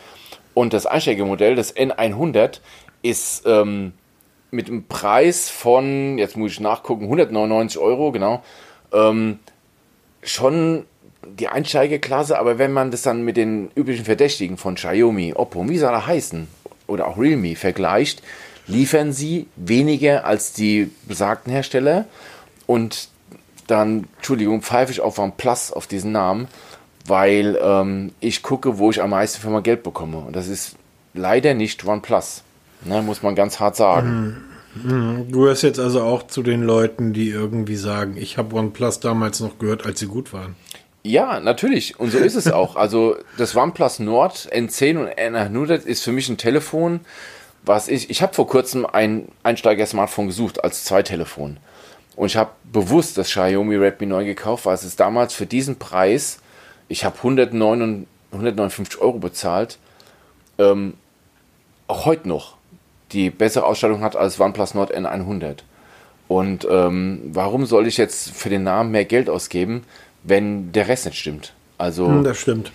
Und 0.53 0.73
das 0.73 0.85
Einsteigermodell, 0.85 1.55
das 1.55 1.75
N100, 1.75 2.59
ist 3.01 3.43
ähm, 3.45 3.93
mit 4.51 4.67
einem 4.67 4.85
Preis 4.85 5.49
von, 5.49 6.17
jetzt 6.17 6.37
muss 6.37 6.53
ich 6.53 6.59
nachgucken, 6.59 7.03
199 7.03 7.79
Euro, 7.79 8.11
genau, 8.11 8.43
ähm, 8.91 9.39
schon 10.23 10.85
die 11.23 11.47
Einsteigerklasse, 11.47 12.39
aber 12.39 12.57
wenn 12.57 12.71
man 12.71 12.91
das 12.91 13.03
dann 13.03 13.23
mit 13.23 13.37
den 13.37 13.69
üblichen 13.75 14.05
Verdächtigen 14.05 14.57
von 14.57 14.75
Xiaomi, 14.75 15.33
Oppo, 15.35 15.67
wie 15.67 15.77
sie 15.77 15.87
alle 15.87 16.05
heißen, 16.05 16.47
oder 16.87 17.07
auch 17.07 17.17
Realme 17.17 17.55
vergleicht, 17.55 18.23
liefern 18.67 19.13
sie 19.13 19.47
weniger 19.55 20.25
als 20.25 20.53
die 20.53 20.91
besagten 21.07 21.51
Hersteller 21.51 22.05
und 22.65 23.09
dann, 23.67 24.07
Entschuldigung, 24.17 24.61
pfeife 24.61 24.91
ich 24.91 25.01
auf 25.01 25.19
OnePlus, 25.19 25.71
auf 25.71 25.85
diesen 25.85 26.11
Namen, 26.11 26.47
weil 27.05 27.59
ähm, 27.61 28.13
ich 28.19 28.41
gucke, 28.41 28.77
wo 28.79 28.89
ich 28.89 29.01
am 29.01 29.11
meisten 29.11 29.41
für 29.41 29.49
mein 29.49 29.63
Geld 29.63 29.83
bekomme. 29.83 30.17
Und 30.17 30.35
das 30.35 30.47
ist 30.47 30.75
leider 31.13 31.53
nicht 31.53 31.85
OnePlus. 31.85 32.43
Ne, 32.85 33.01
muss 33.01 33.23
man 33.23 33.35
ganz 33.35 33.59
hart 33.59 33.75
sagen. 33.75 34.37
Mhm. 34.75 35.31
Du 35.31 35.41
gehörst 35.41 35.63
jetzt 35.63 35.79
also 35.79 36.01
auch 36.01 36.27
zu 36.27 36.43
den 36.43 36.63
Leuten, 36.63 37.11
die 37.13 37.29
irgendwie 37.29 37.75
sagen, 37.75 38.15
ich 38.17 38.37
habe 38.37 38.55
OnePlus 38.55 38.99
damals 38.99 39.39
noch 39.39 39.59
gehört, 39.59 39.85
als 39.85 39.99
sie 39.99 40.07
gut 40.07 40.31
waren. 40.31 40.55
Ja, 41.03 41.39
natürlich. 41.39 41.99
Und 41.99 42.11
so 42.11 42.17
ist 42.17 42.35
es 42.35 42.51
auch. 42.51 42.75
Also 42.75 43.15
das 43.37 43.55
OnePlus 43.55 43.99
Nord 43.99 44.49
N10 44.51 44.97
und 44.97 45.07
N100 45.09 45.85
ist 45.85 46.03
für 46.03 46.11
mich 46.11 46.29
ein 46.29 46.37
Telefon, 46.37 47.01
was 47.63 47.87
ich, 47.87 48.09
ich 48.09 48.21
habe 48.21 48.33
vor 48.33 48.47
kurzem 48.47 48.85
ein 48.85 49.27
Einsteiger-Smartphone 49.43 50.27
gesucht 50.27 50.63
als 50.63 50.83
Zweitelefon. 50.85 51.57
Und 52.15 52.27
ich 52.27 52.37
habe 52.37 52.51
bewusst 52.71 53.17
das 53.17 53.29
Xiaomi 53.29 53.75
Redmi 53.75 54.07
9 54.07 54.25
gekauft, 54.25 54.65
weil 54.65 54.75
es 54.75 54.83
ist 54.83 54.99
damals 54.99 55.33
für 55.33 55.45
diesen 55.45 55.77
Preis, 55.79 56.39
ich 56.89 57.05
habe 57.05 57.17
159 57.17 59.01
Euro 59.01 59.19
bezahlt, 59.19 59.79
ähm, 60.57 60.95
auch 61.87 62.05
heute 62.05 62.27
noch 62.27 62.58
die 63.11 63.29
bessere 63.29 63.65
Ausstattung 63.65 64.01
hat 64.01 64.15
als 64.15 64.39
OnePlus 64.39 64.73
Nord 64.73 64.95
N100. 64.95 65.57
Und 66.27 66.67
ähm, 66.69 67.21
warum 67.33 67.65
soll 67.65 67.87
ich 67.87 67.97
jetzt 67.97 68.29
für 68.31 68.49
den 68.49 68.63
Namen 68.63 68.91
mehr 68.91 69.05
Geld 69.05 69.29
ausgeben, 69.29 69.83
wenn 70.23 70.71
der 70.71 70.87
Rest 70.87 71.05
nicht 71.05 71.17
stimmt? 71.17 71.53
Also 71.77 72.07
Hm, 72.07 72.23
das 72.23 72.37
stimmt. 72.37 72.71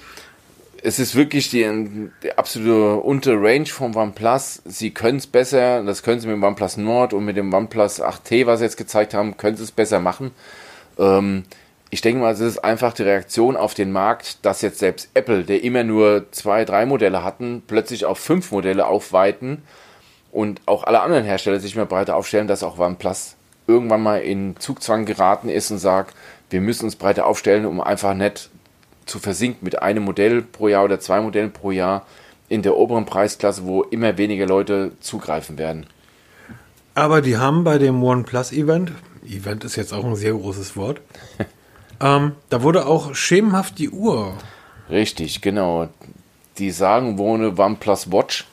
es 0.82 0.98
ist 0.98 1.14
wirklich 1.14 1.50
die, 1.50 2.10
die 2.22 2.36
absolute 2.36 2.96
untere 2.96 3.40
Range 3.40 3.66
vom 3.66 3.94
OnePlus. 3.94 4.62
Sie 4.64 4.90
können 4.90 5.18
es 5.18 5.26
besser, 5.28 5.84
das 5.84 6.02
können 6.02 6.20
sie 6.20 6.26
mit 6.26 6.36
dem 6.36 6.42
OnePlus 6.42 6.78
Nord 6.78 7.12
und 7.14 7.24
mit 7.24 7.36
dem 7.36 7.54
OnePlus 7.54 8.02
8T, 8.02 8.46
was 8.46 8.58
sie 8.58 8.64
jetzt 8.64 8.76
gezeigt 8.76 9.14
haben, 9.14 9.36
können 9.36 9.56
sie 9.56 9.62
es 9.62 9.70
besser 9.70 10.00
machen. 10.00 10.32
Ähm, 10.98 11.44
ich 11.90 12.00
denke 12.00 12.20
mal, 12.20 12.32
es 12.32 12.40
ist 12.40 12.58
einfach 12.58 12.92
die 12.92 13.04
Reaktion 13.04 13.56
auf 13.56 13.74
den 13.74 13.92
Markt, 13.92 14.44
dass 14.44 14.62
jetzt 14.62 14.80
selbst 14.80 15.10
Apple, 15.14 15.44
der 15.44 15.62
immer 15.62 15.84
nur 15.84 16.26
zwei, 16.32 16.64
drei 16.64 16.86
Modelle 16.86 17.22
hatten, 17.22 17.62
plötzlich 17.68 18.04
auf 18.04 18.18
fünf 18.18 18.50
Modelle 18.50 18.86
aufweiten 18.86 19.62
und 20.34 20.60
auch 20.66 20.82
alle 20.84 21.00
anderen 21.00 21.24
Hersteller 21.24 21.60
sich 21.60 21.76
mehr 21.76 21.86
breiter 21.86 22.16
aufstellen, 22.16 22.48
dass 22.48 22.64
auch 22.64 22.78
OnePlus 22.78 23.36
irgendwann 23.68 24.02
mal 24.02 24.18
in 24.18 24.56
Zugzwang 24.58 25.06
geraten 25.06 25.48
ist 25.48 25.70
und 25.70 25.78
sagt, 25.78 26.14
wir 26.50 26.60
müssen 26.60 26.86
uns 26.86 26.96
breiter 26.96 27.26
aufstellen, 27.26 27.64
um 27.64 27.80
einfach 27.80 28.14
nicht 28.14 28.50
zu 29.06 29.20
versinken 29.20 29.60
mit 29.62 29.80
einem 29.80 30.02
Modell 30.02 30.42
pro 30.42 30.68
Jahr 30.68 30.84
oder 30.84 30.98
zwei 30.98 31.20
Modellen 31.20 31.52
pro 31.52 31.70
Jahr 31.70 32.04
in 32.48 32.62
der 32.62 32.76
oberen 32.76 33.06
Preisklasse, 33.06 33.64
wo 33.64 33.82
immer 33.82 34.18
weniger 34.18 34.46
Leute 34.46 34.92
zugreifen 35.00 35.56
werden. 35.56 35.86
Aber 36.94 37.22
die 37.22 37.38
haben 37.38 37.64
bei 37.64 37.78
dem 37.78 38.02
OnePlus-Event, 38.02 38.92
Event 39.24 39.64
ist 39.64 39.76
jetzt 39.76 39.92
auch 39.92 40.04
ein 40.04 40.16
sehr 40.16 40.32
großes 40.32 40.76
Wort, 40.76 41.00
ähm, 42.00 42.32
da 42.50 42.62
wurde 42.62 42.86
auch 42.86 43.14
schemenhaft 43.14 43.78
die 43.78 43.90
Uhr. 43.90 44.34
Richtig, 44.90 45.40
genau. 45.40 45.88
Die 46.58 46.70
sagen 46.70 47.18
wohl 47.18 47.38
eine 47.38 47.56
OnePlus 47.56 48.12
Watch, 48.12 48.46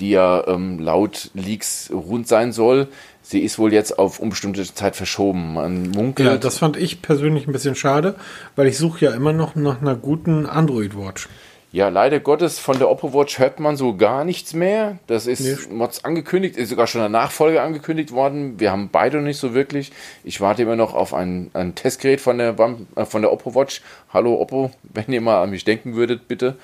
die 0.00 0.10
ja 0.10 0.46
ähm, 0.46 0.78
laut 0.78 1.30
Leaks 1.34 1.90
rund 1.92 2.28
sein 2.28 2.52
soll. 2.52 2.88
Sie 3.22 3.40
ist 3.40 3.58
wohl 3.58 3.72
jetzt 3.72 3.98
auf 3.98 4.20
unbestimmte 4.20 4.62
Zeit 4.72 4.96
verschoben. 4.96 5.54
Man 5.54 5.90
munkelt. 5.90 6.28
Ja, 6.28 6.36
das 6.38 6.58
fand 6.58 6.76
ich 6.76 7.02
persönlich 7.02 7.46
ein 7.46 7.52
bisschen 7.52 7.74
schade, 7.74 8.14
weil 8.56 8.66
ich 8.66 8.78
suche 8.78 9.04
ja 9.04 9.10
immer 9.12 9.32
noch 9.32 9.54
nach 9.54 9.80
einer 9.82 9.96
guten 9.96 10.46
Android-Watch. 10.46 11.28
Ja, 11.70 11.90
leider 11.90 12.18
Gottes, 12.18 12.58
von 12.58 12.78
der 12.78 12.88
Oppo 12.88 13.12
Watch 13.12 13.38
hört 13.38 13.60
man 13.60 13.76
so 13.76 13.94
gar 13.94 14.24
nichts 14.24 14.54
mehr. 14.54 14.98
Das 15.06 15.26
ist 15.26 15.40
Nee. 15.40 15.74
Mods 15.74 16.02
angekündigt, 16.02 16.56
ist 16.56 16.70
sogar 16.70 16.86
schon 16.86 17.02
eine 17.02 17.10
Nachfolge 17.10 17.60
angekündigt 17.60 18.10
worden. 18.12 18.58
Wir 18.58 18.72
haben 18.72 18.88
beide 18.90 19.18
noch 19.18 19.24
nicht 19.24 19.36
so 19.36 19.52
wirklich. 19.52 19.92
Ich 20.24 20.40
warte 20.40 20.62
immer 20.62 20.76
noch 20.76 20.94
auf 20.94 21.12
ein, 21.12 21.50
ein 21.52 21.74
Testgerät 21.74 22.22
von 22.22 22.38
der, 22.38 22.56
äh, 22.96 23.04
von 23.04 23.20
der 23.20 23.32
Oppo 23.32 23.54
Watch. 23.54 23.82
Hallo 24.14 24.40
Oppo, 24.40 24.70
wenn 24.82 25.12
ihr 25.12 25.20
mal 25.20 25.42
an 25.42 25.50
mich 25.50 25.64
denken 25.64 25.94
würdet, 25.94 26.26
bitte. 26.26 26.56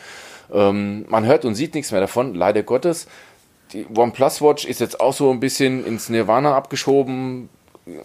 Ähm, 0.53 1.05
man 1.09 1.25
hört 1.27 1.45
und 1.45 1.55
sieht 1.55 1.75
nichts 1.75 1.93
mehr 1.93 2.01
davon, 2.01 2.35
leider 2.35 2.63
Gottes. 2.63 3.07
Die 3.73 3.87
OnePlus 3.95 4.43
Watch 4.43 4.65
ist 4.65 4.81
jetzt 4.81 5.01
auch 5.01 5.13
so 5.13 5.31
ein 5.31 5.41
bisschen 5.41 5.85
ins 5.85 6.09
Nirvana 6.09 6.55
abgeschoben. 6.55 7.49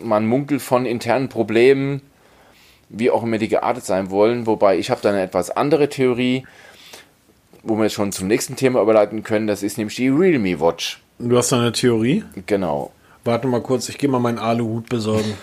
Man 0.02 0.26
munkelt 0.26 0.62
von 0.62 0.86
internen 0.86 1.30
Problemen, 1.30 2.02
wie 2.90 3.12
auch 3.12 3.24
immer 3.24 3.38
die 3.38 3.48
geartet 3.48 3.86
sein 3.86 4.10
wollen. 4.10 4.46
Wobei 4.48 4.78
ich 4.78 4.90
habe 4.90 5.02
da 5.02 5.10
eine 5.10 5.22
etwas 5.22 5.52
andere 5.52 5.90
Theorie 5.90 6.44
wo 7.64 7.76
wir 7.76 7.84
jetzt 7.84 7.94
schon 7.94 8.12
zum 8.12 8.28
nächsten 8.28 8.56
Thema 8.56 8.82
überleiten 8.82 9.24
können, 9.24 9.48
das 9.48 9.64
ist 9.64 9.78
nämlich 9.78 9.96
die 9.96 10.10
Realme 10.10 10.60
Watch. 10.60 11.02
Du 11.20 11.38
hast 11.38 11.52
da 11.52 11.60
eine 11.60 11.72
Theorie? 11.72 12.24
Genau. 12.46 12.92
Warte 13.24 13.48
mal 13.48 13.62
kurz, 13.62 13.90
ich 13.90 13.98
gehe 13.98 14.10
mal 14.10 14.20
meinen 14.20 14.40
Aluhut 14.40 14.88
besorgen. 14.90 15.34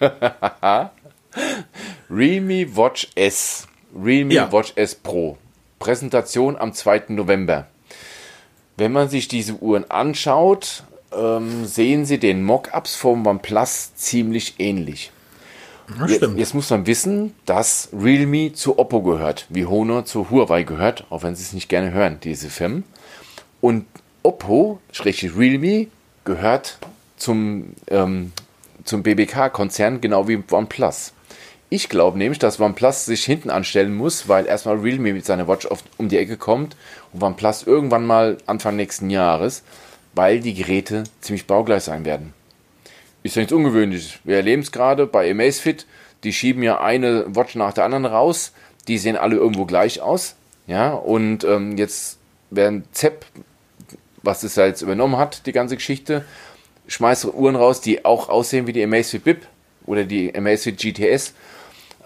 Realme 2.10 2.76
Watch 2.76 3.08
S. 3.14 3.66
Realme 3.94 4.34
Ja. 4.34 4.50
Watch 4.52 4.72
S 4.76 4.94
Pro. 4.94 5.36
Präsentation 5.86 6.56
am 6.56 6.72
2. 6.72 7.04
November. 7.10 7.68
Wenn 8.76 8.90
man 8.90 9.08
sich 9.08 9.28
diese 9.28 9.54
Uhren 9.54 9.88
anschaut, 9.88 10.82
ähm, 11.16 11.64
sehen 11.64 12.04
sie 12.04 12.18
den 12.18 12.42
Mockups 12.42 12.96
vom 12.96 13.24
OnePlus 13.24 13.94
ziemlich 13.94 14.56
ähnlich. 14.58 15.12
Das 16.00 16.10
Jetzt, 16.10 16.28
jetzt 16.34 16.54
muss 16.54 16.70
man 16.70 16.88
wissen, 16.88 17.36
dass 17.44 17.90
Realme 17.92 18.52
zu 18.52 18.80
Oppo 18.80 19.00
gehört, 19.00 19.46
wie 19.48 19.64
Honor 19.64 20.04
zu 20.04 20.28
Huawei 20.28 20.64
gehört, 20.64 21.04
auch 21.08 21.22
wenn 21.22 21.36
sie 21.36 21.44
es 21.44 21.52
nicht 21.52 21.68
gerne 21.68 21.92
hören, 21.92 22.18
diese 22.20 22.50
Firmen. 22.50 22.82
Und 23.60 23.86
Oppo, 24.24 24.80
schrägstrich 24.90 25.36
Realme, 25.36 25.86
gehört 26.24 26.78
zum, 27.16 27.74
ähm, 27.86 28.32
zum 28.82 29.04
BBK-Konzern, 29.04 30.00
genau 30.00 30.26
wie 30.26 30.42
OnePlus. 30.50 31.12
Ich 31.68 31.88
glaube 31.88 32.16
nämlich, 32.16 32.38
dass 32.38 32.60
OnePlus 32.60 33.06
sich 33.06 33.24
hinten 33.24 33.50
anstellen 33.50 33.94
muss, 33.94 34.28
weil 34.28 34.46
erstmal 34.46 34.76
Realme 34.76 35.12
mit 35.12 35.24
seiner 35.24 35.48
Watch 35.48 35.66
auf, 35.66 35.82
um 35.96 36.08
die 36.08 36.18
Ecke 36.18 36.36
kommt 36.36 36.76
und 37.12 37.22
OnePlus 37.22 37.64
irgendwann 37.64 38.06
mal 38.06 38.38
Anfang 38.46 38.76
nächsten 38.76 39.10
Jahres, 39.10 39.64
weil 40.14 40.40
die 40.40 40.54
Geräte 40.54 41.04
ziemlich 41.20 41.46
baugleich 41.46 41.82
sein 41.82 42.04
werden. 42.04 42.32
Ist 43.24 43.34
ja 43.34 43.40
nichts 43.40 43.52
ungewöhnliches. 43.52 44.20
Wir 44.22 44.36
erleben 44.36 44.62
es 44.62 44.70
gerade 44.70 45.06
bei 45.06 45.28
Amazfit. 45.28 45.86
Die 46.22 46.32
schieben 46.32 46.62
ja 46.62 46.80
eine 46.80 47.34
Watch 47.34 47.56
nach 47.56 47.72
der 47.72 47.84
anderen 47.84 48.06
raus. 48.06 48.52
Die 48.86 48.98
sehen 48.98 49.16
alle 49.16 49.34
irgendwo 49.34 49.64
gleich 49.64 50.00
aus. 50.00 50.36
Ja, 50.68 50.92
und 50.92 51.42
ähm, 51.42 51.76
jetzt 51.76 52.18
werden 52.50 52.84
ZEP, 52.92 53.24
was 54.22 54.42
das 54.42 54.54
ja 54.54 54.66
jetzt 54.66 54.82
übernommen 54.82 55.16
hat, 55.16 55.46
die 55.46 55.52
ganze 55.52 55.74
Geschichte, 55.74 56.24
schmeißt 56.86 57.24
Uhren 57.24 57.56
raus, 57.56 57.80
die 57.80 58.04
auch 58.04 58.28
aussehen 58.28 58.68
wie 58.68 58.72
die 58.72 58.84
Amazfit 58.84 59.24
BIP 59.24 59.46
oder 59.86 60.04
die 60.04 60.32
Amazfit 60.32 60.78
GTS. 60.78 61.34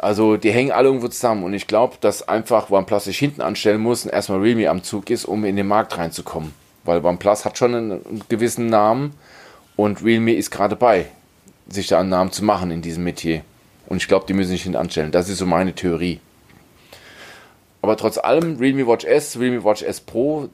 Also 0.03 0.39
die 0.39 0.51
hängen 0.51 0.73
alle 0.73 0.89
irgendwo 0.89 1.09
zusammen. 1.09 1.45
Und 1.45 1.53
ich 1.53 1.67
glaube, 1.67 1.97
dass 2.01 2.27
einfach 2.27 2.71
OnePlus 2.71 3.05
sich 3.05 3.19
hinten 3.19 3.43
anstellen 3.43 3.81
muss 3.81 4.05
und 4.05 4.11
erstmal 4.11 4.41
Realme 4.41 4.71
am 4.71 4.83
Zug 4.83 5.11
ist, 5.11 5.27
um 5.27 5.45
in 5.45 5.57
den 5.57 5.69
Markt 5.69 5.99
reinzukommen. 5.99 6.55
Weil 6.85 7.05
OnePlus 7.05 7.45
hat 7.45 7.59
schon 7.59 7.75
einen, 7.75 8.23
gewissen 8.31 8.67
Namen 8.67 9.13
und 9.77 10.03
Realme 10.03 10.35
ist 10.35 10.51
gerade 10.51 10.75
bei, 10.75 11.07
sich 11.69 11.89
da 11.89 12.01
einen 12.01 12.09
Namen 12.09 12.33
zu 12.33 12.45
machen 12.45 12.71
in 12.71 12.81
diesem 12.81 13.05
Metier. 13.05 13.43
Und 13.89 13.99
ich 13.99 14.09
glaube, 14.09 14.25
die 14.27 14.33
müssen 14.33 14.51
sich 14.51 14.63
hinten 14.63 14.79
anstellen. 14.79 15.13
Das 15.13 15.29
ist 15.29 15.39
so 15.39 15.47
meine 15.47 15.75
Theorie. 15.75 16.21
Aber 17.83 17.97
trotz 17.97 18.17
allem, 18.17 18.57
Realme 18.59 18.87
Watch 18.87 19.05
S, 19.05 19.39
Realme 19.39 19.65
Watch 19.65 19.83
S 19.83 20.01
Pro 20.01 20.49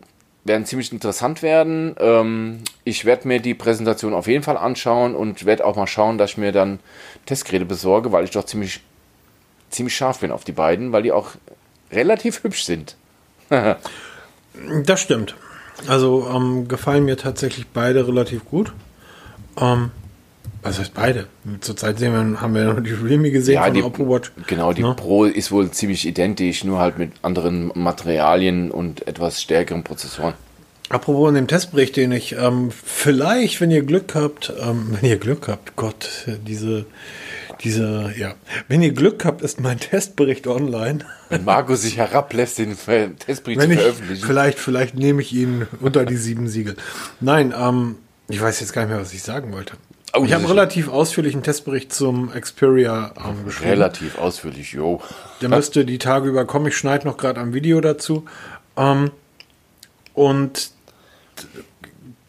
werden 0.45 0.67
ziemlich 0.67 0.93
interessant 0.93 1.43
werden. 1.43 1.95
Ähm, 2.01 2.63
ich 2.85 3.05
werde 3.05 3.29
mir 3.29 3.41
die 3.41 3.55
Präsentation 3.55 4.15
auf 4.15 4.27
jeden 4.27 4.43
Fall 4.43 4.57
anschauen 4.57 5.15
und 5.15 5.45
werde 5.45 5.65
auch 5.65 5.77
mal 5.77 5.87
schauen, 5.87 6.19
dass 6.19 6.33
ich 6.33 6.37
mir 6.37 6.53
dann 6.53 6.81
Testgeräte 7.27 7.65
besorge, 7.65 8.11
weil 8.13 8.25
ich 8.25 8.31
doch 8.31 8.45
ziemlich, 8.45 8.81
ziemlich 9.71 9.97
scharf 9.97 10.21
bin 10.21 10.31
auf 10.31 10.45
die 10.45 10.53
beiden, 10.53 10.93
weil 10.93 11.03
die 11.03 11.13
auch 11.13 11.31
relativ 11.93 12.43
hübsch 12.43 12.65
sind. 12.65 12.97
Das 14.85 15.01
stimmt. 15.01 15.35
Also 15.87 16.29
ähm, 16.35 16.69
gefallen 16.69 17.05
mir 17.05 17.17
tatsächlich 17.17 17.67
beide 17.67 18.07
relativ 18.09 18.45
gut. 18.47 18.73
Ähm, 19.61 19.91
was 20.63 20.79
heißt 20.79 20.95
beide? 20.95 21.27
Zurzeit 21.61 21.99
sehen 21.99 22.13
wir, 22.13 22.41
haben 22.41 22.55
wir 22.55 22.63
ja 22.63 22.73
noch 22.73 22.83
die 22.83 22.91
Realme 22.91 23.31
gesehen 23.31 23.63
von 23.63 23.75
die, 23.75 23.83
Oppo 23.83 24.09
Watch. 24.09 24.33
genau, 24.47 24.73
die 24.73 24.83
Ne? 24.83 24.95
Pro 24.97 25.25
ist 25.25 25.53
wohl 25.53 25.71
ziemlich 25.71 26.07
identisch, 26.07 26.65
nur 26.65 26.81
halt 26.81 26.99
mit 26.99 27.12
anderen 27.23 27.71
Materialien 27.75 28.71
und 28.71 29.07
etwas 29.07 29.41
stärkeren 29.43 29.85
Prozessoren. 29.85 30.35
Apropos 30.89 31.29
in 31.29 31.35
dem 31.35 31.47
Testbericht, 31.47 31.97
den 31.97 32.12
ich 32.12 32.33
ähm, 32.33 32.71
vielleicht, 32.71 33.61
wenn 33.61 33.71
ihr 33.71 33.83
Glück 33.83 34.14
habt, 34.14 34.53
ähm, 34.61 34.97
wenn 35.01 35.09
ihr 35.09 35.19
Glück 35.19 35.49
habt, 35.49 35.77
Gott, 35.77 36.27
diese, 36.47 36.87
diese, 37.61 38.13
ja, 38.17 38.35
wenn 38.69 38.83
ihr 38.83 38.93
Glück 38.93 39.25
habt, 39.25 39.43
ist 39.43 39.61
mein 39.61 39.79
Testbericht 39.79 40.47
online. 40.47 41.05
Wenn 41.29 41.45
Marco 41.45 41.75
sich 41.75 41.97
herablässt, 41.97 42.59
den 42.59 42.77
Testbericht 42.77 43.61
Wenn 43.61 43.71
zu 43.71 43.75
ich, 43.75 43.81
veröffentlichen. 43.81 44.27
vielleicht, 44.27 44.59
vielleicht 44.59 44.95
nehme 44.95 45.23
ich 45.23 45.33
ihn 45.33 45.67
unter 45.81 46.05
die 46.05 46.17
sieben 46.17 46.49
Siegel. 46.49 46.77
Nein, 47.21 47.55
ähm, 47.57 47.97
ich 48.29 48.41
weiß 48.41 48.61
jetzt 48.61 48.73
gar 48.73 48.83
nicht 48.83 48.91
mehr, 48.91 49.01
was 49.01 49.13
ich 49.13 49.23
sagen 49.23 49.53
wollte. 49.53 49.75
Oh, 50.15 50.25
ich 50.25 50.33
habe 50.33 50.45
einen 50.45 50.53
relativ 50.53 50.89
ausführlichen 50.89 51.43
Testbericht 51.43 51.93
zum 51.93 52.31
Xperia 52.31 53.13
ähm, 53.19 53.45
geschrieben. 53.45 53.71
Relativ 53.71 54.19
ausführlich, 54.19 54.73
jo. 54.73 55.03
Der 55.43 55.49
müsste 55.49 55.85
die 55.85 55.99
Tage 55.99 56.29
über 56.29 56.47
kommen. 56.47 56.67
Ich 56.69 56.77
schneide 56.77 57.07
noch 57.07 57.17
gerade 57.17 57.41
am 57.41 57.53
Video 57.53 57.81
dazu. 57.81 58.25
Ähm, 58.77 59.11
und 60.15 60.71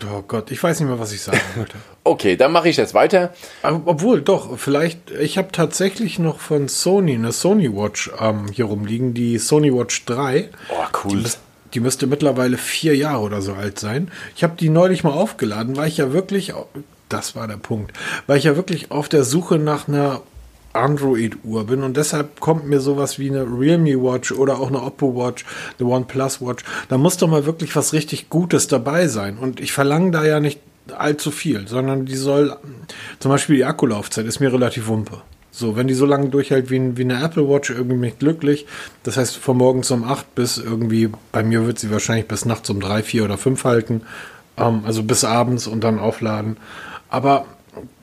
Oh 0.06 0.22
Gott, 0.28 0.52
ich 0.52 0.62
weiß 0.62 0.80
nicht 0.80 0.90
mehr, 0.90 1.00
was 1.00 1.12
ich 1.12 1.22
sagen 1.22 1.40
wollte. 1.56 1.78
okay, 2.08 2.36
dann 2.36 2.52
mache 2.52 2.70
ich 2.70 2.78
jetzt 2.78 2.94
weiter. 2.94 3.34
Obwohl, 3.64 4.22
doch, 4.22 4.58
vielleicht, 4.58 5.12
ich 5.12 5.38
habe 5.38 5.52
tatsächlich 5.52 6.20
noch 6.20 6.40
von 6.40 6.68
Sony 6.68 7.16
eine 7.16 7.32
Sony 7.32 7.74
Watch 7.76 8.12
ähm, 8.20 8.48
hier 8.52 8.66
rumliegen, 8.66 9.14
die 9.14 9.38
Sony 9.38 9.74
Watch 9.74 10.06
3. 10.06 10.50
Oh, 10.70 10.76
cool. 11.04 11.24
Die, 11.24 11.30
die 11.74 11.80
müsste 11.80 12.08
mittlerweile 12.08 12.58
vier 12.58 12.96
Jahre 12.96 13.22
oder 13.22 13.42
so 13.42 13.54
alt 13.54 13.80
sein. 13.80 14.12
Ich 14.36 14.44
habe 14.44 14.56
die 14.60 14.70
neulich 14.70 15.04
mal 15.04 15.12
aufgeladen, 15.12 15.76
weil 15.78 15.88
ich 15.88 15.98
ja 15.98 16.14
wirklich, 16.14 16.54
das 17.10 17.36
war 17.36 17.48
der 17.48 17.58
Punkt, 17.58 17.94
weil 18.26 18.38
ich 18.38 18.46
ja 18.46 18.56
wirklich 18.56 18.92
auf 18.92 19.10
der 19.10 19.24
Suche 19.24 19.60
nach 19.60 19.88
einer 19.88 20.22
Android-Uhr 20.74 21.66
bin 21.66 21.84
und 21.84 21.98
deshalb 21.98 22.40
kommt 22.40 22.68
mir 22.68 22.80
sowas 22.80 23.20
wie 23.20 23.30
eine 23.30 23.44
Realme 23.44 24.02
Watch 24.02 24.32
oder 24.32 24.60
auch 24.60 24.68
eine 24.68 24.82
Oppo 24.82 25.16
Watch, 25.16 25.46
eine 25.80 25.90
OnePlus 25.90 26.42
Watch. 26.42 26.64
Da 26.88 26.98
muss 26.98 27.18
doch 27.18 27.28
mal 27.28 27.46
wirklich 27.46 27.76
was 27.76 27.94
richtig 27.94 28.30
Gutes 28.30 28.68
dabei 28.68 29.08
sein 29.08 29.38
und 29.38 29.60
ich 29.60 29.72
verlange 29.72 30.12
da 30.12 30.26
ja 30.26 30.40
nicht 30.40 30.60
allzu 30.94 31.32
viel, 31.32 31.68
sondern 31.68 32.06
die 32.06 32.16
soll, 32.16 32.56
zum 33.20 33.32
Beispiel 33.32 33.58
die 33.58 33.66
Akkulaufzeit 33.66 34.26
ist 34.26 34.40
mir 34.40 34.52
relativ 34.52 34.88
wumpe. 34.88 35.22
So, 35.52 35.76
wenn 35.76 35.88
die 35.88 35.96
so 35.96 36.06
lange 36.06 36.30
durchhält 36.30 36.70
wie, 36.70 36.98
wie 36.98 37.02
eine 37.02 37.24
Apple 37.24 37.50
Watch, 37.50 37.72
irgendwie 37.72 37.98
bin 37.98 38.10
ich 38.10 38.20
glücklich. 38.20 38.68
Das 39.02 39.18
heißt, 39.18 39.38
von 39.38 39.58
morgens 39.58 39.90
um 39.90 40.04
8 40.04 40.36
bis 40.36 40.60
irgendwie, 40.60 41.10
bei 41.32 41.42
mir 41.42 41.66
wird 41.66 41.80
sie 41.80 41.90
wahrscheinlich 41.90 42.28
bis 42.28 42.46
nachts 42.46 42.70
um 42.70 42.80
3, 42.80 43.02
4 43.02 43.26
oder 43.26 43.38
5 43.40 43.64
halten. 43.64 44.02
Ähm, 44.58 44.84
also 44.86 45.02
bis 45.02 45.24
abends 45.24 45.66
und 45.66 45.84
dann 45.84 45.98
aufladen. 45.98 46.58
Aber 47.10 47.46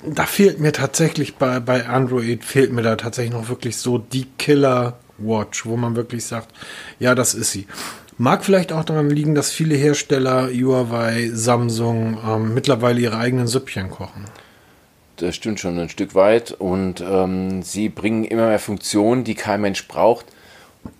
da 0.04 0.26
fehlt 0.26 0.60
mir 0.60 0.72
tatsächlich 0.72 1.36
bei, 1.36 1.60
bei 1.60 1.86
Android, 1.86 2.44
fehlt 2.44 2.72
mir 2.72 2.82
da 2.82 2.96
tatsächlich 2.96 3.34
noch 3.34 3.48
wirklich 3.48 3.76
so 3.76 3.98
die 3.98 4.26
Killer 4.38 4.98
Watch, 5.18 5.64
wo 5.64 5.76
man 5.76 5.94
wirklich 5.94 6.24
sagt, 6.24 6.48
ja, 6.98 7.14
das 7.14 7.34
ist 7.34 7.52
sie. 7.52 7.66
Mag 8.16 8.44
vielleicht 8.44 8.72
auch 8.72 8.84
daran 8.84 9.10
liegen, 9.10 9.34
dass 9.34 9.50
viele 9.50 9.74
Hersteller, 9.74 10.48
Huawei, 10.48 11.30
Samsung, 11.32 12.18
ähm, 12.26 12.54
mittlerweile 12.54 13.00
ihre 13.00 13.18
eigenen 13.18 13.46
Süppchen 13.46 13.90
kochen. 13.90 14.24
Das 15.16 15.34
stimmt 15.34 15.60
schon 15.60 15.78
ein 15.78 15.88
Stück 15.88 16.14
weit 16.14 16.52
und 16.52 17.00
ähm, 17.00 17.62
sie 17.62 17.88
bringen 17.88 18.24
immer 18.24 18.48
mehr 18.48 18.58
Funktionen, 18.58 19.24
die 19.24 19.34
kein 19.34 19.60
Mensch 19.60 19.86
braucht 19.88 20.26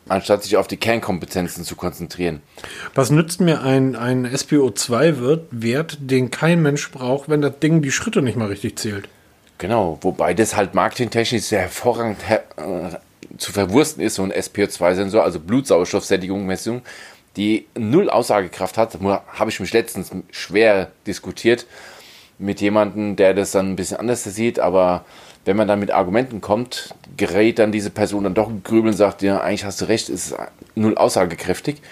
anstatt 0.08 0.42
sich 0.42 0.56
auf 0.56 0.66
die 0.66 0.76
Kernkompetenzen 0.76 1.64
zu 1.64 1.76
konzentrieren. 1.76 2.42
Was 2.94 3.10
nützt 3.10 3.40
mir 3.40 3.62
ein, 3.62 3.96
ein 3.96 4.26
SPO2-Wert, 4.26 5.98
den 6.00 6.30
kein 6.30 6.62
Mensch 6.62 6.90
braucht, 6.90 7.28
wenn 7.28 7.42
das 7.42 7.58
Ding 7.60 7.82
die 7.82 7.92
Schritte 7.92 8.22
nicht 8.22 8.36
mal 8.36 8.48
richtig 8.48 8.78
zählt? 8.78 9.08
Genau, 9.58 9.98
wobei 10.02 10.34
das 10.34 10.56
halt 10.56 10.74
marketingtechnisch 10.74 11.44
sehr 11.44 11.60
hervorragend 11.60 12.28
her 12.28 12.42
äh, 12.56 12.96
zu 13.38 13.52
verwursten 13.52 14.02
ist, 14.02 14.16
so 14.16 14.22
ein 14.22 14.32
SPO2-Sensor, 14.32 15.22
also 15.22 15.40
Blutsauerstoffsättigungsmessung, 15.40 16.82
die 17.36 17.66
null 17.76 18.10
Aussagekraft 18.10 18.78
hat, 18.78 18.98
habe 19.00 19.50
ich 19.50 19.60
mich 19.60 19.72
letztens 19.72 20.10
schwer 20.30 20.90
diskutiert 21.06 21.66
mit 22.38 22.60
jemandem, 22.60 23.16
der 23.16 23.34
das 23.34 23.52
dann 23.52 23.72
ein 23.72 23.76
bisschen 23.76 23.98
anders 23.98 24.24
sieht, 24.24 24.58
aber 24.58 25.04
wenn 25.44 25.56
man 25.56 25.68
dann 25.68 25.80
mit 25.80 25.90
Argumenten 25.90 26.40
kommt, 26.40 26.94
gerät 27.16 27.58
dann 27.58 27.72
diese 27.72 27.90
Person 27.90 28.24
dann 28.24 28.34
doch 28.34 28.48
in 28.48 28.62
Grübeln 28.62 28.92
und 28.92 28.96
sagt, 28.96 29.22
ja, 29.22 29.40
eigentlich 29.40 29.64
hast 29.64 29.80
du 29.80 29.86
recht, 29.86 30.08
ist 30.08 30.34
null 30.74 30.96
aussagekräftig. 30.96 31.82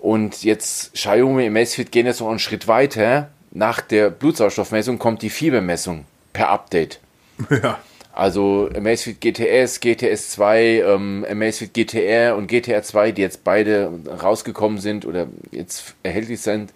Und 0.00 0.42
jetzt 0.42 0.94
Xiaomi 0.94 1.46
im 1.46 1.52
Macefit 1.52 1.92
gehen 1.92 2.06
jetzt 2.06 2.20
noch 2.20 2.28
einen 2.28 2.40
Schritt 2.40 2.66
weiter. 2.66 3.28
Nach 3.52 3.80
der 3.80 4.10
Blutsauerstoffmessung 4.10 4.98
kommt 4.98 5.22
die 5.22 5.30
Fiebermessung 5.30 6.06
per 6.32 6.50
Update. 6.50 7.00
Ja. 7.50 7.78
Also 8.12 8.68
Amazfit 8.76 9.20
GTS, 9.20 9.80
GTS 9.80 10.30
2, 10.30 10.82
ähm, 10.86 11.26
Amazfit 11.28 11.72
GTR 11.72 12.36
und 12.36 12.46
GTR 12.46 12.82
2, 12.82 13.12
die 13.12 13.22
jetzt 13.22 13.42
beide 13.42 13.90
rausgekommen 14.22 14.78
sind 14.78 15.06
oder 15.06 15.28
jetzt 15.50 15.94
erhältlich 16.02 16.40
sind, 16.42 16.72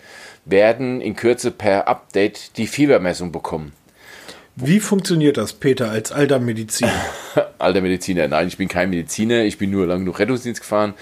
werden 0.46 1.02
in 1.02 1.14
Kürze 1.14 1.50
per 1.50 1.88
Update 1.88 2.56
die 2.56 2.66
Fiebermessung 2.66 3.32
bekommen. 3.32 3.72
Wie 4.54 4.80
funktioniert 4.80 5.36
das, 5.36 5.52
Peter, 5.52 5.90
als 5.90 6.10
alter 6.10 6.38
Mediziner? 6.38 6.90
alter 7.58 7.82
Mediziner, 7.82 8.26
nein, 8.26 8.48
ich 8.48 8.56
bin 8.56 8.68
kein 8.68 8.88
Mediziner, 8.88 9.44
ich 9.44 9.58
bin 9.58 9.70
nur 9.70 9.86
lang 9.86 10.00
genug 10.00 10.18
Rettungsdienst 10.18 10.62
gefahren. 10.62 10.94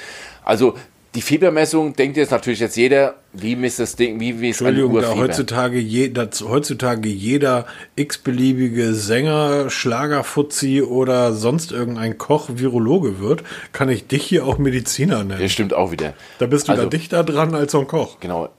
Also 0.44 0.76
die 1.14 1.22
Fiebermessung 1.22 1.94
denkt 1.94 2.16
jetzt 2.16 2.30
natürlich 2.30 2.60
jetzt 2.60 2.76
jeder, 2.76 3.14
wie 3.32 3.54
misst 3.54 3.78
das 3.78 3.94
Ding, 3.94 4.18
wie 4.18 4.32
misst 4.32 4.60
Entschuldigung, 4.60 5.00
da 5.00 5.14
heutzutage, 5.14 5.78
je, 5.78 6.12
heutzutage 6.42 7.08
jeder 7.08 7.66
x-beliebige 7.94 8.94
Sänger, 8.94 9.70
Schlagerfuzzi 9.70 10.82
oder 10.82 11.32
sonst 11.32 11.70
irgendein 11.70 12.18
Koch 12.18 12.48
Virologe 12.54 13.20
wird, 13.20 13.44
kann 13.72 13.88
ich 13.88 14.06
dich 14.08 14.24
hier 14.24 14.44
auch 14.44 14.58
Mediziner 14.58 15.22
nennen. 15.22 15.40
Das 15.40 15.52
stimmt 15.52 15.72
auch 15.72 15.92
wieder. 15.92 16.14
Da 16.38 16.46
bist 16.46 16.68
du 16.68 16.72
also, 16.72 16.84
da 16.84 16.88
dichter 16.88 17.22
dran 17.22 17.54
als 17.54 17.72
so 17.72 17.80
ein 17.80 17.86
Koch. 17.86 18.18
Genau 18.18 18.50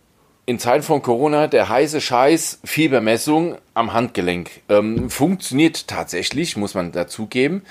in 0.45 0.59
Zeiten 0.59 0.83
von 0.83 1.01
Corona 1.01 1.47
der 1.47 1.69
heiße 1.69 2.01
Scheiß 2.01 2.59
Fiebermessung 2.63 3.57
am 3.73 3.93
Handgelenk. 3.93 4.51
Ähm, 4.69 5.09
funktioniert 5.09 5.87
tatsächlich, 5.87 6.55
muss 6.55 6.75
man 6.75 6.91
dazugeben. 6.91 7.63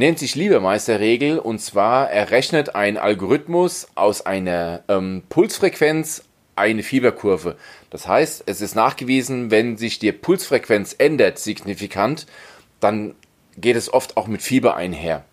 Nennt 0.00 0.18
sich 0.18 0.34
Liebermeisterregel 0.34 1.38
und 1.38 1.58
zwar 1.58 2.10
errechnet 2.10 2.74
ein 2.74 2.96
Algorithmus 2.96 3.86
aus 3.96 4.24
einer 4.24 4.82
ähm, 4.88 5.24
Pulsfrequenz 5.28 6.24
eine 6.56 6.82
Fieberkurve. 6.82 7.56
Das 7.90 8.08
heißt, 8.08 8.44
es 8.46 8.62
ist 8.62 8.74
nachgewiesen, 8.74 9.50
wenn 9.50 9.76
sich 9.76 9.98
die 9.98 10.10
Pulsfrequenz 10.12 10.94
ändert 10.96 11.38
signifikant, 11.38 12.24
dann 12.80 13.14
geht 13.58 13.76
es 13.76 13.92
oft 13.92 14.16
auch 14.16 14.26
mit 14.26 14.40
Fieber 14.40 14.74
einher. 14.74 15.26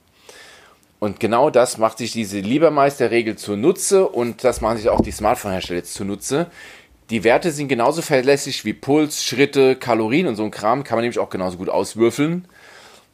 Und 1.00 1.22
genau 1.22 1.50
das 1.50 1.78
macht 1.78 2.00
sich 2.00 2.12
diese 2.12 2.42
Liebermeisterregel 2.42 3.38
zunutze 3.38 4.06
und 4.06 4.44
das 4.44 4.60
machen 4.60 4.80
sich 4.80 4.90
auch 4.90 5.00
die 5.00 5.12
Smartphone-Hersteller 5.12 5.80
jetzt 5.80 5.94
zunutze. 5.94 6.48
Die 7.10 7.24
Werte 7.24 7.52
sind 7.52 7.70
genauso 7.70 8.02
verlässlich 8.02 8.66
wie 8.66 8.74
Puls, 8.74 9.24
Schritte, 9.24 9.78
Kalorien 9.78 10.28
und 10.28 10.36
so 10.36 10.44
ein 10.44 10.52
Kram. 10.52 10.84
Kann 10.84 10.98
man 10.98 11.04
nämlich 11.04 11.20
auch 11.20 11.30
genauso 11.30 11.56
gut 11.56 11.70
auswürfeln. 11.70 12.50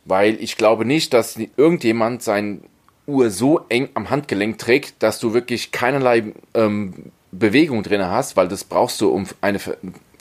Weil 0.05 0.35
ich 0.41 0.57
glaube 0.57 0.85
nicht, 0.85 1.13
dass 1.13 1.37
irgendjemand 1.57 2.23
sein 2.23 2.61
Uhr 3.05 3.29
so 3.29 3.61
eng 3.69 3.89
am 3.93 4.09
Handgelenk 4.09 4.57
trägt, 4.57 5.01
dass 5.03 5.19
du 5.19 5.33
wirklich 5.33 5.71
keinerlei 5.71 6.33
ähm, 6.53 7.11
Bewegung 7.31 7.83
drin 7.83 8.03
hast, 8.03 8.37
weil 8.37 8.47
das 8.47 8.63
brauchst 8.63 9.01
du, 9.01 9.09
um 9.09 9.25
eine 9.41 9.59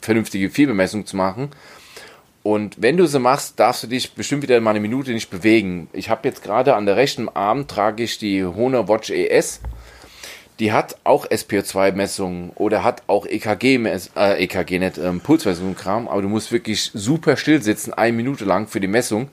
vernünftige 0.01 0.49
Fiebermessung 0.49 1.05
zu 1.05 1.15
machen. 1.15 1.49
Und 2.41 2.81
wenn 2.81 2.97
du 2.97 3.05
sie 3.07 3.19
machst, 3.19 3.59
darfst 3.59 3.83
du 3.83 3.87
dich 3.87 4.13
bestimmt 4.15 4.43
wieder 4.43 4.59
mal 4.59 4.71
eine 4.71 4.81
Minute 4.81 5.11
nicht 5.11 5.29
bewegen. 5.29 5.87
Ich 5.93 6.09
habe 6.09 6.27
jetzt 6.27 6.43
gerade 6.43 6.75
an 6.75 6.85
der 6.85 6.97
rechten 6.97 7.29
Arm 7.29 7.67
trage 7.67 8.03
ich 8.03 8.17
die 8.17 8.43
Honor 8.43 8.89
Watch 8.89 9.11
ES 9.11 9.61
die 10.59 10.71
hat 10.71 10.97
auch 11.03 11.25
SPO2-Messungen 11.27 12.51
oder 12.55 12.83
hat 12.83 13.03
auch 13.07 13.25
EKG, 13.25 13.75
äh, 14.15 14.43
EKG 14.43 14.79
nicht, 14.79 14.97
ähm, 14.97 15.19
Pulsmessungen 15.19 15.75
Kram, 15.75 16.07
aber 16.07 16.21
du 16.21 16.29
musst 16.29 16.51
wirklich 16.51 16.91
super 16.93 17.37
still 17.37 17.61
sitzen, 17.61 17.93
eine 17.93 18.13
Minute 18.13 18.45
lang 18.45 18.67
für 18.67 18.79
die 18.79 18.87
Messung, 18.87 19.29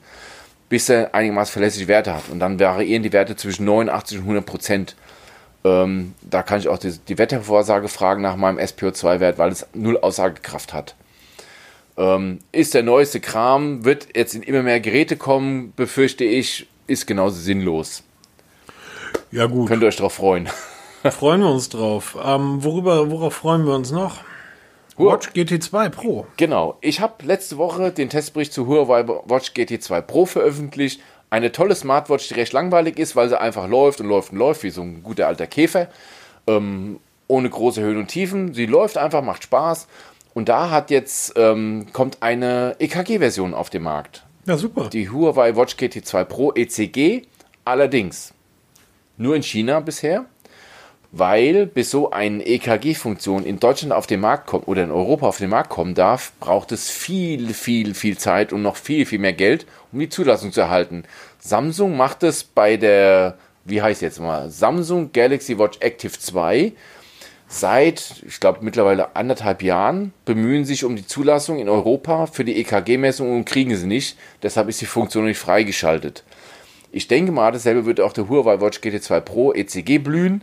bis 0.70 0.88
er 0.88 1.14
einigermaßen 1.14 1.52
verlässliche 1.52 1.88
Werte 1.88 2.14
hat. 2.14 2.30
Und 2.30 2.38
dann 2.38 2.58
variieren 2.58 3.02
die 3.02 3.12
Werte 3.12 3.36
zwischen 3.36 3.66
89 3.66 4.18
und 4.18 4.24
100 4.24 4.46
Prozent. 4.46 4.96
Ähm, 5.64 6.14
da 6.22 6.42
kann 6.42 6.60
ich 6.60 6.68
auch 6.68 6.78
die, 6.78 6.96
die 7.08 7.18
Wettervorsage 7.18 7.88
fragen 7.88 8.22
nach 8.22 8.36
meinem 8.36 8.58
SPO2-Wert, 8.58 9.36
weil 9.36 9.50
es 9.50 9.66
null 9.74 9.98
Aussagekraft 9.98 10.72
hat. 10.72 10.94
Ähm, 11.98 12.38
ist 12.52 12.72
der 12.72 12.84
neueste 12.84 13.20
Kram, 13.20 13.84
wird 13.84 14.16
jetzt 14.16 14.34
in 14.34 14.42
immer 14.42 14.62
mehr 14.62 14.80
Geräte 14.80 15.16
kommen, 15.16 15.74
befürchte 15.74 16.24
ich, 16.24 16.68
ist 16.86 17.06
genauso 17.06 17.40
sinnlos. 17.40 18.04
Ja, 19.32 19.46
gut. 19.46 19.68
Könnt 19.68 19.82
ihr 19.82 19.88
euch 19.88 19.96
darauf 19.96 20.14
freuen. 20.14 20.48
freuen 21.10 21.40
wir 21.40 21.50
uns 21.50 21.68
drauf. 21.68 22.16
Ähm, 22.24 22.62
worüber, 22.62 23.10
worauf 23.10 23.34
freuen 23.34 23.66
wir 23.66 23.74
uns 23.74 23.90
noch? 23.90 24.20
Watch 25.00 25.28
GT2 25.30 25.88
Pro. 25.88 26.26
Genau. 26.36 26.76
Ich 26.82 27.00
habe 27.00 27.24
letzte 27.24 27.56
Woche 27.56 27.90
den 27.90 28.10
Testbericht 28.10 28.52
zu 28.52 28.66
Huawei 28.66 29.08
Watch 29.08 29.52
GT2 29.52 30.02
Pro 30.02 30.26
veröffentlicht. 30.26 31.00
Eine 31.30 31.52
tolle 31.52 31.74
Smartwatch, 31.74 32.28
die 32.28 32.34
recht 32.34 32.52
langweilig 32.52 32.98
ist, 32.98 33.16
weil 33.16 33.30
sie 33.30 33.40
einfach 33.40 33.66
läuft 33.66 34.02
und 34.02 34.08
läuft 34.08 34.32
und 34.32 34.38
läuft, 34.38 34.62
wie 34.62 34.68
so 34.68 34.82
ein 34.82 35.02
guter 35.02 35.26
alter 35.26 35.46
Käfer. 35.46 35.88
Ähm, 36.46 37.00
ohne 37.28 37.48
große 37.48 37.80
Höhen 37.80 37.96
und 37.96 38.08
Tiefen. 38.08 38.52
Sie 38.52 38.66
läuft 38.66 38.98
einfach, 38.98 39.22
macht 39.22 39.44
Spaß. 39.44 39.88
Und 40.34 40.50
da 40.50 40.68
hat 40.68 40.90
jetzt 40.90 41.32
ähm, 41.36 41.86
kommt 41.94 42.18
eine 42.20 42.76
EKG-Version 42.78 43.54
auf 43.54 43.70
den 43.70 43.82
Markt. 43.82 44.26
Ja, 44.44 44.58
super. 44.58 44.90
Die 44.90 45.08
Huawei 45.08 45.56
Watch 45.56 45.76
GT2 45.76 46.24
Pro 46.24 46.52
ECG. 46.52 47.22
Allerdings 47.64 48.34
nur 49.16 49.34
in 49.34 49.42
China 49.42 49.80
bisher 49.80 50.26
weil 51.12 51.66
bis 51.66 51.90
so 51.90 52.10
eine 52.10 52.46
EKG-Funktion 52.46 53.44
in 53.44 53.58
Deutschland 53.58 53.92
auf 53.92 54.06
den 54.06 54.20
Markt 54.20 54.46
kommt 54.46 54.68
oder 54.68 54.84
in 54.84 54.92
Europa 54.92 55.26
auf 55.26 55.38
den 55.38 55.50
Markt 55.50 55.70
kommen 55.70 55.94
darf, 55.94 56.32
braucht 56.38 56.72
es 56.72 56.88
viel, 56.88 57.52
viel, 57.52 57.94
viel 57.94 58.16
Zeit 58.16 58.52
und 58.52 58.62
noch 58.62 58.76
viel, 58.76 59.06
viel 59.06 59.18
mehr 59.18 59.32
Geld, 59.32 59.66
um 59.92 59.98
die 59.98 60.08
Zulassung 60.08 60.52
zu 60.52 60.60
erhalten. 60.60 61.04
Samsung 61.40 61.96
macht 61.96 62.22
es 62.22 62.44
bei 62.44 62.76
der, 62.76 63.38
wie 63.64 63.82
heißt 63.82 64.02
jetzt 64.02 64.20
mal, 64.20 64.50
Samsung 64.50 65.10
Galaxy 65.12 65.58
Watch 65.58 65.78
Active 65.80 66.12
2 66.12 66.72
seit, 67.48 68.22
ich 68.26 68.38
glaube, 68.38 68.60
mittlerweile 68.62 69.16
anderthalb 69.16 69.62
Jahren 69.62 70.12
bemühen 70.24 70.64
sich 70.64 70.84
um 70.84 70.94
die 70.94 71.06
Zulassung 71.06 71.58
in 71.58 71.68
Europa 71.68 72.26
für 72.26 72.44
die 72.44 72.56
EKG-Messung 72.60 73.34
und 73.34 73.44
kriegen 73.44 73.74
sie 73.74 73.88
nicht. 73.88 74.16
Deshalb 74.42 74.68
ist 74.68 74.80
die 74.80 74.86
Funktion 74.86 75.24
nicht 75.24 75.38
freigeschaltet. 75.38 76.22
Ich 76.92 77.08
denke 77.08 77.32
mal, 77.32 77.50
dasselbe 77.50 77.86
wird 77.86 78.00
auch 78.00 78.12
der 78.12 78.28
Huawei 78.28 78.60
Watch 78.60 78.78
GT2 78.78 79.20
Pro 79.20 79.52
ECG 79.52 79.98
blühen. 79.98 80.42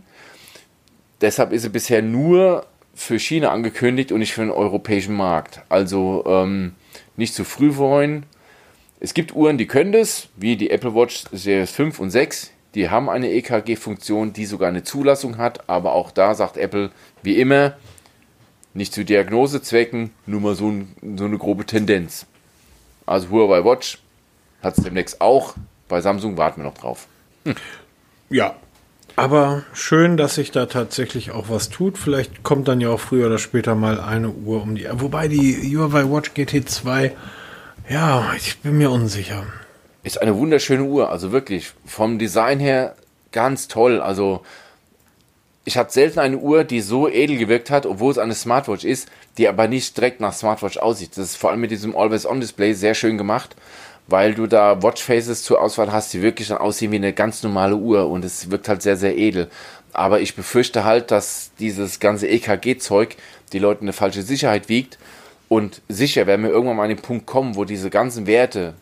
Deshalb 1.22 1.51
ist 1.51 1.63
sie 1.63 1.70
bisher 1.70 2.01
nur 2.01 2.65
für 2.93 3.20
China 3.20 3.51
angekündigt 3.51 4.11
und 4.11 4.20
nicht 4.20 4.34
für 4.34 4.41
den 4.41 4.51
europäischen 4.51 5.15
Markt. 5.15 5.61
Also 5.70 6.24
ähm, 6.28 6.74
nicht 7.15 7.34
zu 7.34 7.43
früh 7.43 7.76
wollen. 7.76 8.26
Es 8.99 9.13
gibt 9.13 9.36
Uhren, 9.36 9.57
die 9.57 9.68
können 9.68 9.91
das, 9.91 10.30
wie 10.36 10.55
die 10.55 10.72
Apple 10.72 10.95
Watch 10.95 11.26
Series 11.32 11.72
5 11.72 11.99
und 11.99 12.09
6. 12.09 12.51
Die 12.74 12.89
haben 12.89 13.09
eine 13.09 13.32
EKG-Funktion, 13.32 14.34
die 14.34 14.45
sogar 14.45 14.70
eine 14.70 14.84
Zulassung 14.84 15.38
hat, 15.38 15.70
aber 15.70 15.93
auch 15.93 16.11
da 16.11 16.34
sagt 16.34 16.57
Apple, 16.57 16.91
wie 17.24 17.39
immer, 17.39 17.78
nicht 18.74 18.93
zu 18.93 19.03
Diagnosezwecken, 19.03 20.11
nur 20.26 20.41
mal 20.41 20.55
so, 20.55 20.70
ein, 20.70 20.95
so 21.18 21.26
eine 21.26 21.38
grobe 21.38 21.65
Tendenz. 21.65 22.26
Also 23.05 23.30
Huawei 23.30 23.63
Watch 23.63 23.99
hat 24.61 24.78
es 24.78 24.84
demnächst 24.84 25.22
auch. 25.22 25.55
Bei 25.88 26.01
Samsung 26.01 26.38
warten 26.38 26.61
wir 26.61 26.70
noch 26.70 26.78
drauf. 26.78 27.07
Hm. 27.45 27.55
Ja, 28.30 28.55
aber 29.18 29.63
schön, 29.74 30.15
dass 30.15 30.36
sich 30.36 30.51
da 30.51 30.68
tatsächlich 30.68 31.32
auch 31.32 31.49
was 31.49 31.70
tut. 31.70 31.97
Vielleicht 31.97 32.43
kommt 32.43 32.68
dann 32.68 32.80
ja 32.80 32.89
auch 32.89 32.99
früher 32.99 33.26
oder 33.26 33.39
später 33.39 33.74
mal 33.74 33.99
eine 33.99 34.30
Uhr 34.30 34.61
um 34.61 34.76
die. 34.76 34.88
Wobei 34.91 35.28
die 35.28 35.76
Huawei 35.76 36.03
Watch 36.03 36.32
GT2, 36.36 37.11
ja, 37.89 38.32
ich 38.38 38.59
bin 38.59 38.78
mir 38.78 38.91
unsicher. 38.91 39.43
Ist 40.03 40.22
eine 40.22 40.38
wunderschöne 40.38 40.84
Uhr, 40.84 41.09
also 41.09 41.32
wirklich 41.32 41.74
vom 41.84 42.20
Design 42.20 42.59
her 42.59 42.95
ganz 43.32 43.68
toll. 43.68 44.01
Also 44.01 44.43
ich 45.65 45.78
hatte 45.78 45.93
selten 45.93 46.20
eine 46.20 46.38
Uhr, 46.38 46.63
die 46.63 46.82
so 46.82 47.09
edel 47.09 47.38
gewirkt 47.38 47.72
hat, 47.72 47.88
obwohl 47.88 48.11
es 48.11 48.20
eine 48.20 48.36
Smartwatch 48.36 48.86
ist, 48.86 49.09
die 49.39 49.47
aber 49.47 49.68
nicht 49.68 49.97
direkt 49.97 50.22
nach 50.22 50.34
Smartwatch 50.34 50.78
aussieht. 50.78 51.18
Das 51.18 51.26
ist 51.26 51.38
vor 51.38 51.49
allem 51.49 51.61
mit 51.61 51.72
diesem 51.72 51.95
Always-On-Display 51.95 52.74
sehr 52.74 52.93
schön 52.93 53.18
gemacht 53.18 53.55
weil 54.07 54.33
du 54.33 54.47
da 54.47 54.81
Watchfaces 54.81 55.43
zur 55.43 55.61
Auswahl 55.61 55.91
hast, 55.91 56.13
die 56.13 56.21
wirklich 56.21 56.47
dann 56.47 56.57
aussehen 56.57 56.91
wie 56.91 56.97
eine 56.97 57.13
ganz 57.13 57.43
normale 57.43 57.75
Uhr 57.75 58.09
und 58.09 58.23
es 58.25 58.49
wirkt 58.49 58.69
halt 58.69 58.81
sehr, 58.81 58.97
sehr 58.97 59.17
edel. 59.17 59.49
Aber 59.93 60.21
ich 60.21 60.35
befürchte 60.35 60.83
halt, 60.83 61.11
dass 61.11 61.51
dieses 61.59 61.99
ganze 61.99 62.27
EKG-Zeug 62.27 63.15
die 63.53 63.59
Leute 63.59 63.81
eine 63.81 63.93
falsche 63.93 64.21
Sicherheit 64.21 64.69
wiegt 64.69 64.97
und 65.49 65.81
sicher 65.87 66.27
werden 66.27 66.43
wir 66.43 66.51
irgendwann 66.51 66.77
mal 66.77 66.83
an 66.83 66.89
den 66.89 67.01
Punkt 67.01 67.25
kommen, 67.25 67.55
wo 67.55 67.65
diese 67.65 67.89
ganzen 67.89 68.27
Werte 68.27 68.73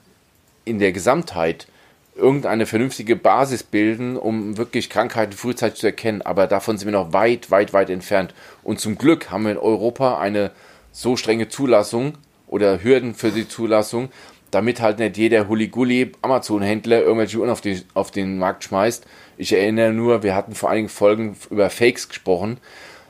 in 0.63 0.79
der 0.79 0.91
Gesamtheit 0.91 1.67
irgendeine 2.15 2.65
vernünftige 2.65 3.15
Basis 3.15 3.63
bilden, 3.63 4.17
um 4.17 4.57
wirklich 4.57 4.89
Krankheiten 4.89 5.33
frühzeitig 5.33 5.79
zu 5.79 5.87
erkennen. 5.87 6.21
Aber 6.21 6.47
davon 6.47 6.77
sind 6.77 6.87
wir 6.87 6.93
noch 6.93 7.13
weit, 7.13 7.51
weit, 7.51 7.73
weit 7.73 7.89
entfernt. 7.89 8.33
Und 8.63 8.79
zum 8.79 8.97
Glück 8.97 9.31
haben 9.31 9.43
wir 9.43 9.51
in 9.51 9.57
Europa 9.57 10.17
eine 10.17 10.51
so 10.91 11.17
strenge 11.17 11.49
Zulassung 11.49 12.17
oder 12.47 12.81
Hürden 12.83 13.15
für 13.15 13.31
die 13.31 13.47
Zulassung, 13.47 14.09
damit 14.55 14.79
halt 14.79 14.99
nicht 14.99 15.17
jeder 15.17 15.49
Huligulli 15.49 16.13
Amazon-Händler 16.21 17.01
irgendwelche 17.01 17.39
Uhren 17.39 17.49
auf, 17.49 17.59
die, 17.59 17.81
auf 17.93 18.09
den 18.09 18.39
Markt 18.39 18.63
schmeißt. 18.63 19.05
Ich 19.37 19.51
erinnere 19.51 19.91
nur, 19.91 20.23
wir 20.23 20.33
hatten 20.33 20.55
vor 20.55 20.69
einigen 20.69 20.87
Folgen 20.87 21.35
über 21.49 21.69
Fakes 21.69 22.07
gesprochen. 22.07 22.57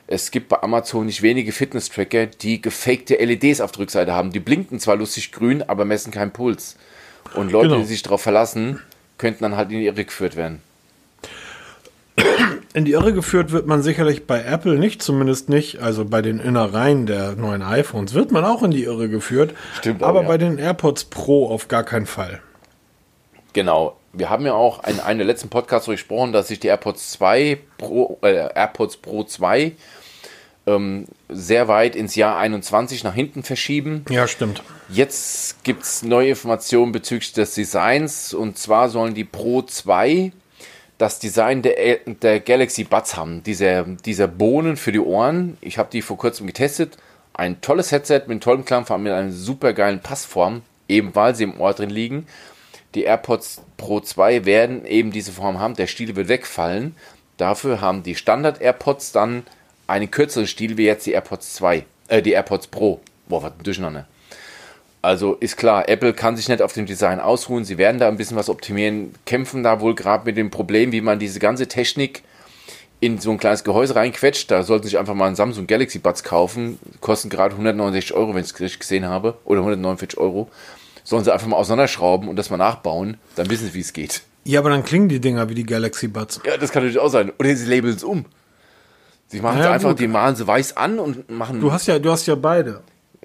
Es 0.08 0.32
gibt 0.32 0.50
bei 0.50 0.64
Amazon 0.64 1.06
nicht 1.06 1.22
wenige 1.22 1.52
Fitness-Tracker, 1.52 2.26
die 2.26 2.64
gefakte 2.64 3.24
LEDs 3.24 3.62
auf 3.62 3.72
der 3.74 3.82
Rückseite 3.82 4.12
haben. 4.12 4.32
Die 4.32 4.40
blinken 4.40 4.80
zwar 4.80 4.96
lustig 4.96 5.32
grün, 5.32 5.62
aber 5.62 5.86
messen 5.86 6.12
keinen 6.12 6.32
Puls. 6.32 6.78
Und 7.36 7.52
Leute, 7.52 7.68
genau. 7.70 7.82
die 7.82 7.86
sich 7.86 8.02
darauf 8.02 8.22
verlassen, 8.22 8.80
könnten 9.20 9.44
dann 9.44 9.56
halt 9.56 9.72
in 9.72 9.80
die 9.80 9.86
Irre 9.86 10.04
geführt 10.04 10.36
werden. 10.36 10.64
In 12.76 12.84
die 12.84 12.92
Irre 12.92 13.14
geführt 13.14 13.54
wird 13.54 13.68
man 13.68 13.82
sicherlich 13.82 14.28
bei 14.28 14.44
Apple 14.44 14.78
nicht, 14.78 15.02
zumindest 15.02 15.48
nicht. 15.48 15.80
Also 15.80 16.04
bei 16.04 16.22
den 16.22 16.40
Innereien 16.40 17.06
der 17.06 17.38
neuen 17.38 17.62
iPhones 17.62 18.14
wird 18.14 18.34
man 18.34 18.44
auch 18.44 18.64
in 18.64 18.72
die 18.72 18.84
Irre 18.84 19.08
geführt. 19.08 19.54
Stimmt. 19.78 20.04
Auch, 20.04 20.10
aber 20.10 20.24
ja. 20.24 20.28
bei 20.28 20.38
den 20.38 20.58
AirPods 20.58 21.06
Pro 21.06 21.48
auf 21.48 21.70
gar 21.70 21.86
keinen 21.86 22.06
Fall. 22.06 22.42
Genau. 23.54 23.96
Wir 24.12 24.30
haben 24.30 24.46
ja 24.46 24.56
auch 24.56 24.86
in 24.86 25.00
einem 25.00 25.20
der 25.20 25.28
letzten 25.28 25.48
Podcasts 25.48 25.88
gesprochen, 25.88 26.34
dass 26.34 26.50
sich 26.50 26.60
die 26.60 26.68
AirPods 26.68 27.12
2 27.12 27.60
Pro, 27.78 28.20
äh, 28.22 28.50
AirPods 28.54 28.98
Pro 28.98 29.24
2 29.24 29.72
ähm, 30.68 31.06
sehr 31.30 31.70
weit 31.70 31.96
ins 31.96 32.16
Jahr 32.16 32.38
21 32.38 33.06
nach 33.06 33.14
hinten 33.14 33.44
verschieben. 33.44 34.04
Ja, 34.10 34.28
stimmt. 34.28 34.62
Jetzt 34.90 35.64
gibt 35.64 35.84
es 35.84 36.04
neue 36.04 36.28
Informationen 36.32 36.92
bezüglich 36.92 37.32
des 37.32 37.54
Designs 37.54 38.34
und 38.34 38.58
zwar 38.58 38.90
sollen 38.90 39.14
die 39.14 39.24
Pro 39.24 39.62
2 39.62 40.34
das 40.98 41.20
Design 41.20 41.62
der, 41.62 42.00
der 42.06 42.40
Galaxy 42.40 42.84
Buds 42.84 43.18
haben. 43.18 43.44
Diese, 43.44 43.86
diese 44.06 44.28
Bohnen 44.28 44.78
für 44.78 44.92
die 44.92 45.00
Ohren. 45.00 45.58
Ich 45.62 45.78
habe 45.78 45.90
die 45.92 46.02
vor 46.02 46.18
kurzem 46.18 46.48
getestet. 46.48 46.98
Ein 47.34 47.60
tolles 47.62 47.92
Headset 47.92 48.24
mit 48.28 48.42
tollen 48.42 48.64
Klang, 48.64 48.86
mit 49.02 49.12
einer 49.12 49.32
super 49.32 49.74
geilen 49.74 50.00
Passform, 50.00 50.62
eben 50.88 51.14
weil 51.16 51.36
sie 51.36 51.44
im 51.44 51.60
Ohr 51.60 51.74
drin 51.74 51.90
liegen. 51.90 52.28
Die 52.96 53.04
AirPods 53.04 53.62
Pro 53.76 54.00
2 54.00 54.46
werden 54.46 54.86
eben 54.86 55.12
diese 55.12 55.34
Form 55.34 55.60
haben. 55.60 55.76
Der 55.76 55.88
Stiel 55.88 56.16
wird 56.16 56.30
wegfallen. 56.30 56.96
Dafür 57.36 57.82
haben 57.82 58.04
die 58.04 58.16
Standard 58.16 58.62
AirPods 58.62 59.12
dann 59.12 59.44
einen 59.88 60.10
kürzeren 60.10 60.48
Stiel 60.48 60.78
wie 60.78 60.86
jetzt 60.86 61.06
die 61.06 61.12
AirPods 61.12 61.56
2, 61.56 61.86
äh, 62.08 62.22
die 62.22 62.32
AirPods 62.32 62.68
Pro. 62.68 63.02
Boah, 63.28 63.44
was 63.44 63.52
ein 63.52 63.64
Durcheinander. 63.64 64.08
Also 65.06 65.36
ist 65.36 65.56
klar, 65.56 65.88
Apple 65.88 66.14
kann 66.14 66.36
sich 66.36 66.50
nicht 66.50 66.64
auf 66.64 66.74
dem 66.74 66.88
Design 66.88 67.20
ausruhen. 67.20 67.64
Sie 67.64 67.78
werden 67.78 68.00
da 68.00 68.08
ein 68.08 68.18
bisschen 68.18 68.38
was 68.38 68.50
optimieren, 68.50 69.14
kämpfen 69.28 69.62
da 69.62 69.80
wohl 69.80 69.94
gerade 69.94 70.26
mit 70.26 70.36
dem 70.36 70.50
Problem, 70.50 70.92
wie 70.92 71.02
man 71.02 71.20
diese 71.20 71.38
ganze 71.38 71.68
Technik 71.68 72.24
in 73.02 73.20
so 73.20 73.30
ein 73.30 73.38
kleines 73.38 73.64
Gehäuse 73.64 73.96
reinquetscht. 73.96 74.50
Da 74.50 74.64
sollten 74.64 74.86
sich 74.86 74.98
einfach 74.98 75.14
mal 75.14 75.28
einen 75.28 75.36
Samsung 75.36 75.68
Galaxy 75.68 76.00
Buds 76.00 76.24
kaufen. 76.24 76.80
Kosten 77.02 77.30
gerade 77.30 77.54
169 77.54 78.16
Euro, 78.16 78.34
wenn 78.34 78.42
ich 78.42 78.52
es 78.52 78.60
richtig 78.60 78.80
gesehen 78.80 79.06
habe. 79.06 79.38
Oder 79.46 79.60
149 79.60 80.18
Euro. 80.18 80.50
Sollen 81.04 81.24
sie 81.24 81.32
einfach 81.32 81.46
mal 81.46 81.58
auseinanderschrauben 81.58 82.28
und 82.28 82.36
das 82.36 82.50
mal 82.50 82.58
nachbauen. 82.58 83.18
Dann 83.36 83.48
wissen 83.52 83.68
sie, 83.68 83.76
wie 83.76 83.82
es 83.82 83.94
geht. 83.94 84.24
Ja, 84.44 84.60
aber 84.60 84.72
dann 84.72 84.84
klingen 84.84 85.08
die 85.08 85.20
Dinger 85.20 85.48
wie 85.50 85.56
die 85.56 85.68
Galaxy 85.68 86.08
Buds. 86.08 86.42
Ja, 86.46 86.58
das 86.58 86.72
kann 86.72 86.82
natürlich 86.82 87.00
auch 87.00 87.10
sein. 87.10 87.32
Oder 87.38 87.56
sie 87.56 87.68
labeln 87.68 87.96
es 87.96 88.04
um. 88.04 88.26
Sie 89.28 89.40
machen 89.40 89.60
es 89.60 89.68
einfach, 89.68 89.90
gut. 89.90 90.00
die 90.00 90.08
malen 90.08 90.36
sie 90.36 90.48
weiß 90.48 90.78
an 90.78 90.98
und 90.98 91.30
machen. 91.30 91.62
Du 91.62 91.72
hast 91.72 91.86
ja, 91.86 92.00
du 92.00 92.10
hast 92.10 92.26
ja 92.26 92.34
beide. 92.34 92.82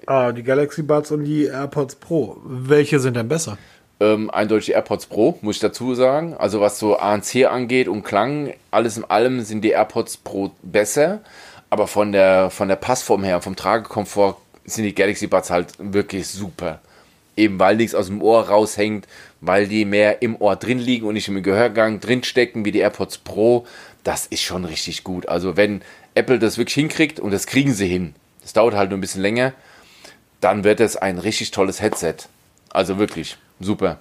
Ah, 0.07 0.31
die 0.31 0.43
Galaxy 0.43 0.81
Buds 0.81 1.11
und 1.11 1.23
die 1.23 1.45
AirPods 1.45 1.95
Pro. 1.95 2.37
Welche 2.43 2.99
sind 2.99 3.15
denn 3.15 3.27
besser? 3.27 3.57
Ähm, 3.99 4.31
eindeutig 4.31 4.67
die 4.67 4.71
AirPods 4.71 5.05
Pro, 5.05 5.37
muss 5.41 5.57
ich 5.57 5.61
dazu 5.61 5.93
sagen. 5.93 6.35
Also 6.37 6.59
was 6.59 6.79
so 6.79 6.97
ANC 6.97 7.45
angeht 7.45 7.87
und 7.87 8.03
Klang, 8.03 8.53
alles 8.71 8.97
in 8.97 9.03
allem 9.05 9.41
sind 9.41 9.61
die 9.61 9.69
AirPods 9.69 10.17
Pro 10.17 10.51
besser. 10.63 11.21
Aber 11.69 11.87
von 11.87 12.11
der, 12.11 12.49
von 12.49 12.67
der 12.67 12.77
Passform 12.77 13.23
her, 13.23 13.41
vom 13.41 13.55
Tragekomfort 13.55 14.37
sind 14.65 14.85
die 14.85 14.95
Galaxy 14.95 15.27
Buds 15.27 15.51
halt 15.51 15.73
wirklich 15.77 16.27
super. 16.27 16.79
Eben 17.37 17.59
weil 17.59 17.75
nichts 17.77 17.95
aus 17.95 18.07
dem 18.07 18.21
Ohr 18.21 18.49
raushängt, 18.49 19.07
weil 19.39 19.67
die 19.67 19.85
mehr 19.85 20.21
im 20.21 20.35
Ohr 20.35 20.55
drin 20.55 20.79
liegen 20.79 21.05
und 21.05 21.13
nicht 21.13 21.27
im 21.27 21.41
Gehörgang 21.43 21.99
drin 21.99 22.23
stecken 22.23 22.65
wie 22.65 22.71
die 22.71 22.79
AirPods 22.79 23.19
Pro. 23.19 23.67
Das 24.03 24.25
ist 24.25 24.41
schon 24.41 24.65
richtig 24.65 25.03
gut. 25.03 25.29
Also 25.29 25.57
wenn 25.57 25.81
Apple 26.15 26.39
das 26.39 26.57
wirklich 26.57 26.73
hinkriegt 26.73 27.19
und 27.19 27.31
das 27.31 27.45
kriegen 27.45 27.73
sie 27.73 27.87
hin, 27.87 28.15
das 28.41 28.53
dauert 28.53 28.73
halt 28.73 28.89
nur 28.89 28.97
ein 28.97 29.01
bisschen 29.01 29.21
länger, 29.21 29.53
dann 30.41 30.63
wird 30.63 30.79
es 30.79 30.95
ein 30.97 31.17
richtig 31.17 31.49
tolles 31.51 31.81
Headset. 31.81 32.15
Also 32.69 32.99
wirklich 32.99 33.37
super. 33.59 33.97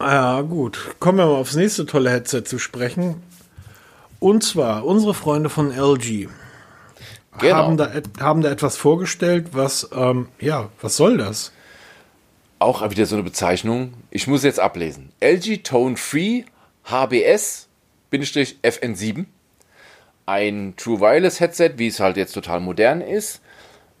Ja, 0.00 0.40
gut. 0.42 0.96
Kommen 0.98 1.18
wir 1.18 1.26
mal 1.26 1.36
aufs 1.36 1.54
nächste 1.54 1.86
tolle 1.86 2.10
Headset 2.10 2.42
zu 2.44 2.58
sprechen. 2.58 3.22
Und 4.18 4.42
zwar 4.44 4.84
unsere 4.84 5.14
Freunde 5.14 5.48
von 5.48 5.70
LG. 5.70 6.28
Genau. 7.38 7.54
Haben, 7.54 7.76
da, 7.76 7.92
haben 8.20 8.42
da 8.42 8.50
etwas 8.50 8.76
vorgestellt, 8.76 9.50
was, 9.52 9.88
ähm, 9.94 10.26
ja, 10.40 10.70
was 10.80 10.96
soll 10.96 11.18
das? 11.18 11.52
Auch 12.58 12.90
wieder 12.90 13.06
so 13.06 13.14
eine 13.16 13.22
Bezeichnung. 13.22 13.92
Ich 14.10 14.26
muss 14.26 14.42
jetzt 14.42 14.58
ablesen. 14.58 15.12
LG 15.20 15.62
Tone 15.62 15.98
Free 15.98 16.44
HBS-FN7. 16.88 19.26
Ein 20.24 20.72
True 20.76 21.00
Wireless 21.00 21.40
Headset, 21.40 21.72
wie 21.76 21.88
es 21.88 22.00
halt 22.00 22.16
jetzt 22.16 22.32
total 22.32 22.60
modern 22.60 23.02
ist 23.02 23.42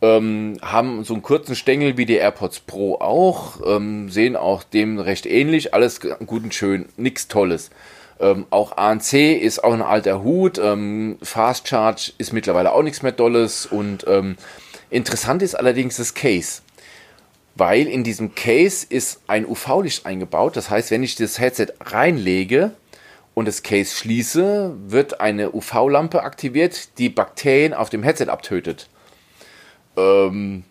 ähm, 0.06 0.58
haben 0.62 1.04
so 1.04 1.14
einen 1.14 1.22
kurzen 1.22 1.56
Stängel 1.56 1.96
wie 1.96 2.06
die 2.06 2.16
AirPods 2.16 2.60
Pro 2.60 2.96
auch, 2.96 3.60
ähm, 3.66 4.08
sehen 4.08 4.36
auch 4.36 4.62
dem 4.62 4.98
recht 4.98 5.26
ähnlich, 5.26 5.74
alles 5.74 6.00
gut 6.00 6.44
und 6.44 6.54
schön, 6.54 6.86
nichts 6.96 7.28
Tolles. 7.28 7.70
Ähm, 8.18 8.46
auch 8.50 8.76
ANC 8.76 9.12
ist 9.40 9.62
auch 9.62 9.72
ein 9.72 9.82
alter 9.82 10.22
Hut, 10.22 10.58
ähm, 10.58 11.18
Fast 11.22 11.68
Charge 11.68 12.12
ist 12.18 12.32
mittlerweile 12.32 12.72
auch 12.72 12.82
nichts 12.82 13.02
mehr 13.02 13.12
Dolles 13.12 13.66
und 13.66 14.04
ähm, 14.08 14.36
interessant 14.90 15.42
ist 15.42 15.54
allerdings 15.54 15.96
das 15.96 16.14
Case. 16.14 16.62
Weil 17.54 17.86
in 17.86 18.04
diesem 18.04 18.34
Case 18.34 18.86
ist 18.88 19.22
ein 19.28 19.46
UV-Licht 19.46 20.04
eingebaut. 20.04 20.56
Das 20.56 20.68
heißt, 20.68 20.90
wenn 20.90 21.02
ich 21.02 21.14
das 21.14 21.38
Headset 21.38 21.68
reinlege, 21.80 22.72
und 23.36 23.46
das 23.46 23.62
Case 23.62 23.94
schließe, 23.94 24.74
wird 24.86 25.20
eine 25.20 25.52
UV-Lampe 25.54 26.22
aktiviert, 26.22 26.96
die 26.96 27.10
Bakterien 27.10 27.74
auf 27.74 27.90
dem 27.90 28.02
Headset 28.02 28.28
abtötet. 28.28 28.88
Ähm, 29.96 30.64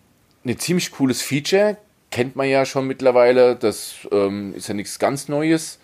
ein 0.44 0.58
ziemlich 0.58 0.90
cooles 0.92 1.22
Feature, 1.22 1.76
kennt 2.10 2.36
man 2.36 2.48
ja 2.48 2.64
schon 2.64 2.86
mittlerweile, 2.86 3.56
das 3.56 3.94
ähm, 4.12 4.54
ist 4.54 4.68
ja 4.68 4.74
nichts 4.74 4.98
ganz 4.98 5.28
Neues. 5.28 5.78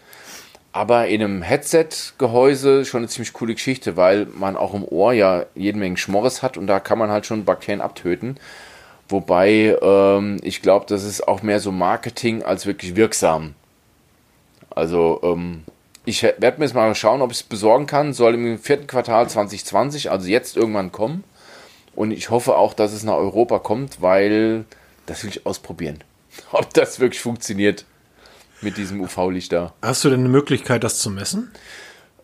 Aber 0.75 1.07
in 1.09 1.23
einem 1.23 1.43
Headset-Gehäuse 1.43 2.87
schon 2.87 3.01
eine 3.01 3.09
ziemlich 3.09 3.35
coole 3.35 3.55
Geschichte, 3.55 3.99
weil 3.99 4.27
man 4.27 4.57
auch 4.57 4.73
im 4.73 4.85
Ohr 4.85 5.13
ja 5.13 5.45
jede 5.55 5.79
Menge 5.79 5.99
Schmorres 5.99 6.43
hat 6.43 6.57
und 6.57 6.67
da 6.67 6.81
kann 6.81 6.99
man 6.99 7.11
halt 7.11 7.27
schon 7.27 7.45
Bakterien 7.45 7.83
abtöten. 7.83 8.39
Wobei 9.09 9.77
ähm, 9.83 10.39
ich 10.43 10.63
glaube, 10.63 10.87
das 10.89 11.05
ist 11.05 11.29
auch 11.29 11.43
mehr 11.43 11.61
so 11.61 11.71
Marketing 11.71 12.43
als 12.43 12.65
wirklich 12.65 12.97
wirksam. 12.97 13.55
Also 14.71 15.21
ähm, 15.23 15.65
ich 16.07 16.23
werde 16.23 16.59
mir 16.59 16.65
jetzt 16.65 16.75
mal 16.75 16.95
schauen, 16.95 17.21
ob 17.21 17.31
ich 17.31 17.39
es 17.39 17.43
besorgen 17.43 17.87
kann. 17.87 18.15
Soll 18.15 18.35
im 18.35 18.59
vierten 18.59 18.87
Quartal 18.87 19.29
2020, 19.29 20.11
also 20.11 20.27
jetzt 20.29 20.57
irgendwann 20.57 20.91
kommen. 20.91 21.25
Und 21.95 22.11
ich 22.11 22.31
hoffe 22.31 22.57
auch, 22.57 22.75
dass 22.75 22.93
es 22.93 23.03
nach 23.03 23.15
Europa 23.15 23.59
kommt, 23.59 24.01
weil 24.01 24.65
das 25.07 25.23
will 25.23 25.31
ich 25.31 25.47
ausprobieren. 25.47 25.99
Ob 26.53 26.73
das 26.75 27.01
wirklich 27.01 27.21
funktioniert 27.21 27.85
mit 28.61 28.77
diesem 28.77 29.01
UV-Licht 29.01 29.53
da. 29.53 29.73
Hast 29.83 30.05
du 30.05 30.11
denn 30.11 30.21
eine 30.21 30.29
Möglichkeit, 30.29 30.85
das 30.85 30.99
zu 30.99 31.11
messen? 31.11 31.51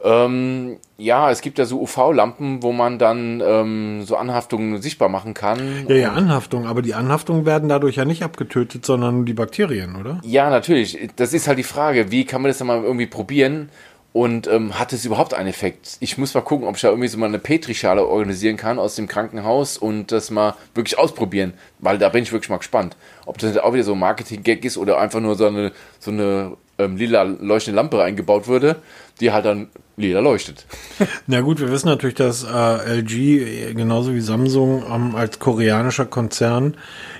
Ähm, 0.03 0.77
ja, 0.97 1.31
es 1.31 1.41
gibt 1.41 1.59
ja 1.59 1.64
so 1.64 1.81
UV-Lampen, 1.81 2.62
wo 2.62 2.71
man 2.71 3.01
dann 3.01 3.43
ähm, 3.45 4.05
so 4.05 4.16
Anhaftungen 4.16 4.81
sichtbar 4.81 5.09
machen 5.09 5.35
kann. 5.35 5.87
Ja, 5.89 5.97
ja, 5.97 6.12
Anhaftungen, 6.12 6.69
aber 6.69 6.83
die 6.83 6.95
Anhaftungen 6.95 7.47
werden 7.47 7.69
dadurch 7.69 7.97
ja 7.97 8.05
nicht 8.05 8.23
abgetötet, 8.23 8.87
sondern 8.87 9.16
nur 9.16 9.25
die 9.25 9.35
Bakterien, 9.35 9.97
oder? 9.97 10.21
Ja, 10.23 10.51
natürlich. 10.51 11.11
Das 11.16 11.35
ist 11.35 11.49
halt 11.49 11.59
die 11.59 11.64
Frage, 11.64 12.12
wie 12.12 12.25
kann 12.25 12.43
man 12.43 12.51
das 12.51 12.59
dann 12.59 12.69
mal 12.69 12.83
irgendwie 12.85 13.07
probieren? 13.07 13.71
Und 14.12 14.46
ähm, 14.46 14.78
hat 14.78 14.92
es 14.92 15.04
überhaupt 15.04 15.34
einen 15.34 15.48
Effekt? 15.48 15.98
Ich 16.00 16.16
muss 16.16 16.34
mal 16.34 16.40
gucken, 16.40 16.66
ob 16.66 16.76
ich 16.76 16.82
da 16.82 16.88
irgendwie 16.88 17.09
so 17.09 17.18
mal 17.18 17.26
eine 17.26 17.38
Petrischale 17.38 18.06
organisieren 18.06 18.56
kann 18.56 18.78
aus 18.78 18.96
dem 18.96 19.06
Krankenhaus 19.06 19.76
und 19.76 20.11
das 20.11 20.30
mal 20.30 20.54
wirklich 20.74 20.98
ausprobieren, 20.98 21.52
weil 21.78 21.98
da 21.98 22.09
bin 22.09 22.22
ich 22.22 22.32
wirklich 22.32 22.48
mal 22.48 22.56
gespannt. 22.56 22.96
Ob 23.26 23.38
das 23.38 23.56
auch 23.59 23.74
wieder 23.74 23.84
so 23.84 23.92
ein 23.92 23.98
Marketing-Gag 23.98 24.64
ist 24.64 24.78
oder 24.78 24.98
einfach 24.98 25.20
nur 25.20 25.34
so 25.34 25.46
eine, 25.46 25.72
so 26.00 26.11
eine 26.11 26.56
ähm, 26.78 26.96
lila 26.96 27.22
leuchtende 27.22 27.76
Lampe 27.76 28.02
eingebaut 28.02 28.48
würde, 28.48 28.76
die 29.20 29.30
halt 29.30 29.44
dann 29.44 29.68
lila 29.96 30.20
leuchtet. 30.20 30.64
Na 31.26 31.42
gut, 31.42 31.61
wir 31.61 31.70
wissen 31.70 31.88
natürlich, 31.88 32.16
dass 32.16 32.44
äh, 32.44 33.00
LG 33.00 33.74
genauso 33.74 34.14
wie 34.14 34.20
Samsung 34.20 34.84
ähm, 34.90 35.16
als 35.16 35.38
koreanischer 35.38 36.06
Konzern 36.06 36.76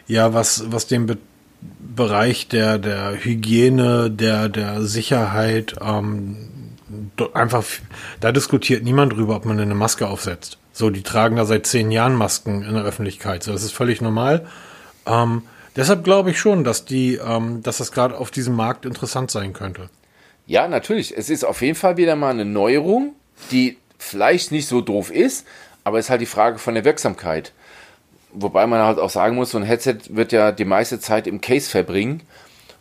ja 0.07 0.33
was, 0.33 0.73
was 0.73 0.87
den 0.87 1.07
Be 1.07 1.19
Bereich 1.97 2.47
der, 2.47 2.79
der 2.79 3.25
Hygiene, 3.25 4.09
der, 4.09 4.49
der 4.49 4.83
Sicherheit 4.83 5.75
ähm, 5.85 6.37
einfach, 7.35 7.65
da 8.21 8.33
diskutiert 8.33 8.85
niemand 8.85 9.13
drüber, 9.13 9.37
ob 9.37 9.45
man 9.45 9.59
eine 9.61 9.75
Maske 9.75 10.09
aufsetzt. 10.09 10.59
So, 10.73 10.91
die 10.91 11.03
tragen 11.03 11.37
da 11.37 11.45
seit 11.45 11.67
zehn 11.67 11.91
Jahren 11.91 12.15
Masken 12.15 12.63
in 12.63 12.75
der 12.75 12.85
Öffentlichkeit. 12.85 13.43
So, 13.43 13.53
das 13.53 13.63
ist 13.63 13.73
völlig 13.73 14.01
normal. 14.01 14.47
Ähm, 15.07 15.43
deshalb 15.77 16.05
glaube 16.05 16.31
ich 16.31 16.39
schon, 16.39 16.65
dass 16.65 16.85
die, 16.85 17.17
ähm, 17.17 17.63
dass 17.63 17.79
das 17.79 17.93
gerade 17.93 18.17
auf 18.17 18.31
diesem 18.31 18.55
Markt 18.55 18.85
interessant 18.85 19.31
sein 19.31 19.53
könnte. 19.53 19.91
Ja, 20.47 20.69
natürlich. 20.69 21.17
Es 21.17 21.31
ist 21.31 21.45
auf 21.45 21.63
jeden 21.63 21.75
Fall 21.75 21.97
wieder 21.97 22.17
mal 22.17 22.31
eine 22.31 22.45
Neuerung, 22.45 23.15
die 23.51 23.77
vielleicht 23.99 24.53
nicht 24.53 24.69
so 24.69 24.81
doof 24.81 25.11
ist, 25.11 25.47
aber 25.85 25.99
es 25.99 26.07
ist 26.07 26.11
halt 26.11 26.21
die 26.21 26.27
Frage 26.27 26.59
von 26.59 26.75
der 26.75 26.85
Wirksamkeit. 26.85 27.53
Wobei 28.33 28.67
man 28.67 28.81
halt 28.81 28.99
auch 28.99 29.11
sagen 29.11 29.37
muss, 29.37 29.51
so 29.51 29.59
ein 29.59 29.65
Headset 29.65 29.99
wird 30.11 30.33
ja 30.33 30.53
die 30.53 30.65
meiste 30.65 31.01
Zeit 31.01 31.27
im 31.27 31.41
Case 31.41 31.69
verbringen. 31.69 32.23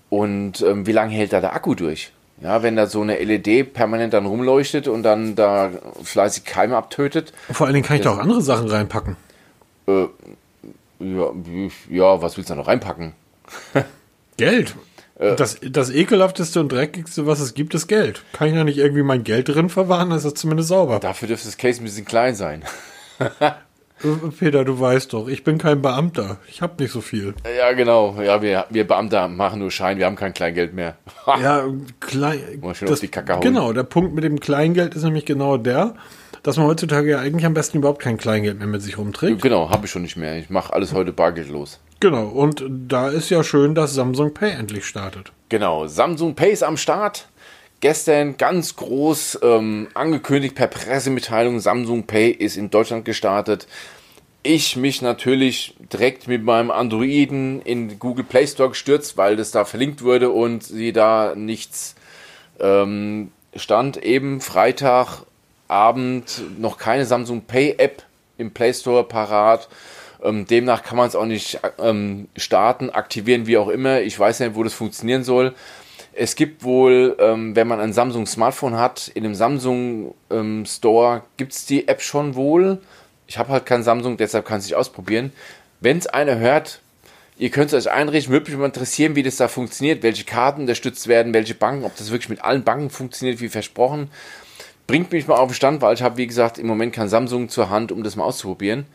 Und 0.10 0.62
ähm, 0.62 0.86
wie 0.86 0.92
lange 0.92 1.14
hält 1.14 1.34
da 1.34 1.42
der 1.42 1.54
Akku 1.54 1.74
durch? 1.76 2.12
Ja, 2.42 2.62
wenn 2.62 2.76
da 2.76 2.86
so 2.86 3.02
eine 3.02 3.18
LED 3.18 3.74
permanent 3.74 4.14
dann 4.14 4.26
rumleuchtet 4.26 4.88
und 4.88 5.04
dann 5.04 5.36
da 5.36 5.72
fleißig 6.04 6.46
Keime 6.46 6.78
abtötet. 6.78 7.34
Vor 7.52 7.66
allen 7.66 7.74
Dingen 7.74 7.86
kann 7.86 7.98
ich 7.98 8.04
da 8.04 8.12
auch 8.12 8.20
andere 8.20 8.42
Sachen 8.42 8.68
reinpacken. 8.68 9.16
Äh, 9.88 10.06
ja, 11.00 11.32
ja, 11.90 12.22
was 12.22 12.38
willst 12.38 12.50
du 12.50 12.54
da 12.54 12.60
noch 12.60 12.68
reinpacken? 12.68 13.14
Geld. 14.38 14.76
Äh, 15.20 15.36
das, 15.36 15.58
das 15.62 15.90
ekelhafteste 15.90 16.60
und 16.60 16.72
dreckigste, 16.72 17.26
was 17.26 17.40
es 17.40 17.56
gibt, 17.56 17.74
ist 17.74 17.88
Geld. 17.88 18.24
Kann 18.34 18.50
ich 18.50 18.54
da 18.54 18.64
nicht 18.64 18.78
irgendwie 18.78 19.04
mein 19.04 19.24
Geld 19.24 19.50
drin 19.50 19.70
verwahren? 19.70 20.12
Ist 20.12 20.26
das 20.26 20.36
zumindest 20.36 20.70
sauber. 20.70 21.00
Dafür 21.00 21.28
dürfte 21.28 21.48
das 21.48 21.58
Case 21.58 21.82
ein 21.82 21.86
bisschen 21.86 22.06
klein 22.06 22.36
sein. 22.36 22.64
Peter, 24.38 24.64
du 24.64 24.80
weißt 24.80 25.14
doch, 25.14 25.28
ich 25.28 25.44
bin 25.44 25.58
kein 25.58 25.82
Beamter. 25.82 26.38
Ich 26.48 26.62
habe 26.62 26.82
nicht 26.82 26.92
so 26.92 27.02
viel. 27.02 27.34
Ja, 27.58 27.74
genau. 27.74 28.20
Ja, 28.22 28.42
wir, 28.42 28.66
wir 28.70 28.88
Beamter 28.88 29.28
machen 29.28 29.60
nur 29.60 29.72
Schein, 29.72 29.98
wir 29.98 30.06
haben 30.06 30.16
kein 30.16 30.34
Kleingeld 30.34 30.74
mehr. 30.74 30.98
ja, 31.28 31.66
klein. 32.00 32.40
schön 32.74 32.88
das, 32.88 32.92
auf 32.92 33.00
die 33.00 33.08
Kacke 33.08 33.34
hauen. 33.34 33.42
Genau, 33.42 33.74
der 33.74 33.84
Punkt 33.84 34.14
mit 34.14 34.24
dem 34.24 34.40
Kleingeld 34.40 34.94
ist 34.96 35.04
nämlich 35.04 35.26
genau 35.26 35.58
der, 35.58 35.96
dass 36.44 36.58
man 36.58 36.68
heutzutage 36.68 37.10
ja 37.10 37.20
eigentlich 37.20 37.46
am 37.46 37.54
besten 37.54 37.80
überhaupt 37.80 38.02
kein 38.02 38.18
Kleingeld 38.18 38.60
mehr 38.60 38.68
mit 38.68 38.82
sich 38.82 38.98
rumträgt. 38.98 39.42
Genau, 39.42 39.70
habe 39.70 39.86
ich 39.86 39.92
schon 39.92 40.04
nicht 40.04 40.18
mehr. 40.18 40.38
Ich 40.38 40.50
mache 40.50 40.74
alles 40.74 40.94
heute 40.94 41.12
bargeldlos. 41.12 41.80
Genau, 42.00 42.28
und 42.28 42.64
da 42.70 43.10
ist 43.10 43.30
ja 43.32 43.44
schön, 43.44 43.74
dass 43.74 43.96
Samsung 43.96 44.34
Pay 44.34 44.52
endlich 44.52 44.86
startet. 44.86 45.32
Genau, 45.50 45.88
Samsung 45.88 46.36
Pay 46.36 46.52
ist 46.52 46.64
am 46.64 46.78
Start. 46.78 47.28
Gestern 47.80 48.38
ganz 48.38 48.76
groß 48.76 49.40
ähm, 49.44 49.88
angekündigt 49.94 50.56
per 50.56 50.68
Pressemitteilung, 50.68 51.60
Samsung 51.60 52.08
Pay 52.08 52.32
ist 52.32 52.58
in 52.58 52.72
Deutschland 52.72 53.06
gestartet. 53.06 53.68
Ich 54.42 54.76
mich 54.76 55.04
natürlich 55.04 55.76
direkt 55.94 56.28
mit 56.28 56.44
meinem 56.44 56.72
Androiden 56.72 57.62
in 57.62 58.00
Google 58.00 58.24
Play 58.24 58.48
Store 58.48 58.70
gestürzt, 58.70 59.16
weil 59.18 59.36
das 59.36 59.52
da 59.52 59.64
verlinkt 59.64 60.02
wurde 60.02 60.32
und 60.32 60.64
sie 60.64 60.92
da 60.92 61.34
nichts 61.36 61.96
ähm, 62.60 63.32
stand. 63.56 63.98
Eben 63.98 64.42
Freitagabend 64.42 66.42
noch 66.58 66.80
keine 66.80 67.06
Samsung 67.06 67.42
Pay 67.42 67.76
App 67.78 68.02
im 68.40 68.52
Play 68.52 68.74
Store 68.74 69.04
parat. 69.04 69.70
Ähm, 70.24 70.48
demnach 70.48 70.82
kann 70.82 70.98
man 70.98 71.08
es 71.08 71.16
auch 71.16 71.26
nicht 71.26 71.60
ähm, 71.78 72.28
starten, 72.36 72.90
aktivieren, 72.90 73.46
wie 73.46 73.58
auch 73.58 73.70
immer. 73.70 74.02
Ich 74.02 74.20
weiß 74.20 74.40
nicht, 74.40 74.56
wo 74.56 74.64
das 74.64 74.74
funktionieren 74.74 75.24
soll. 75.24 75.54
Es 76.20 76.36
gibt 76.36 76.64
wohl, 76.64 77.16
ähm, 77.20 77.56
wenn 77.56 77.68
man 77.68 77.80
ein 77.80 77.94
Samsung 77.94 78.26
Smartphone 78.26 78.76
hat, 78.76 79.08
in 79.14 79.22
dem 79.22 79.36
Samsung 79.36 80.16
ähm, 80.32 80.64
gibt 81.38 81.54
es 81.54 81.68
die 81.68 81.88
App 81.88 82.02
schon 82.02 82.34
wohl. 82.34 82.80
Ich 83.28 83.38
habe 83.38 83.50
halt 83.50 83.68
kein 83.68 83.84
Samsung, 83.84 84.18
deshalb 84.18 84.44
kann 84.44 84.58
es 84.58 84.66
nicht 84.66 84.74
ausprobieren. 84.74 85.32
Wenn 85.80 86.00
es 86.00 86.08
einer 86.08 86.40
hört, 86.40 86.82
ihr 87.38 87.52
könnt 87.52 87.72
es 87.72 87.86
euch 87.86 87.94
einrichten, 87.94 88.34
würde 88.34 88.50
mich 88.50 88.60
mal 88.60 88.66
interessieren, 88.66 89.16
wie 89.16 89.22
das 89.22 89.36
da 89.36 89.48
funktioniert, 89.48 90.02
welche 90.02 90.24
Karten 90.24 90.62
unterstützt 90.62 91.08
werden, 91.08 91.36
welche 91.36 91.54
Banken, 91.54 91.86
ob 91.86 91.96
das 91.96 92.10
wirklich 92.10 92.30
mit 92.30 92.44
allen 92.44 92.64
Banken 92.64 92.90
funktioniert, 92.90 93.40
wie 93.40 93.50
versprochen. 93.50 94.10
Bringt 94.88 95.12
mich 95.12 95.28
mal 95.28 95.36
auf 95.36 95.52
den 95.52 95.56
Stand, 95.56 95.84
weil 95.84 95.94
ich 95.94 96.02
habe, 96.02 96.18
wie 96.18 96.26
gesagt, 96.26 96.58
im 96.58 96.66
Moment 96.66 96.94
kein 96.94 97.10
Samsung 97.10 97.48
zur 97.48 97.70
Hand, 97.70 97.92
um 97.92 98.02
das 98.02 98.16
mal 98.16 98.24
auszuprobieren. 98.24 98.88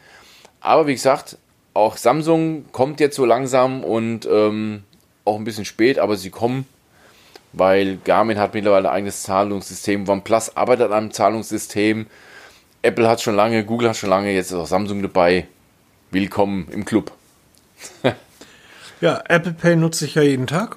Aber 0.59 0.89
wie 0.89 0.95
gesagt, 0.95 1.39
auch 1.73 1.97
Samsung 1.99 2.64
kommt 2.73 2.99
jetzt 2.99 3.14
so 3.14 3.25
langsam 3.25 3.85
und 3.85 4.27
ähm, 4.27 4.83
auch 5.25 5.37
ein 5.37 5.45
bisschen 5.45 5.64
spät, 5.64 6.01
aber 6.01 6.16
sie 6.16 6.31
kommen 6.31 6.66
weil 7.53 7.98
Garmin 8.05 8.38
hat 8.38 8.55
mittlerweile 8.55 8.88
ein 8.88 8.94
eigenes 8.96 9.22
Zahlungssystem, 9.22 10.09
OnePlus 10.09 10.57
arbeitet 10.57 10.86
an 10.86 10.92
einem 10.92 11.11
Zahlungssystem, 11.12 12.07
Apple 12.82 13.09
hat 13.09 13.20
schon 13.20 13.36
lange, 13.36 13.64
Google 13.64 13.90
hat 13.90 13.96
schon 13.96 14.11
lange, 14.11 14.32
jetzt 14.32 14.50
ist 14.50 14.57
auch 14.57 14.66
Samsung 14.66 15.03
dabei. 15.03 15.46
Willkommen 16.11 16.68
im 16.72 16.84
Club. 16.84 17.12
ja, 19.00 19.22
Apple 19.28 19.53
Pay 19.53 19.76
nutze 19.76 20.05
ich 20.05 20.16
ja 20.16 20.22
jeden 20.22 20.46
Tag. 20.46 20.76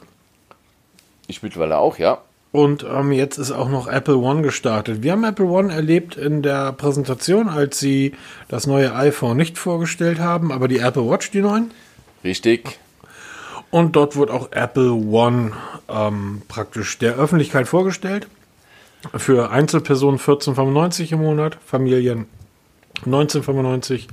Ich 1.27 1.41
mittlerweile 1.41 1.77
auch, 1.77 1.97
ja. 1.97 2.19
Und 2.51 2.85
ähm, 2.89 3.11
jetzt 3.11 3.37
ist 3.37 3.51
auch 3.51 3.67
noch 3.67 3.87
Apple 3.87 4.17
One 4.17 4.43
gestartet. 4.43 5.03
Wir 5.03 5.11
haben 5.11 5.25
Apple 5.25 5.47
One 5.47 5.73
erlebt 5.73 6.15
in 6.15 6.41
der 6.41 6.71
Präsentation, 6.71 7.49
als 7.49 7.79
sie 7.79 8.13
das 8.47 8.65
neue 8.65 8.95
iPhone 8.95 9.35
nicht 9.35 9.57
vorgestellt 9.57 10.19
haben, 10.19 10.51
aber 10.51 10.67
die 10.67 10.79
Apple 10.79 11.09
Watch, 11.09 11.31
die 11.31 11.41
neuen. 11.41 11.71
Richtig. 12.23 12.79
Und 13.75 13.97
dort 13.97 14.15
wird 14.15 14.31
auch 14.31 14.53
Apple 14.53 14.93
One 14.93 15.51
ähm, 15.89 16.43
praktisch 16.47 16.97
der 16.97 17.15
Öffentlichkeit 17.15 17.67
vorgestellt. 17.67 18.25
Für 19.13 19.51
Einzelpersonen 19.51 20.17
14,95 20.17 21.11
im 21.11 21.19
Monat, 21.19 21.57
Familien 21.65 22.25
19,95. 23.05 24.07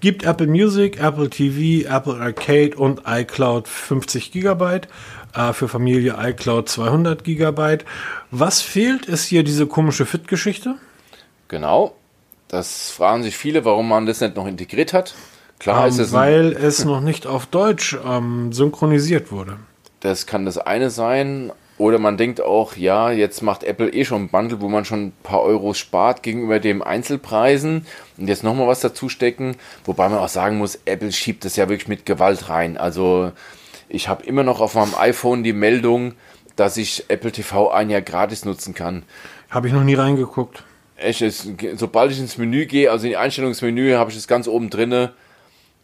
Gibt 0.00 0.24
Apple 0.24 0.48
Music, 0.48 1.02
Apple 1.02 1.30
TV, 1.30 1.88
Apple 1.88 2.20
Arcade 2.20 2.76
und 2.76 3.00
iCloud 3.06 3.68
50 3.68 4.32
GB. 4.32 4.80
Äh, 5.32 5.52
für 5.54 5.68
Familie 5.68 6.16
iCloud 6.20 6.68
200 6.68 7.24
GB. 7.24 7.78
Was 8.30 8.60
fehlt, 8.60 9.06
ist 9.06 9.24
hier 9.24 9.44
diese 9.44 9.66
komische 9.66 10.04
Fit-Geschichte. 10.04 10.74
Genau. 11.48 11.96
Das 12.48 12.90
fragen 12.90 13.22
sich 13.22 13.38
viele, 13.38 13.64
warum 13.64 13.88
man 13.88 14.04
das 14.04 14.20
nicht 14.20 14.36
noch 14.36 14.46
integriert 14.46 14.92
hat. 14.92 15.14
Klar 15.60 15.84
ähm, 15.84 15.90
ist 15.90 15.98
es. 15.98 16.12
Weil 16.12 16.52
es 16.52 16.84
noch 16.84 17.00
nicht 17.00 17.28
auf 17.28 17.46
Deutsch 17.46 17.96
ähm, 18.04 18.52
synchronisiert 18.52 19.30
wurde. 19.30 19.58
Das 20.00 20.26
kann 20.26 20.44
das 20.44 20.58
eine 20.58 20.90
sein. 20.90 21.52
Oder 21.78 21.98
man 21.98 22.18
denkt 22.18 22.42
auch, 22.42 22.76
ja, 22.76 23.10
jetzt 23.10 23.42
macht 23.42 23.64
Apple 23.64 23.88
eh 23.88 24.04
schon 24.04 24.24
ein 24.24 24.28
Bundle, 24.28 24.60
wo 24.60 24.68
man 24.68 24.84
schon 24.84 25.06
ein 25.06 25.12
paar 25.22 25.40
Euros 25.40 25.78
spart 25.78 26.22
gegenüber 26.22 26.60
den 26.60 26.82
Einzelpreisen 26.82 27.86
und 28.18 28.28
jetzt 28.28 28.44
nochmal 28.44 28.66
was 28.66 28.80
dazu 28.80 29.08
stecken. 29.08 29.56
Wobei 29.86 30.10
man 30.10 30.18
auch 30.18 30.28
sagen 30.28 30.58
muss, 30.58 30.78
Apple 30.84 31.10
schiebt 31.10 31.42
das 31.46 31.56
ja 31.56 31.70
wirklich 31.70 31.88
mit 31.88 32.04
Gewalt 32.04 32.50
rein. 32.50 32.76
Also 32.76 33.32
ich 33.88 34.08
habe 34.08 34.26
immer 34.26 34.42
noch 34.42 34.60
auf 34.60 34.74
meinem 34.74 34.94
iPhone 34.98 35.42
die 35.42 35.54
Meldung, 35.54 36.12
dass 36.54 36.76
ich 36.76 37.06
Apple 37.08 37.32
TV 37.32 37.70
ein 37.70 37.88
Jahr 37.88 38.02
gratis 38.02 38.44
nutzen 38.44 38.74
kann. 38.74 39.04
Habe 39.48 39.68
ich 39.68 39.72
noch 39.72 39.84
nie 39.84 39.94
reingeguckt. 39.94 40.64
Echt, 40.96 41.24
sobald 41.76 42.12
ich 42.12 42.18
ins 42.18 42.36
Menü 42.36 42.66
gehe, 42.66 42.90
also 42.90 43.06
in 43.06 43.12
die 43.12 43.16
Einstellungsmenü, 43.16 43.94
habe 43.94 44.10
ich 44.10 44.18
es 44.18 44.28
ganz 44.28 44.48
oben 44.48 44.68
drinne 44.68 45.14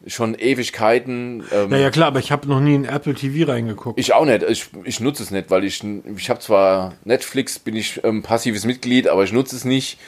schon 0.07 0.34
Ewigkeiten. 0.34 1.42
Ähm, 1.53 1.70
ja, 1.70 1.78
ja, 1.78 1.90
klar, 1.90 2.09
aber 2.09 2.18
ich 2.20 2.30
habe 2.30 2.49
noch 2.49 2.61
nie 2.61 2.74
in 2.74 2.84
Apple 2.84 3.14
TV 3.14 3.51
reingeguckt. 3.51 3.99
Ich 3.99 4.12
auch 4.12 4.24
nicht. 4.24 4.42
Ich, 4.44 4.68
ich 4.84 5.01
nutze 5.01 5.22
es 5.22 5.30
nicht, 5.30 5.51
weil 5.51 5.64
ich, 5.64 5.82
ich 6.16 6.30
habe 6.30 6.40
zwar 6.40 6.94
Netflix, 7.05 7.59
bin 7.59 7.76
ich 7.76 8.03
ähm, 8.05 8.22
passives 8.22 8.64
Mitglied, 8.64 9.09
aber 9.09 9.24
ich 9.24 9.32
nutze 9.32 9.57
es 9.57 9.64
nicht. 9.64 9.99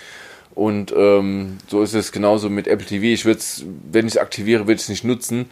Und 0.55 0.93
ähm, 0.97 1.59
so 1.69 1.83
ist 1.83 1.95
es 1.95 2.13
genauso 2.13 2.51
mit 2.51 2.67
Apple 2.67 2.87
TV. 2.87 3.05
Ich 3.05 3.25
würde 3.25 3.39
es, 3.39 3.65
wenn 3.91 4.07
ich 4.07 4.15
es 4.15 4.19
aktiviere, 4.19 4.67
würde 4.67 4.75
ich 4.75 4.83
es 4.83 4.89
nicht 4.89 5.05
nutzen. 5.05 5.47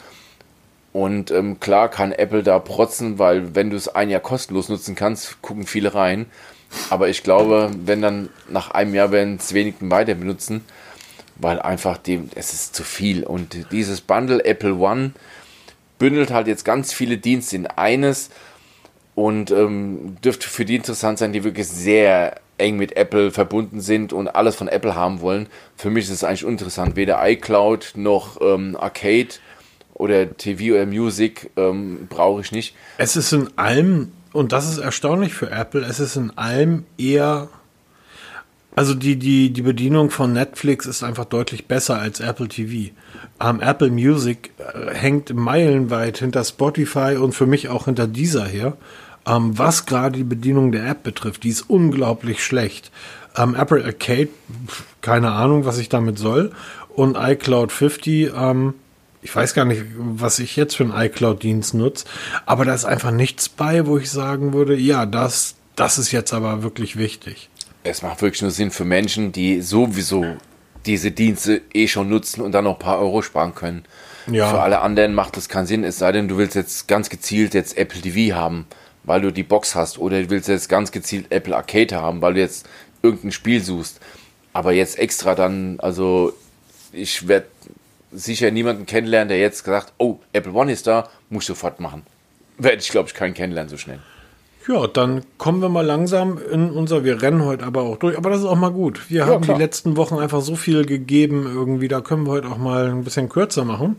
Und 0.93 1.31
ähm, 1.31 1.61
klar 1.61 1.91
kann 1.91 2.13
Apple 2.13 2.43
da 2.43 2.59
protzen, 2.59 3.19
weil 3.19 3.55
wenn 3.55 3.71
du 3.71 3.77
es 3.77 3.89
ein 3.89 4.11
Jahr 4.11 4.21
kostenlos 4.21 4.69
nutzen 4.69 4.95
kannst, 4.95 5.43
gucken 5.43 5.67
viele 5.67 5.95
rein. 5.95 6.27
Aber 6.91 7.09
ich 7.09 7.23
glaube, 7.23 7.71
wenn 7.85 8.03
dann 8.03 8.31
nach 8.49 8.71
einem 8.71 8.95
Jahr 8.95 9.13
werden 9.13 9.37
es 9.37 9.53
wenigen 9.53 9.91
weiter 9.91 10.15
benutzen. 10.15 10.65
Weil 11.39 11.61
einfach 11.61 11.99
dem, 11.99 12.31
es 12.35 12.53
ist 12.53 12.75
zu 12.75 12.83
viel. 12.83 13.25
Und 13.25 13.71
dieses 13.73 14.01
Bundle 14.01 14.45
Apple 14.45 14.75
One 14.75 15.13
bündelt 15.99 16.31
halt 16.31 16.47
jetzt 16.47 16.65
ganz 16.65 16.93
viele 16.93 17.19
Dienste 17.19 17.57
in 17.57 17.67
eines 17.67 18.31
und 19.15 19.51
ähm, 19.51 20.17
dürfte 20.23 20.49
für 20.49 20.65
die 20.65 20.77
interessant 20.77 21.19
sein, 21.19 21.33
die 21.33 21.45
wirklich 21.45 21.69
sehr 21.69 22.41
eng 22.59 22.77
mit 22.77 22.97
Apple 22.97 23.31
verbunden 23.31 23.81
sind 23.81 24.13
und 24.13 24.29
alles 24.29 24.57
von 24.57 24.69
Apple 24.69 24.95
haben 24.95 25.21
wollen. 25.21 25.49
Für 25.77 25.91
mich 25.91 26.05
ist 26.05 26.11
es 26.11 26.25
eigentlich 26.25 26.45
uninteressant. 26.45 26.97
Weder 26.97 27.27
iCloud 27.27 27.93
noch 27.97 28.41
ähm, 28.41 28.77
Arcade 28.79 29.29
oder 29.95 30.37
TV 30.37 30.75
oder 30.75 30.87
Music 30.87 31.51
ähm, 31.57 32.07
brauche 32.09 32.41
ich 32.41 32.53
nicht. 32.53 32.75
Es 32.99 33.17
ist 33.17 33.33
in 33.33 33.49
allem, 33.57 34.13
und 34.33 34.53
das 34.53 34.69
ist 34.71 34.79
erstaunlich 34.79 35.35
für 35.35 35.51
Apple, 35.51 35.83
es 35.83 36.01
ist 36.01 36.17
in 36.17 36.37
allem 36.37 36.85
eher 36.99 37.49
also 38.77 38.93
die, 38.93 39.17
die, 39.17 39.55
die 39.55 39.63
Bedienung 39.63 40.11
von 40.11 40.35
Netflix 40.35 40.85
ist 40.85 41.03
einfach 41.03 41.25
deutlich 41.25 41.67
besser 41.67 41.99
als 41.99 42.21
Apple 42.21 42.47
TV. 42.47 42.93
Ähm, 43.41 43.61
Apple 43.63 43.91
Music 43.91 44.51
äh, 44.59 44.95
hängt 44.95 45.35
meilenweit 45.35 46.19
hinter 46.19 46.45
Spotify 46.45 47.17
und 47.19 47.33
für 47.33 47.47
mich 47.47 47.71
auch 47.71 47.87
hinter 47.87 48.07
dieser 48.07 48.45
her. 48.45 48.77
Ähm, 49.27 49.59
was 49.59 49.87
gerade 49.87 50.19
die 50.19 50.25
Bedienung 50.25 50.73
der 50.73 50.87
App 50.87 51.05
betrifft, 51.05 51.45
die 51.45 51.49
ist 51.49 51.63
unglaublich 51.63 52.45
schlecht. 52.45 52.93
Ähm, 53.35 53.55
Apple 53.55 53.83
Arcade, 53.83 54.29
keine 55.01 55.33
Ahnung, 55.33 55.65
was 55.65 55.79
ich 55.79 55.89
damit 55.89 56.19
soll. 56.19 56.53
Und 56.95 57.17
iCloud 57.19 57.73
50, 57.73 58.33
ähm, 58.37 58.75
ich 59.23 59.35
weiß 59.35 59.55
gar 59.55 59.65
nicht, 59.65 59.85
was 59.97 60.39
ich 60.39 60.55
jetzt 60.55 60.77
für 60.77 60.85
einen 60.85 60.93
iCloud-Dienst 60.93 61.73
nutze, 61.73 62.05
aber 62.45 62.67
da 62.67 62.75
ist 62.75 62.85
einfach 62.85 63.11
nichts 63.11 63.49
bei, 63.49 63.87
wo 63.87 63.97
ich 63.97 64.11
sagen 64.11 64.53
würde, 64.53 64.77
ja, 64.77 65.07
das, 65.07 65.55
das 65.77 65.97
ist 65.97 66.13
jetzt 66.13 66.35
aber 66.35 66.63
wirklich 66.63 66.99
wichtig 66.99 67.49
es 67.87 68.03
macht 68.03 68.23
wirklich 68.23 68.43
nur 68.43 68.51
Sinn 68.51 68.71
für 68.71 68.85
Menschen, 68.85 69.33
die 69.33 69.63
sowieso 69.63 70.25
diese 70.85 71.11
Dienste 71.11 71.63
eh 71.75 71.89
schon 71.89 72.09
nutzen 72.09 72.43
und 72.43 72.53
dann 72.53 72.65
noch 72.65 72.75
ein 72.75 72.79
paar 72.79 72.99
Euro 72.99 73.23
sparen 73.23 73.55
können. 73.55 73.85
Ja. 74.31 74.51
Für 74.51 74.61
alle 74.61 74.81
anderen 74.81 75.15
macht 75.15 75.37
das 75.37 75.49
keinen 75.49 75.67
Sinn, 75.67 75.85
es 75.85 75.99
sei 75.99 76.13
denn, 76.13 76.29
du 76.29 76.37
willst 76.37 76.57
jetzt 76.57 76.89
ganz 76.89 77.11
gezielt 77.11 77.55
jetzt 77.55 77.77
Apple 77.77 78.01
TV 78.01 78.37
haben, 78.37 78.67
weil 79.05 79.21
du 79.21 79.33
die 79.33 79.43
Box 79.43 79.75
hast, 79.75 79.99
oder 79.99 80.21
du 80.21 80.31
willst 80.31 80.49
jetzt 80.49 80.69
ganz 80.69 80.91
gezielt 80.91 81.27
Apple 81.31 81.57
Arcade 81.57 81.95
haben, 81.97 82.23
weil 82.23 82.35
du 82.35 82.41
jetzt 82.41 82.69
irgendein 83.03 83.33
Spiel 83.33 83.63
suchst. 83.63 84.01
Aber 84.53 84.73
jetzt 84.73 84.99
extra 84.99 85.35
dann, 85.35 85.79
also 85.79 86.33
ich 86.93 87.29
werde 87.29 87.47
sicher 88.11 88.51
niemanden 88.51 88.87
kennenlernen, 88.87 89.29
der 89.29 89.39
jetzt 89.39 89.65
gesagt, 89.65 89.93
oh, 89.99 90.19
Apple 90.33 90.53
One 90.53 90.73
ist 90.73 90.87
da, 90.87 91.09
muss 91.29 91.45
ich 91.45 91.49
sofort 91.49 91.79
machen. 91.79 92.05
Werde 92.59 92.79
ich, 92.79 92.89
glaube 92.89 93.09
ich, 93.09 93.15
keinen 93.15 93.35
kennenlernen 93.35 93.69
so 93.69 93.77
schnell. 93.77 94.01
Ja, 94.69 94.87
dann 94.89 95.23
kommen 95.39 95.63
wir 95.63 95.69
mal 95.69 95.87
langsam 95.87 96.39
in 96.51 96.71
unser, 96.71 97.05
wir 97.05 97.23
rennen 97.23 97.45
heute 97.45 97.65
aber 97.65 97.83
auch 97.83 97.99
durch, 97.99 98.19
aber 98.19 98.31
das 98.31 98.41
ist 98.41 98.47
auch 98.47 98.57
mal 98.57 98.73
gut. 98.73 99.09
Wir 99.09 99.21
ja, 99.21 99.27
haben 99.27 99.43
klar. 99.43 99.57
die 99.57 99.63
letzten 99.63 99.97
Wochen 99.97 100.19
einfach 100.19 100.41
so 100.41 100.57
viel 100.57 100.85
gegeben 100.85 101.49
irgendwie, 101.53 101.89
da 101.89 102.01
können 102.01 102.27
wir 102.27 102.33
heute 102.33 102.49
auch 102.49 102.59
mal 102.59 102.87
ein 102.87 103.05
bisschen 103.05 103.29
kürzer 103.29 103.65
machen. 103.65 103.97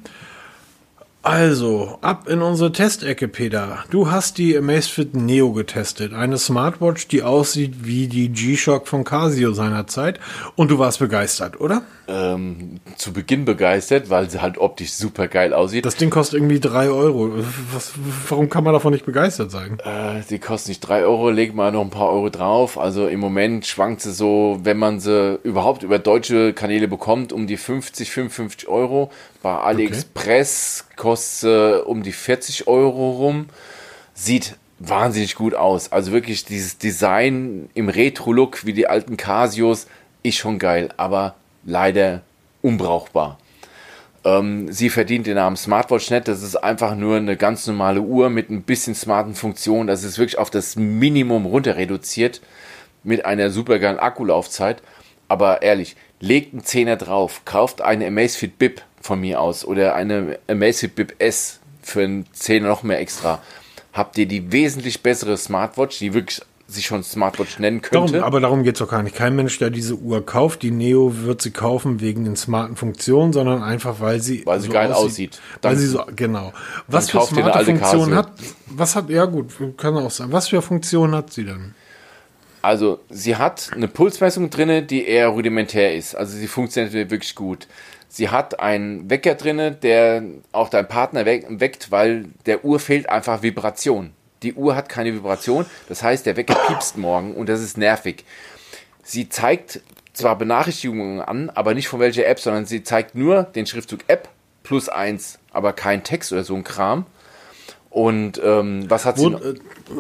Also, 1.21 1.97
ab 2.01 2.29
in 2.29 2.41
unsere 2.41 2.71
Testecke, 2.71 3.27
Peter. 3.27 3.83
Du 3.89 4.09
hast 4.09 4.37
die 4.37 4.57
Amazfit 4.57 5.13
Neo 5.13 5.51
getestet. 5.51 6.13
Eine 6.13 6.37
Smartwatch, 6.37 7.09
die 7.09 7.21
aussieht 7.21 7.85
wie 7.85 8.07
die 8.07 8.29
G-Shock 8.29 8.87
von 8.87 9.03
Casio 9.03 9.51
seinerzeit. 9.51 10.21
Und 10.55 10.71
du 10.71 10.79
warst 10.79 10.99
begeistert, 10.99 11.59
oder? 11.59 11.81
Ähm, 12.09 12.79
zu 12.95 13.11
Beginn 13.11 13.43
begeistert, 13.43 14.09
weil 14.09 14.29
sie 14.29 14.41
halt 14.41 14.57
optisch 14.57 14.93
super 14.93 15.27
geil 15.27 15.53
aussieht. 15.53 15.85
Das 15.85 15.97
Ding 15.97 16.09
kostet 16.09 16.35
irgendwie 16.35 16.61
drei 16.61 16.89
Euro. 16.89 17.43
Was, 17.73 17.93
warum 18.29 18.49
kann 18.49 18.63
man 18.63 18.71
davon 18.71 18.93
nicht 18.93 19.05
begeistert 19.05 19.51
sein? 19.51 19.77
Äh, 19.83 20.21
die 20.29 20.39
kostet 20.39 20.69
nicht 20.69 20.79
drei 20.79 21.03
Euro, 21.03 21.29
leg 21.29 21.53
mal 21.53 21.73
noch 21.73 21.81
ein 21.81 21.89
paar 21.89 22.09
Euro 22.09 22.29
drauf. 22.29 22.77
Also 22.77 23.07
im 23.07 23.19
Moment 23.19 23.65
schwankt 23.65 24.01
sie 24.01 24.13
so, 24.13 24.57
wenn 24.63 24.77
man 24.77 25.01
sie 25.01 25.37
überhaupt 25.43 25.83
über 25.83 25.99
deutsche 25.99 26.53
Kanäle 26.53 26.87
bekommt, 26.87 27.33
um 27.33 27.45
die 27.45 27.57
50, 27.57 28.09
55 28.09 28.69
Euro. 28.69 29.11
Bei 29.43 29.57
AliExpress 29.57 30.85
okay. 30.85 30.95
kostet 30.95 31.85
um 31.85 32.03
die 32.03 32.13
40 32.13 32.67
Euro 32.67 33.11
rum. 33.11 33.47
Sieht 34.13 34.55
wahnsinnig 34.79 35.35
gut 35.35 35.55
aus. 35.55 35.91
Also 35.91 36.11
wirklich 36.11 36.45
dieses 36.45 36.77
Design 36.77 37.69
im 37.73 37.89
Retro-Look 37.89 38.65
wie 38.65 38.73
die 38.73 38.87
alten 38.87 39.17
Casios 39.17 39.87
ist 40.23 40.37
schon 40.37 40.59
geil, 40.59 40.89
aber 40.97 41.35
leider 41.67 42.23
unbrauchbar. 42.63 43.37
Ähm, 44.23 44.71
sie 44.71 44.89
verdient 44.89 45.27
den 45.27 45.35
Namen 45.35 45.57
Smartwatch 45.57 46.09
nicht. 46.09 46.27
Das 46.27 46.41
ist 46.41 46.55
einfach 46.55 46.95
nur 46.95 47.17
eine 47.17 47.37
ganz 47.37 47.67
normale 47.67 48.01
Uhr 48.01 48.31
mit 48.31 48.49
ein 48.49 48.63
bisschen 48.63 48.95
smarten 48.95 49.35
Funktionen. 49.35 49.85
Das 49.85 50.03
ist 50.03 50.17
wirklich 50.17 50.39
auf 50.39 50.49
das 50.49 50.75
Minimum 50.75 51.45
runter 51.45 51.75
reduziert 51.75 52.41
mit 53.03 53.25
einer 53.25 53.51
super 53.51 53.77
geilen 53.77 53.99
Akkulaufzeit. 53.99 54.81
Aber 55.27 55.61
ehrlich, 55.61 55.95
legt 56.19 56.53
einen 56.53 56.63
Zehner 56.63 56.95
drauf, 56.95 57.43
kauft 57.45 57.81
eine 57.81 58.07
Amazfit 58.07 58.57
Bip 58.57 58.81
von 59.01 59.19
mir 59.19 59.39
aus 59.39 59.63
oder 59.63 59.93
eine 59.93 60.39
Amazfit 60.47 60.95
Bip 60.95 61.15
S 61.19 61.59
für 61.81 62.03
einen 62.03 62.25
Zehner 62.33 62.69
noch 62.69 62.83
mehr 62.83 62.99
extra. 62.99 63.41
Habt 63.93 64.17
ihr 64.17 64.25
die 64.25 64.51
wesentlich 64.51 65.03
bessere 65.03 65.37
Smartwatch, 65.37 65.99
die 65.99 66.13
wirklich 66.13 66.41
sich 66.67 66.85
schon 66.85 67.01
Smartwatch 67.01 67.59
nennen 67.59 67.81
könnte. 67.81 68.13
Darum, 68.13 68.27
aber 68.27 68.39
darum 68.41 68.63
geht 68.63 68.75
es 68.75 68.79
doch 68.79 68.89
gar 68.89 69.01
nicht. 69.01 69.15
Kein 69.15 69.35
Mensch, 69.35 69.57
der 69.57 69.69
diese 69.69 69.95
Uhr 69.95 70.25
kauft, 70.25 70.61
die 70.63 70.71
Neo 70.71 71.13
wird 71.23 71.41
sie 71.41 71.51
kaufen 71.51 72.01
wegen 72.01 72.25
den 72.25 72.35
smarten 72.35 72.75
Funktionen, 72.75 73.31
sondern 73.31 73.63
einfach, 73.63 74.01
weil 74.01 74.19
sie 74.19 74.45
weil 74.45 74.59
sie 74.59 74.67
so 74.67 74.73
geil 74.73 74.91
aussieht. 74.91 75.31
aussieht. 75.31 75.41
Weil 75.61 75.75
sie 75.77 75.87
so 75.87 76.03
genau. 76.15 76.53
Was 76.87 77.09
für 77.09 77.21
smarte 77.21 77.63
Funktionen 77.63 78.15
hat? 78.15 78.31
Was 78.67 78.95
hat? 78.95 79.09
Ja 79.09 79.25
gut, 79.25 79.53
kann 79.77 79.95
auch 79.95 80.11
sein. 80.11 80.31
Was 80.31 80.49
für 80.49 80.61
Funktionen 80.61 81.15
hat 81.15 81.31
sie 81.31 81.45
denn? 81.45 81.73
Also 82.61 82.99
sie 83.09 83.37
hat 83.37 83.69
eine 83.73 83.87
Pulsmessung 83.87 84.49
drin, 84.49 84.87
die 84.87 85.07
eher 85.07 85.29
rudimentär 85.29 85.95
ist. 85.95 86.15
Also 86.15 86.37
sie 86.37 86.47
funktioniert 86.47 87.09
wirklich 87.09 87.33
gut. 87.33 87.67
Sie 88.09 88.29
hat 88.29 88.59
einen 88.59 89.09
Wecker 89.09 89.35
drin, 89.35 89.77
der 89.81 90.23
auch 90.51 90.69
dein 90.69 90.87
Partner 90.87 91.25
weckt, 91.25 91.91
weil 91.91 92.25
der 92.45 92.65
Uhr 92.65 92.79
fehlt 92.79 93.07
einfach 93.09 93.41
Vibration. 93.41 94.11
Die 94.43 94.53
Uhr 94.53 94.75
hat 94.75 94.89
keine 94.89 95.13
Vibration, 95.13 95.65
das 95.89 96.03
heißt, 96.03 96.25
der 96.25 96.37
Wecker 96.37 96.55
piepst 96.67 96.97
morgen 96.97 97.33
und 97.33 97.49
das 97.49 97.61
ist 97.61 97.77
nervig. 97.77 98.23
Sie 99.03 99.29
zeigt 99.29 99.81
zwar 100.13 100.37
Benachrichtigungen 100.37 101.21
an, 101.21 101.49
aber 101.49 101.73
nicht 101.73 101.87
von 101.87 101.99
welcher 101.99 102.25
App, 102.25 102.39
sondern 102.39 102.65
sie 102.65 102.83
zeigt 102.83 103.15
nur 103.15 103.43
den 103.43 103.65
Schriftzug 103.65 104.01
App 104.07 104.29
plus 104.63 104.89
eins, 104.89 105.39
aber 105.51 105.73
kein 105.73 106.03
Text 106.03 106.31
oder 106.33 106.43
so 106.43 106.55
ein 106.55 106.63
Kram. 106.63 107.05
Und 107.89 108.39
ähm, 108.43 108.89
was 108.89 109.05
hat 109.05 109.17
wo, 109.17 109.29
sie? 109.29 109.35
Äh, 109.35 109.55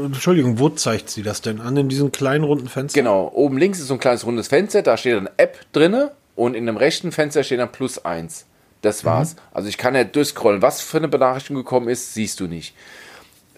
Entschuldigung, 0.05 0.59
wo 0.59 0.69
zeigt 0.69 1.09
sie 1.09 1.23
das 1.23 1.41
denn 1.41 1.61
an? 1.61 1.77
In 1.77 1.89
diesem 1.89 2.11
kleinen 2.11 2.43
runden 2.43 2.67
Fenster? 2.67 2.99
Genau, 2.99 3.31
oben 3.33 3.57
links 3.57 3.79
ist 3.79 3.87
so 3.87 3.93
ein 3.93 3.99
kleines 3.99 4.25
rundes 4.25 4.49
Fenster, 4.49 4.81
da 4.81 4.97
steht 4.97 5.15
dann 5.15 5.29
App 5.37 5.57
drinne 5.71 6.11
und 6.35 6.53
in 6.53 6.65
dem 6.65 6.77
rechten 6.77 7.11
Fenster 7.11 7.43
steht 7.43 7.59
dann 7.59 7.71
plus 7.71 8.03
eins. 8.03 8.45
Das 8.81 9.05
war's. 9.05 9.35
Mhm. 9.35 9.39
Also 9.53 9.69
ich 9.69 9.77
kann 9.77 9.95
ja 9.95 10.03
durchscrollen, 10.03 10.61
was 10.61 10.81
für 10.81 10.97
eine 10.97 11.07
Benachrichtigung 11.07 11.63
gekommen 11.63 11.87
ist, 11.87 12.13
siehst 12.13 12.39
du 12.39 12.47
nicht. 12.47 12.75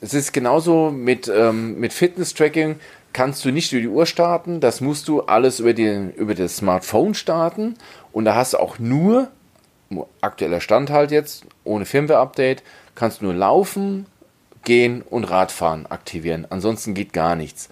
Es 0.01 0.13
ist 0.13 0.31
genauso 0.31 0.91
mit, 0.91 1.27
ähm, 1.27 1.79
mit 1.79 1.91
Fitness-Tracking. 1.91 2.79
Kannst 3.11 3.43
du 3.43 3.51
nicht 3.51 3.73
über 3.73 3.81
die 3.81 3.87
Uhr 3.87 4.05
starten, 4.05 4.59
das 4.59 4.81
musst 4.81 5.07
du 5.07 5.21
alles 5.21 5.59
über, 5.59 5.73
die, 5.73 6.09
über 6.15 6.35
das 6.35 6.57
Smartphone 6.57 7.15
starten. 7.15 7.75
Und 8.11 8.25
da 8.25 8.35
hast 8.35 8.53
du 8.53 8.57
auch 8.59 8.79
nur, 8.79 9.29
aktueller 10.21 10.61
Stand 10.61 10.89
halt 10.89 11.11
jetzt, 11.11 11.45
ohne 11.63 11.85
Firmware-Update, 11.85 12.63
kannst 12.95 13.21
du 13.21 13.25
nur 13.25 13.33
laufen, 13.33 14.05
gehen 14.63 15.01
und 15.01 15.23
Radfahren 15.23 15.87
aktivieren. 15.87 16.45
Ansonsten 16.49 16.93
geht 16.93 17.11
gar 17.11 17.35
nichts. 17.35 17.69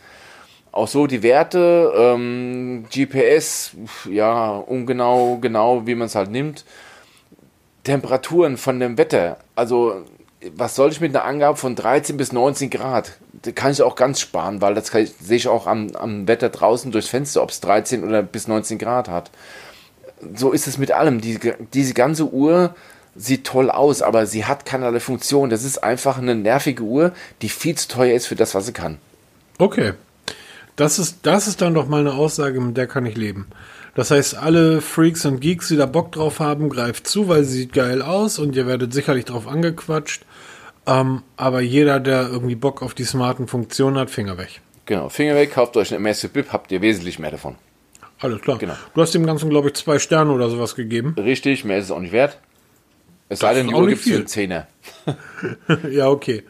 Auch 0.71 0.87
so 0.87 1.07
die 1.07 1.23
Werte, 1.23 1.93
ähm, 1.95 2.85
GPS, 2.91 3.71
ja, 4.09 4.57
ungenau, 4.57 5.37
genau, 5.37 5.85
wie 5.85 5.95
man 5.95 6.07
es 6.07 6.15
halt 6.15 6.31
nimmt. 6.31 6.65
Temperaturen 7.83 8.57
von 8.57 8.79
dem 8.79 8.97
Wetter, 8.97 9.37
also 9.55 10.03
was 10.55 10.75
soll 10.75 10.91
ich 10.91 11.01
mit 11.01 11.15
einer 11.15 11.25
Angabe 11.25 11.57
von 11.57 11.75
13 11.75 12.17
bis 12.17 12.31
19 12.31 12.69
Grad? 12.69 13.13
Da 13.41 13.51
kann 13.51 13.71
ich 13.71 13.81
auch 13.81 13.95
ganz 13.95 14.19
sparen, 14.19 14.61
weil 14.61 14.75
das 14.75 14.93
ich, 14.93 15.13
sehe 15.19 15.37
ich 15.37 15.47
auch 15.47 15.67
am, 15.67 15.95
am 15.95 16.27
Wetter 16.27 16.49
draußen 16.49 16.91
durchs 16.91 17.07
Fenster, 17.07 17.41
ob 17.41 17.49
es 17.49 17.59
13 17.61 18.03
oder 18.03 18.23
bis 18.23 18.47
19 18.47 18.77
Grad 18.77 19.09
hat. 19.09 19.31
So 20.35 20.51
ist 20.51 20.67
es 20.67 20.77
mit 20.77 20.91
allem. 20.91 21.21
Die, 21.21 21.39
diese 21.73 21.93
ganze 21.93 22.25
Uhr 22.25 22.75
sieht 23.15 23.45
toll 23.45 23.71
aus, 23.71 24.01
aber 24.01 24.25
sie 24.25 24.45
hat 24.45 24.65
keinerlei 24.65 24.99
Funktion. 24.99 25.49
Das 25.49 25.63
ist 25.63 25.83
einfach 25.83 26.17
eine 26.17 26.35
nervige 26.35 26.83
Uhr, 26.83 27.13
die 27.41 27.49
viel 27.49 27.75
zu 27.75 27.87
teuer 27.87 28.15
ist 28.15 28.27
für 28.27 28.35
das, 28.35 28.53
was 28.53 28.67
sie 28.67 28.73
kann. 28.73 28.97
Okay. 29.57 29.93
Das 30.75 30.99
ist, 30.99 31.19
das 31.23 31.47
ist 31.47 31.61
dann 31.61 31.73
doch 31.73 31.87
mal 31.87 32.01
eine 32.01 32.13
Aussage, 32.13 32.61
mit 32.61 32.77
der 32.77 32.85
kann 32.85 33.07
ich 33.07 33.17
leben. 33.17 33.47
Das 33.97 34.11
heißt, 34.11 34.37
alle 34.37 34.79
Freaks 34.81 35.25
und 35.25 35.39
Geeks, 35.39 35.69
die 35.69 35.75
da 35.75 35.87
Bock 35.87 36.11
drauf 36.11 36.39
haben, 36.39 36.69
greift 36.69 37.07
zu, 37.07 37.29
weil 37.29 37.43
sie 37.43 37.61
sieht 37.61 37.73
geil 37.73 38.03
aus 38.03 38.37
und 38.37 38.55
ihr 38.55 38.67
werdet 38.67 38.93
sicherlich 38.93 39.25
drauf 39.25 39.47
angequatscht. 39.47 40.23
Ähm, 40.85 41.23
aber 41.35 41.61
jeder, 41.61 41.99
der 41.99 42.29
irgendwie 42.29 42.53
Bock 42.53 42.83
auf 42.83 42.93
die 42.93 43.05
smarten 43.05 43.47
Funktionen 43.47 43.97
hat, 43.97 44.11
Finger 44.11 44.37
weg. 44.37 44.61
Genau, 44.85 45.09
Finger 45.09 45.33
weg, 45.33 45.51
kauft 45.51 45.75
euch 45.77 45.91
eine 45.91 45.99
Massive 45.99 46.31
Bip, 46.31 46.53
habt 46.53 46.71
ihr 46.71 46.83
wesentlich 46.83 47.17
mehr 47.17 47.31
davon. 47.31 47.55
Alles 48.19 48.39
klar. 48.41 48.59
Genau. 48.59 48.75
Du 48.93 49.01
hast 49.01 49.15
dem 49.15 49.25
Ganzen, 49.25 49.49
glaube 49.49 49.69
ich, 49.69 49.73
zwei 49.73 49.97
Sterne 49.97 50.31
oder 50.31 50.51
sowas 50.51 50.75
gegeben. 50.75 51.15
Richtig, 51.17 51.65
mehr 51.65 51.79
ist 51.79 51.85
es 51.85 51.91
auch 51.91 51.99
nicht 51.99 52.13
wert. 52.13 52.37
Es 53.29 53.39
sei 53.39 53.55
denn, 53.55 53.67
die 53.67 53.73
Uhr 53.73 53.87
gibt 53.87 54.05
es 54.05 54.11
für 54.11 54.25
Zehner. 54.25 54.67
ja, 55.89 56.07
okay. 56.07 56.43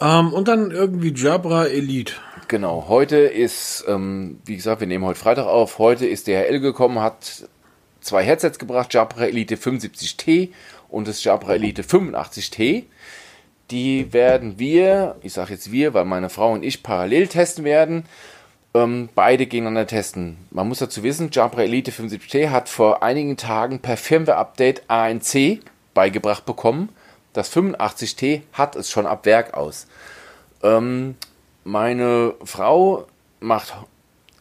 Ähm, 0.00 0.32
und 0.32 0.48
dann 0.48 0.72
irgendwie 0.72 1.14
Jabra 1.14 1.66
Elite. 1.66 2.14
Genau, 2.52 2.84
heute 2.86 3.16
ist, 3.16 3.82
ähm, 3.88 4.38
wie 4.44 4.56
gesagt, 4.56 4.80
wir 4.80 4.86
nehmen 4.86 5.06
heute 5.06 5.18
Freitag 5.18 5.46
auf. 5.46 5.78
Heute 5.78 6.04
ist 6.04 6.26
DHL 6.26 6.60
gekommen, 6.60 7.00
hat 7.00 7.48
zwei 8.02 8.22
Headsets 8.24 8.58
gebracht, 8.58 8.92
Jabra 8.92 9.24
Elite 9.24 9.56
75T 9.56 10.50
und 10.90 11.08
das 11.08 11.24
Jabra 11.24 11.54
Elite 11.54 11.82
85T. 11.82 12.82
Die 13.70 14.12
werden 14.12 14.58
wir, 14.58 15.16
ich 15.22 15.32
sage 15.32 15.54
jetzt 15.54 15.72
wir, 15.72 15.94
weil 15.94 16.04
meine 16.04 16.28
Frau 16.28 16.52
und 16.52 16.62
ich 16.62 16.82
parallel 16.82 17.26
testen 17.28 17.64
werden, 17.64 18.04
ähm, 18.74 19.08
beide 19.14 19.46
gegeneinander 19.46 19.86
testen. 19.86 20.36
Man 20.50 20.68
muss 20.68 20.80
dazu 20.80 21.02
wissen, 21.02 21.30
Jabra 21.32 21.62
Elite 21.62 21.90
75T 21.90 22.50
hat 22.50 22.68
vor 22.68 23.02
einigen 23.02 23.38
Tagen 23.38 23.78
per 23.78 23.96
Firmware-Update 23.96 24.82
ANC 24.88 25.60
beigebracht 25.94 26.44
bekommen. 26.44 26.90
Das 27.32 27.50
85T 27.50 28.42
hat 28.52 28.76
es 28.76 28.90
schon 28.90 29.06
ab 29.06 29.24
Werk 29.24 29.54
aus. 29.54 29.86
Ähm, 30.62 31.16
meine 31.64 32.34
Frau 32.44 33.06
macht 33.40 33.74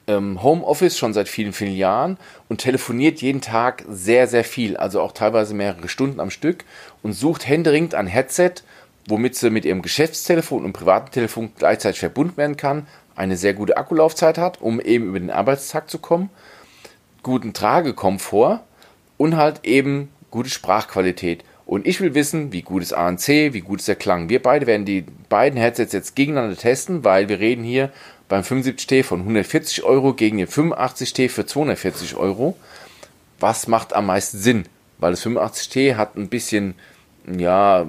ähm, 0.08 0.42
Homeoffice 0.42 0.98
schon 0.98 1.14
seit 1.14 1.30
vielen, 1.30 1.54
vielen 1.54 1.76
Jahren 1.76 2.18
und 2.50 2.60
telefoniert 2.60 3.22
jeden 3.22 3.42
Tag 3.42 3.84
sehr, 3.88 4.28
sehr 4.28 4.44
viel, 4.44 4.78
also 4.78 5.02
auch 5.02 5.12
teilweise 5.12 5.54
mehrere 5.54 5.88
Stunden 5.88 6.20
am 6.20 6.32
Stück 6.32 6.66
und 7.04 7.14
sucht 7.14 7.48
händeringend 7.48 7.96
ein 7.96 8.08
Headset, 8.08 8.56
womit 9.08 9.36
sie 9.36 9.50
mit 9.50 9.66
ihrem 9.66 9.82
Geschäftstelefon 9.82 10.66
und 10.66 10.74
privaten 10.74 11.12
Telefon 11.12 11.52
gleichzeitig 11.58 12.00
verbunden 12.00 12.38
werden 12.38 12.58
kann, 12.58 12.88
eine 13.16 13.38
sehr 13.38 13.54
gute 13.54 13.78
Akkulaufzeit 13.78 14.38
hat, 14.38 14.62
um 14.62 14.80
eben 14.80 15.06
über 15.08 15.20
den 15.20 15.32
Arbeitstag 15.32 15.90
zu 15.90 16.00
kommen, 16.00 16.30
guten 17.24 17.54
Tragekomfort 17.54 18.62
und 19.18 19.36
halt 19.36 19.62
eben 19.64 20.10
gute 20.32 20.50
Sprachqualität. 20.50 21.44
Und 21.72 21.88
ich 21.88 22.02
will 22.02 22.14
wissen, 22.16 22.52
wie 22.52 22.64
gut 22.64 22.84
ist 22.84 22.92
ANC, 22.92 23.30
wie 23.54 23.62
gut 23.62 23.80
ist 23.80 23.88
der 23.88 23.96
Klang. 23.96 24.28
Wir 24.28 24.42
beide 24.42 24.68
werden 24.68 24.84
die 24.84 25.06
beiden 25.30 25.58
Headsets 25.58 25.94
jetzt 25.94 26.18
gegeneinander 26.18 26.58
testen, 26.58 27.06
weil 27.06 27.30
wir 27.30 27.40
reden 27.40 27.64
hier 27.64 27.92
beim 28.28 28.42
75T 28.42 29.06
von 29.06 29.22
140 29.22 29.84
Euro 29.84 30.14
gegen 30.14 30.38
den 30.38 30.48
85T 30.48 31.30
für 31.30 31.46
240 31.46 32.18
Euro. 32.18 32.58
Was 33.40 33.68
macht 33.68 33.94
am 33.94 34.08
meisten 34.08 34.38
Sinn? 34.38 34.66
Weil 34.98 35.12
das 35.12 35.26
85T 35.26 35.96
hat 35.96 36.18
ein 36.18 36.28
bisschen, 36.28 36.76
ja, 37.26 37.86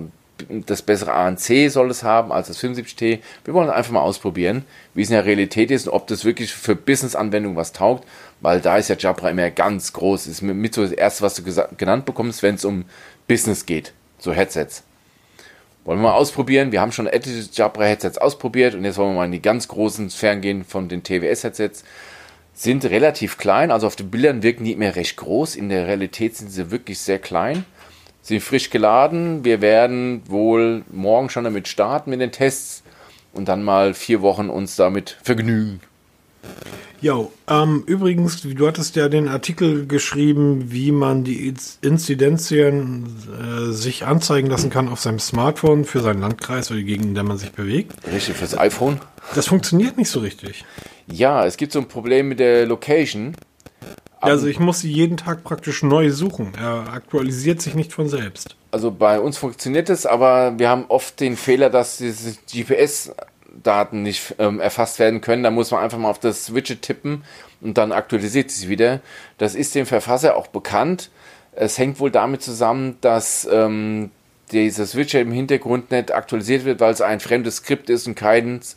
das 0.49 0.83
bessere 0.83 1.13
ANC 1.13 1.69
soll 1.69 1.91
es 1.91 2.05
haben 2.05 2.31
als 2.31 2.47
das 2.47 2.63
75T. 2.63 3.19
Wir 3.45 3.55
wollen 3.55 3.69
einfach 3.69 3.93
mal 3.93 4.01
ausprobieren, 4.01 4.65
wie 4.95 5.03
es 5.03 5.09
in 5.09 5.15
der 5.15 5.25
Realität 5.25 5.73
ist 5.73 5.89
und 5.89 5.95
ob 5.95 6.07
das 6.07 6.25
wirklich 6.25 6.53
für 6.53 6.77
Business-Anwendungen 6.77 7.57
was 7.57 7.73
taugt, 7.73 8.07
weil 8.41 8.61
da 8.61 8.77
ist 8.77 8.89
ja 8.89 8.97
Jabra 8.97 9.31
immer 9.31 9.51
ganz 9.51 9.93
groß. 9.93 10.29
Ist 10.29 10.43
mit 10.43 10.73
so 10.73 10.83
das 10.83 10.93
erste, 10.93 11.23
was 11.23 11.35
du 11.35 11.43
genannt 11.77 12.05
bekommst, 12.05 12.43
wenn 12.43 12.55
es 12.55 12.65
um 12.65 12.85
Business 13.33 13.65
geht, 13.65 13.95
so 14.19 14.35
Headsets. 14.35 14.83
Wollen 15.87 16.01
wir 16.01 16.11
mal 16.11 16.17
ausprobieren. 16.17 16.71
Wir 16.71 16.83
haben 16.83 16.93
schon 16.93 17.07
etliche 17.07 17.49
Jabra-Headsets 17.51 18.19
ausprobiert 18.19 18.75
und 18.75 18.85
jetzt 18.85 18.99
wollen 18.99 19.13
wir 19.13 19.21
mal 19.21 19.25
in 19.25 19.33
die 19.33 19.41
ganz 19.41 19.69
großen 19.69 20.11
Sphären 20.11 20.43
gehen 20.43 20.65
von 20.67 20.91
den 20.91 21.03
TWS-Headsets. 21.03 21.83
Sind 22.53 22.85
relativ 22.85 23.39
klein, 23.39 23.71
also 23.71 23.87
auf 23.87 23.97
den 23.97 24.11
Bildern 24.11 24.43
wirken 24.43 24.65
die 24.65 24.77
mehr 24.77 24.97
recht 24.97 25.17
groß. 25.17 25.57
In 25.57 25.71
der 25.71 25.87
Realität 25.87 26.37
sind 26.37 26.51
sie 26.51 26.71
wirklich 26.71 26.99
sehr 26.99 27.19
klein. 27.19 27.65
Sind 28.21 28.43
frisch 28.43 28.69
geladen. 28.69 29.47
Wir 29.47 29.63
werden 29.63 30.21
wohl 30.27 30.85
morgen 30.93 31.31
schon 31.31 31.45
damit 31.45 31.69
starten 31.69 32.11
mit 32.11 32.21
den 32.21 32.33
Tests 32.33 32.83
und 33.33 33.49
dann 33.49 33.63
mal 33.63 33.95
vier 33.95 34.21
Wochen 34.21 34.51
uns 34.51 34.77
damit 34.77 35.17
vergnügen. 35.23 35.81
Jo, 37.03 37.33
ähm, 37.49 37.83
übrigens, 37.87 38.43
du 38.43 38.67
hattest 38.67 38.95
ja 38.95 39.09
den 39.09 39.27
Artikel 39.27 39.89
geschrieben, 39.89 40.71
wie 40.71 40.93
man 40.93 41.25
die 41.25 41.53
Inzidenzien 41.81 43.07
äh, 43.41 43.73
sich 43.73 44.07
anzeigen 44.07 44.49
lassen 44.49 44.71
kann 44.71 44.89
auf 44.89 45.01
seinem 45.01 45.19
Smartphone 45.19 45.85
für 45.85 46.01
seinen 46.01 46.21
Landkreis 46.21 46.71
oder 46.71 46.79
die 46.79 46.85
Gegend, 46.85 47.07
in 47.07 47.15
der 47.15 47.25
man 47.25 47.39
sich 47.39 47.51
bewegt. 47.51 47.95
Richtig, 48.07 48.37
fürs 48.37 48.57
iPhone. 48.57 49.01
Das 49.35 49.49
funktioniert 49.49 49.97
nicht 49.99 50.11
so 50.11 50.21
richtig. 50.21 50.65
Ja, 51.09 51.45
es 51.45 51.57
gibt 51.57 51.73
so 51.73 51.81
ein 51.81 51.89
Problem 51.89 52.29
mit 52.29 52.39
der 52.39 52.67
Location. 52.67 53.35
Also 54.21 54.47
ich 54.47 54.61
muss 54.61 54.79
sie 54.79 54.93
jeden 54.93 55.17
Tag 55.17 55.43
praktisch 55.43 55.83
neu 55.83 56.11
suchen. 56.11 56.53
Er 56.57 56.93
aktualisiert 56.93 57.61
sich 57.61 57.75
nicht 57.75 57.93
von 57.93 58.09
selbst. 58.09 58.55
Also 58.71 58.93
bei 58.93 59.19
uns 59.19 59.37
funktioniert 59.37 59.91
es, 59.91 60.07
aber 60.07 60.57
wir 60.57 60.69
haben 60.69 60.85
oft 60.87 61.19
den 61.19 61.37
Fehler, 61.37 61.69
dass 61.69 61.97
dieses 61.97 62.39
GPS 62.47 63.11
Daten 63.63 64.03
nicht 64.03 64.35
ähm, 64.39 64.61
erfasst 64.61 64.99
werden 64.99 65.21
können. 65.21 65.43
Da 65.43 65.51
muss 65.51 65.71
man 65.71 65.83
einfach 65.83 65.99
mal 65.99 66.11
auf 66.11 66.19
das 66.19 66.55
Widget 66.55 66.83
tippen 66.83 67.25
und 67.61 67.79
dann 67.79 67.93
aktualisiert 67.93 68.51
sich 68.51 68.69
wieder. 68.69 69.01
Das 69.39 69.55
ist 69.55 69.75
dem 69.75 69.87
Verfasser 69.87 70.37
auch 70.37 70.47
bekannt. 70.47 71.11
Es 71.53 71.79
hängt 71.79 72.01
wohl 72.01 72.11
damit 72.11 72.43
zusammen, 72.43 72.97
dass 73.01 73.47
ähm, 73.51 74.11
dieses 74.53 74.97
Widget 74.97 75.23
im 75.23 75.33
Hintergrund 75.33 75.91
nicht 75.91 76.13
aktualisiert 76.13 76.65
wird, 76.65 76.81
weil 76.81 76.93
es 76.93 77.01
ein 77.01 77.21
fremdes 77.21 77.57
Skript 77.57 77.91
ist 77.91 78.07
und 78.07 78.15
keins 78.15 78.77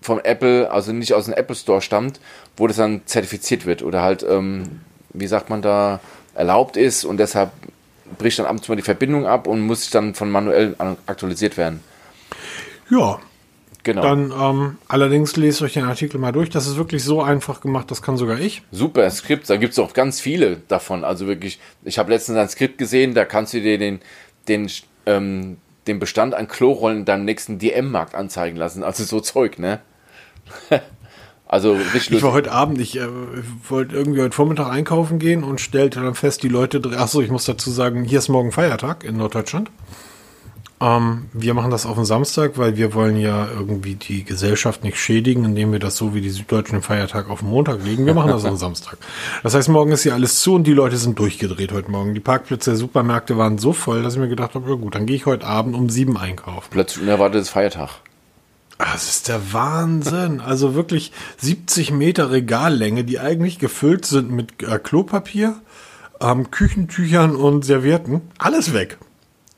vom 0.00 0.20
Apple, 0.20 0.70
also 0.70 0.92
nicht 0.92 1.14
aus 1.14 1.26
dem 1.26 1.34
Apple 1.34 1.54
Store 1.54 1.80
stammt, 1.80 2.20
wo 2.56 2.66
das 2.66 2.76
dann 2.76 3.02
zertifiziert 3.06 3.66
wird 3.66 3.82
oder 3.82 4.02
halt, 4.02 4.24
ähm, 4.28 4.80
wie 5.10 5.26
sagt 5.26 5.48
man 5.48 5.62
da, 5.62 6.00
erlaubt 6.34 6.76
ist 6.76 7.04
und 7.04 7.18
deshalb 7.18 7.50
bricht 8.18 8.38
dann 8.38 8.46
abends 8.46 8.68
mal 8.68 8.76
die 8.76 8.82
Verbindung 8.82 9.26
ab 9.26 9.46
und 9.46 9.60
muss 9.60 9.90
dann 9.90 10.14
von 10.14 10.30
manuell 10.30 10.76
aktualisiert 11.06 11.56
werden. 11.56 11.80
Ja, 12.90 13.20
Genau. 13.84 14.02
Dann 14.02 14.32
ähm, 14.32 14.78
allerdings 14.86 15.36
lest 15.36 15.60
euch 15.62 15.72
den 15.72 15.84
Artikel 15.84 16.18
mal 16.18 16.32
durch. 16.32 16.50
Das 16.50 16.66
ist 16.66 16.76
wirklich 16.76 17.02
so 17.02 17.20
einfach 17.20 17.60
gemacht, 17.60 17.90
das 17.90 18.00
kann 18.00 18.16
sogar 18.16 18.38
ich. 18.38 18.62
Super 18.70 19.10
Skript, 19.10 19.50
da 19.50 19.56
gibt 19.56 19.72
es 19.72 19.78
auch 19.78 19.92
ganz 19.92 20.20
viele 20.20 20.58
davon. 20.68 21.04
Also 21.04 21.26
wirklich, 21.26 21.58
ich 21.82 21.98
habe 21.98 22.10
letztens 22.12 22.38
ein 22.38 22.48
Skript 22.48 22.78
gesehen, 22.78 23.14
da 23.14 23.24
kannst 23.24 23.54
du 23.54 23.60
dir 23.60 23.78
den, 23.78 24.00
den, 24.46 24.70
ähm, 25.06 25.56
den 25.88 25.98
Bestand 25.98 26.34
an 26.34 26.46
Klorollen 26.46 26.98
in 26.98 27.04
deinem 27.04 27.24
nächsten 27.24 27.58
DM-Markt 27.58 28.14
anzeigen 28.14 28.56
lassen. 28.56 28.84
Also 28.84 29.02
so 29.02 29.20
Zeug, 29.20 29.58
ne? 29.58 29.80
also 31.48 31.72
richtig 31.72 32.18
Ich 32.18 32.22
war 32.22 32.32
heute 32.32 32.52
Abend, 32.52 32.80
ich 32.80 32.96
äh, 32.98 33.08
wollte 33.68 33.96
irgendwie 33.96 34.20
heute 34.20 34.36
Vormittag 34.36 34.70
einkaufen 34.70 35.18
gehen 35.18 35.42
und 35.42 35.60
stellte 35.60 36.00
dann 36.00 36.14
fest, 36.14 36.44
die 36.44 36.48
Leute, 36.48 36.80
achso, 36.96 37.20
ich 37.20 37.30
muss 37.32 37.46
dazu 37.46 37.70
sagen, 37.70 38.04
hier 38.04 38.20
ist 38.20 38.28
morgen 38.28 38.52
Feiertag 38.52 39.02
in 39.02 39.16
Norddeutschland. 39.16 39.70
Ähm, 40.82 41.28
wir 41.32 41.54
machen 41.54 41.70
das 41.70 41.86
auf 41.86 41.94
den 41.94 42.04
Samstag, 42.04 42.58
weil 42.58 42.76
wir 42.76 42.92
wollen 42.92 43.16
ja 43.16 43.46
irgendwie 43.48 43.94
die 43.94 44.24
Gesellschaft 44.24 44.82
nicht 44.82 44.98
schädigen, 44.98 45.44
indem 45.44 45.70
wir 45.70 45.78
das 45.78 45.96
so 45.96 46.12
wie 46.12 46.20
die 46.20 46.30
Süddeutschen 46.30 46.78
den 46.78 46.82
Feiertag 46.82 47.30
auf 47.30 47.38
den 47.38 47.50
Montag 47.50 47.84
legen. 47.84 48.04
Wir 48.04 48.14
machen 48.14 48.30
das 48.30 48.44
am 48.44 48.56
Samstag. 48.56 48.98
Das 49.44 49.54
heißt, 49.54 49.68
morgen 49.68 49.92
ist 49.92 50.02
hier 50.02 50.14
alles 50.14 50.40
zu 50.40 50.54
und 50.54 50.64
die 50.64 50.72
Leute 50.72 50.96
sind 50.96 51.16
durchgedreht 51.20 51.70
heute 51.70 51.88
Morgen. 51.88 52.14
Die 52.14 52.20
Parkplätze 52.20 52.70
der 52.70 52.76
Supermärkte 52.78 53.38
waren 53.38 53.58
so 53.58 53.72
voll, 53.72 54.02
dass 54.02 54.14
ich 54.14 54.20
mir 54.20 54.28
gedacht 54.28 54.56
habe, 54.56 54.68
ja 54.68 54.74
gut, 54.74 54.96
dann 54.96 55.06
gehe 55.06 55.14
ich 55.14 55.24
heute 55.24 55.46
Abend 55.46 55.76
um 55.76 55.88
sieben 55.88 56.16
einkaufen. 56.16 56.66
Plötzlich 56.70 57.04
unerwartetes 57.04 57.50
Feiertag. 57.50 57.90
Das 58.78 59.08
ist 59.08 59.28
der 59.28 59.52
Wahnsinn. 59.52 60.40
Also 60.40 60.74
wirklich 60.74 61.12
70 61.36 61.92
Meter 61.92 62.32
Regallänge, 62.32 63.04
die 63.04 63.20
eigentlich 63.20 63.60
gefüllt 63.60 64.04
sind 64.04 64.32
mit 64.32 64.64
äh, 64.64 64.80
Klopapier, 64.80 65.54
ähm, 66.20 66.50
Küchentüchern 66.50 67.36
und 67.36 67.64
Servietten. 67.64 68.22
Alles 68.38 68.72
weg. 68.72 68.98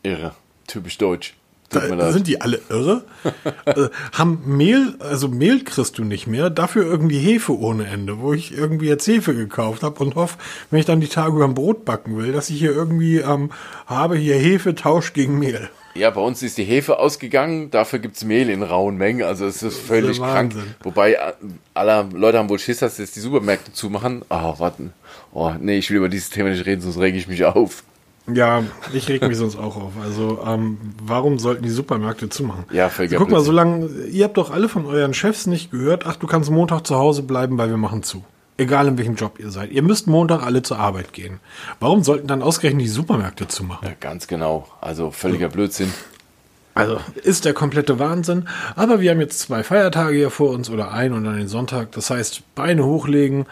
Irre. 0.03 0.35
Typisch 0.67 0.99
deutsch. 0.99 1.35
Da 1.71 2.13
sind 2.13 2.27
die 2.27 2.41
alle 2.41 2.61
irre. 2.69 3.05
äh, 3.65 3.89
haben 4.13 4.43
Mehl, 4.45 4.95
also 5.01 5.29
Mehl 5.29 5.65
kriegst 5.65 5.99
du 5.99 6.05
nicht 6.05 6.27
mehr, 6.27 6.51
dafür 6.51 6.85
irgendwie 6.85 7.19
Hefe 7.19 7.59
ohne 7.59 7.87
Ende, 7.87 8.21
wo 8.21 8.33
ich 8.33 8.57
irgendwie 8.57 8.87
jetzt 8.87 9.07
Hefe 9.07 9.35
gekauft 9.35 9.83
habe 9.83 10.03
und 10.03 10.15
hoffe, 10.15 10.39
wenn 10.71 10.81
ich 10.81 10.87
dann 10.87 11.01
die 11.01 11.09
Tage 11.09 11.35
über 11.35 11.45
ein 11.45 11.55
Brot 11.55 11.85
backen 11.85 12.17
will, 12.17 12.33
dass 12.33 12.51
ich 12.51 12.59
hier 12.59 12.73
irgendwie 12.73 13.19
ähm, 13.19 13.51
habe, 13.87 14.17
hier 14.17 14.37
Hefe 14.37 14.75
Tausch 14.75 15.13
gegen 15.13 15.39
Mehl. 15.39 15.69
Ja, 15.95 16.11
bei 16.11 16.21
uns 16.21 16.43
ist 16.43 16.59
die 16.59 16.65
Hefe 16.65 16.99
ausgegangen, 16.99 17.71
dafür 17.71 18.01
gibt 18.01 18.17
es 18.17 18.25
Mehl 18.25 18.51
in 18.51 18.63
rauen 18.63 18.97
Mengen, 18.97 19.23
also 19.23 19.47
es 19.47 19.63
ist 19.63 19.79
völlig 19.79 20.19
ist 20.19 20.19
krank. 20.19 20.55
Wobei 20.83 21.15
äh, 21.15 21.33
alle 21.73 22.09
Leute 22.13 22.39
haben 22.39 22.49
wohl 22.49 22.59
Schiss, 22.59 22.79
dass 22.79 22.99
jetzt 22.99 23.17
die 23.17 23.21
Supermärkte 23.21 23.73
zumachen. 23.73 24.23
Oh, 24.29 24.59
warten. 24.59 24.93
Oh, 25.33 25.53
nee, 25.59 25.79
ich 25.79 25.91
will 25.91 25.99
über 25.99 26.09
dieses 26.09 26.31
Thema 26.31 26.51
nicht 26.51 26.67
reden, 26.67 26.83
sonst 26.83 26.99
rege 26.99 27.17
ich 27.17 27.29
mich 27.29 27.45
auf. 27.45 27.85
Ja, 28.33 28.63
ich 28.93 29.09
reg 29.09 29.23
mich 29.23 29.37
sonst 29.37 29.57
auch 29.57 29.77
auf. 29.77 29.93
Also, 30.03 30.41
ähm, 30.47 30.79
warum 31.03 31.39
sollten 31.39 31.63
die 31.63 31.71
Supermärkte 31.71 32.31
zumachen? 32.31 32.65
Ja, 32.73 32.91
also, 32.97 33.17
Guck 33.17 33.31
mal, 33.31 33.43
solange, 33.43 33.87
ihr 34.11 34.25
habt 34.25 34.39
doch 34.39 34.51
alle 34.51 34.69
von 34.69 34.87
euren 34.87 35.13
Chefs 35.13 35.47
nicht 35.47 35.71
gehört, 35.71 36.07
ach, 36.07 36.17
du 36.17 36.27
kannst 36.27 36.51
Montag 36.51 36.87
zu 36.87 36.97
Hause 36.97 37.23
bleiben, 37.23 37.59
weil 37.59 37.69
wir 37.69 37.77
machen 37.77 38.03
zu. 38.03 38.25
Egal 38.57 38.87
in 38.87 38.97
welchem 38.97 39.17
Job 39.17 39.41
ihr 39.41 39.51
seid. 39.51 39.73
Ihr 39.73 39.83
müsst 39.83 40.07
Montag 40.07 40.43
alle 40.43 40.63
zur 40.63 40.79
Arbeit 40.79 41.13
gehen. 41.13 41.41
Warum 41.81 42.05
sollten 42.05 42.29
dann 42.29 42.41
ausgerechnet 42.41 42.83
die 42.83 42.89
Supermärkte 42.89 43.49
zumachen? 43.49 43.87
Ja, 43.87 43.95
ganz 43.99 44.29
genau. 44.29 44.69
Also 44.81 45.11
völliger 45.11 45.49
Blödsinn. 45.49 45.93
Also 46.75 46.99
ist 47.15 47.45
der 47.45 47.53
komplette 47.53 47.99
Wahnsinn. 47.99 48.49
Aber 48.77 49.01
wir 49.01 49.11
haben 49.11 49.21
jetzt 49.21 49.41
zwei 49.41 49.63
Feiertage 49.65 50.17
hier 50.17 50.31
vor 50.31 50.51
uns 50.51 50.71
oder 50.71 50.93
ein 50.93 51.13
und 51.13 51.25
dann 51.25 51.37
den 51.37 51.49
Sonntag. 51.49 51.93
Das 51.93 52.11
heißt, 52.11 52.43
Beine 52.55 52.85
hochlegen, 52.85 53.47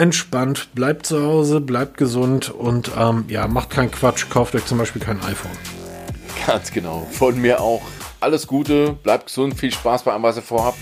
entspannt, 0.00 0.74
bleibt 0.74 1.06
zu 1.06 1.22
Hause, 1.22 1.60
bleibt 1.60 1.98
gesund 1.98 2.50
und 2.50 2.90
ähm, 2.98 3.26
ja, 3.28 3.46
macht 3.46 3.70
keinen 3.70 3.90
Quatsch, 3.90 4.26
kauft 4.30 4.54
euch 4.54 4.64
zum 4.64 4.78
Beispiel 4.78 5.02
kein 5.02 5.20
iPhone. 5.22 5.52
Ganz 6.46 6.72
genau. 6.72 7.06
Von 7.10 7.40
mir 7.40 7.60
auch 7.60 7.82
alles 8.18 8.46
Gute, 8.46 8.94
bleibt 9.02 9.26
gesund, 9.26 9.54
viel 9.54 9.70
Spaß 9.70 10.04
bei 10.04 10.12
allem, 10.12 10.22
was 10.22 10.36
ihr 10.36 10.42
vorhabt. 10.42 10.78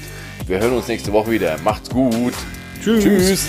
Wir 0.47 0.61
hören 0.61 0.73
uns 0.73 0.89
nächste 0.89 1.13
Woche 1.13 1.33
wieder. 1.33 1.57
Macht's 1.65 1.91
gut. 1.91 2.35
Tschüss. 2.83 3.03
Tschüss. 3.03 3.49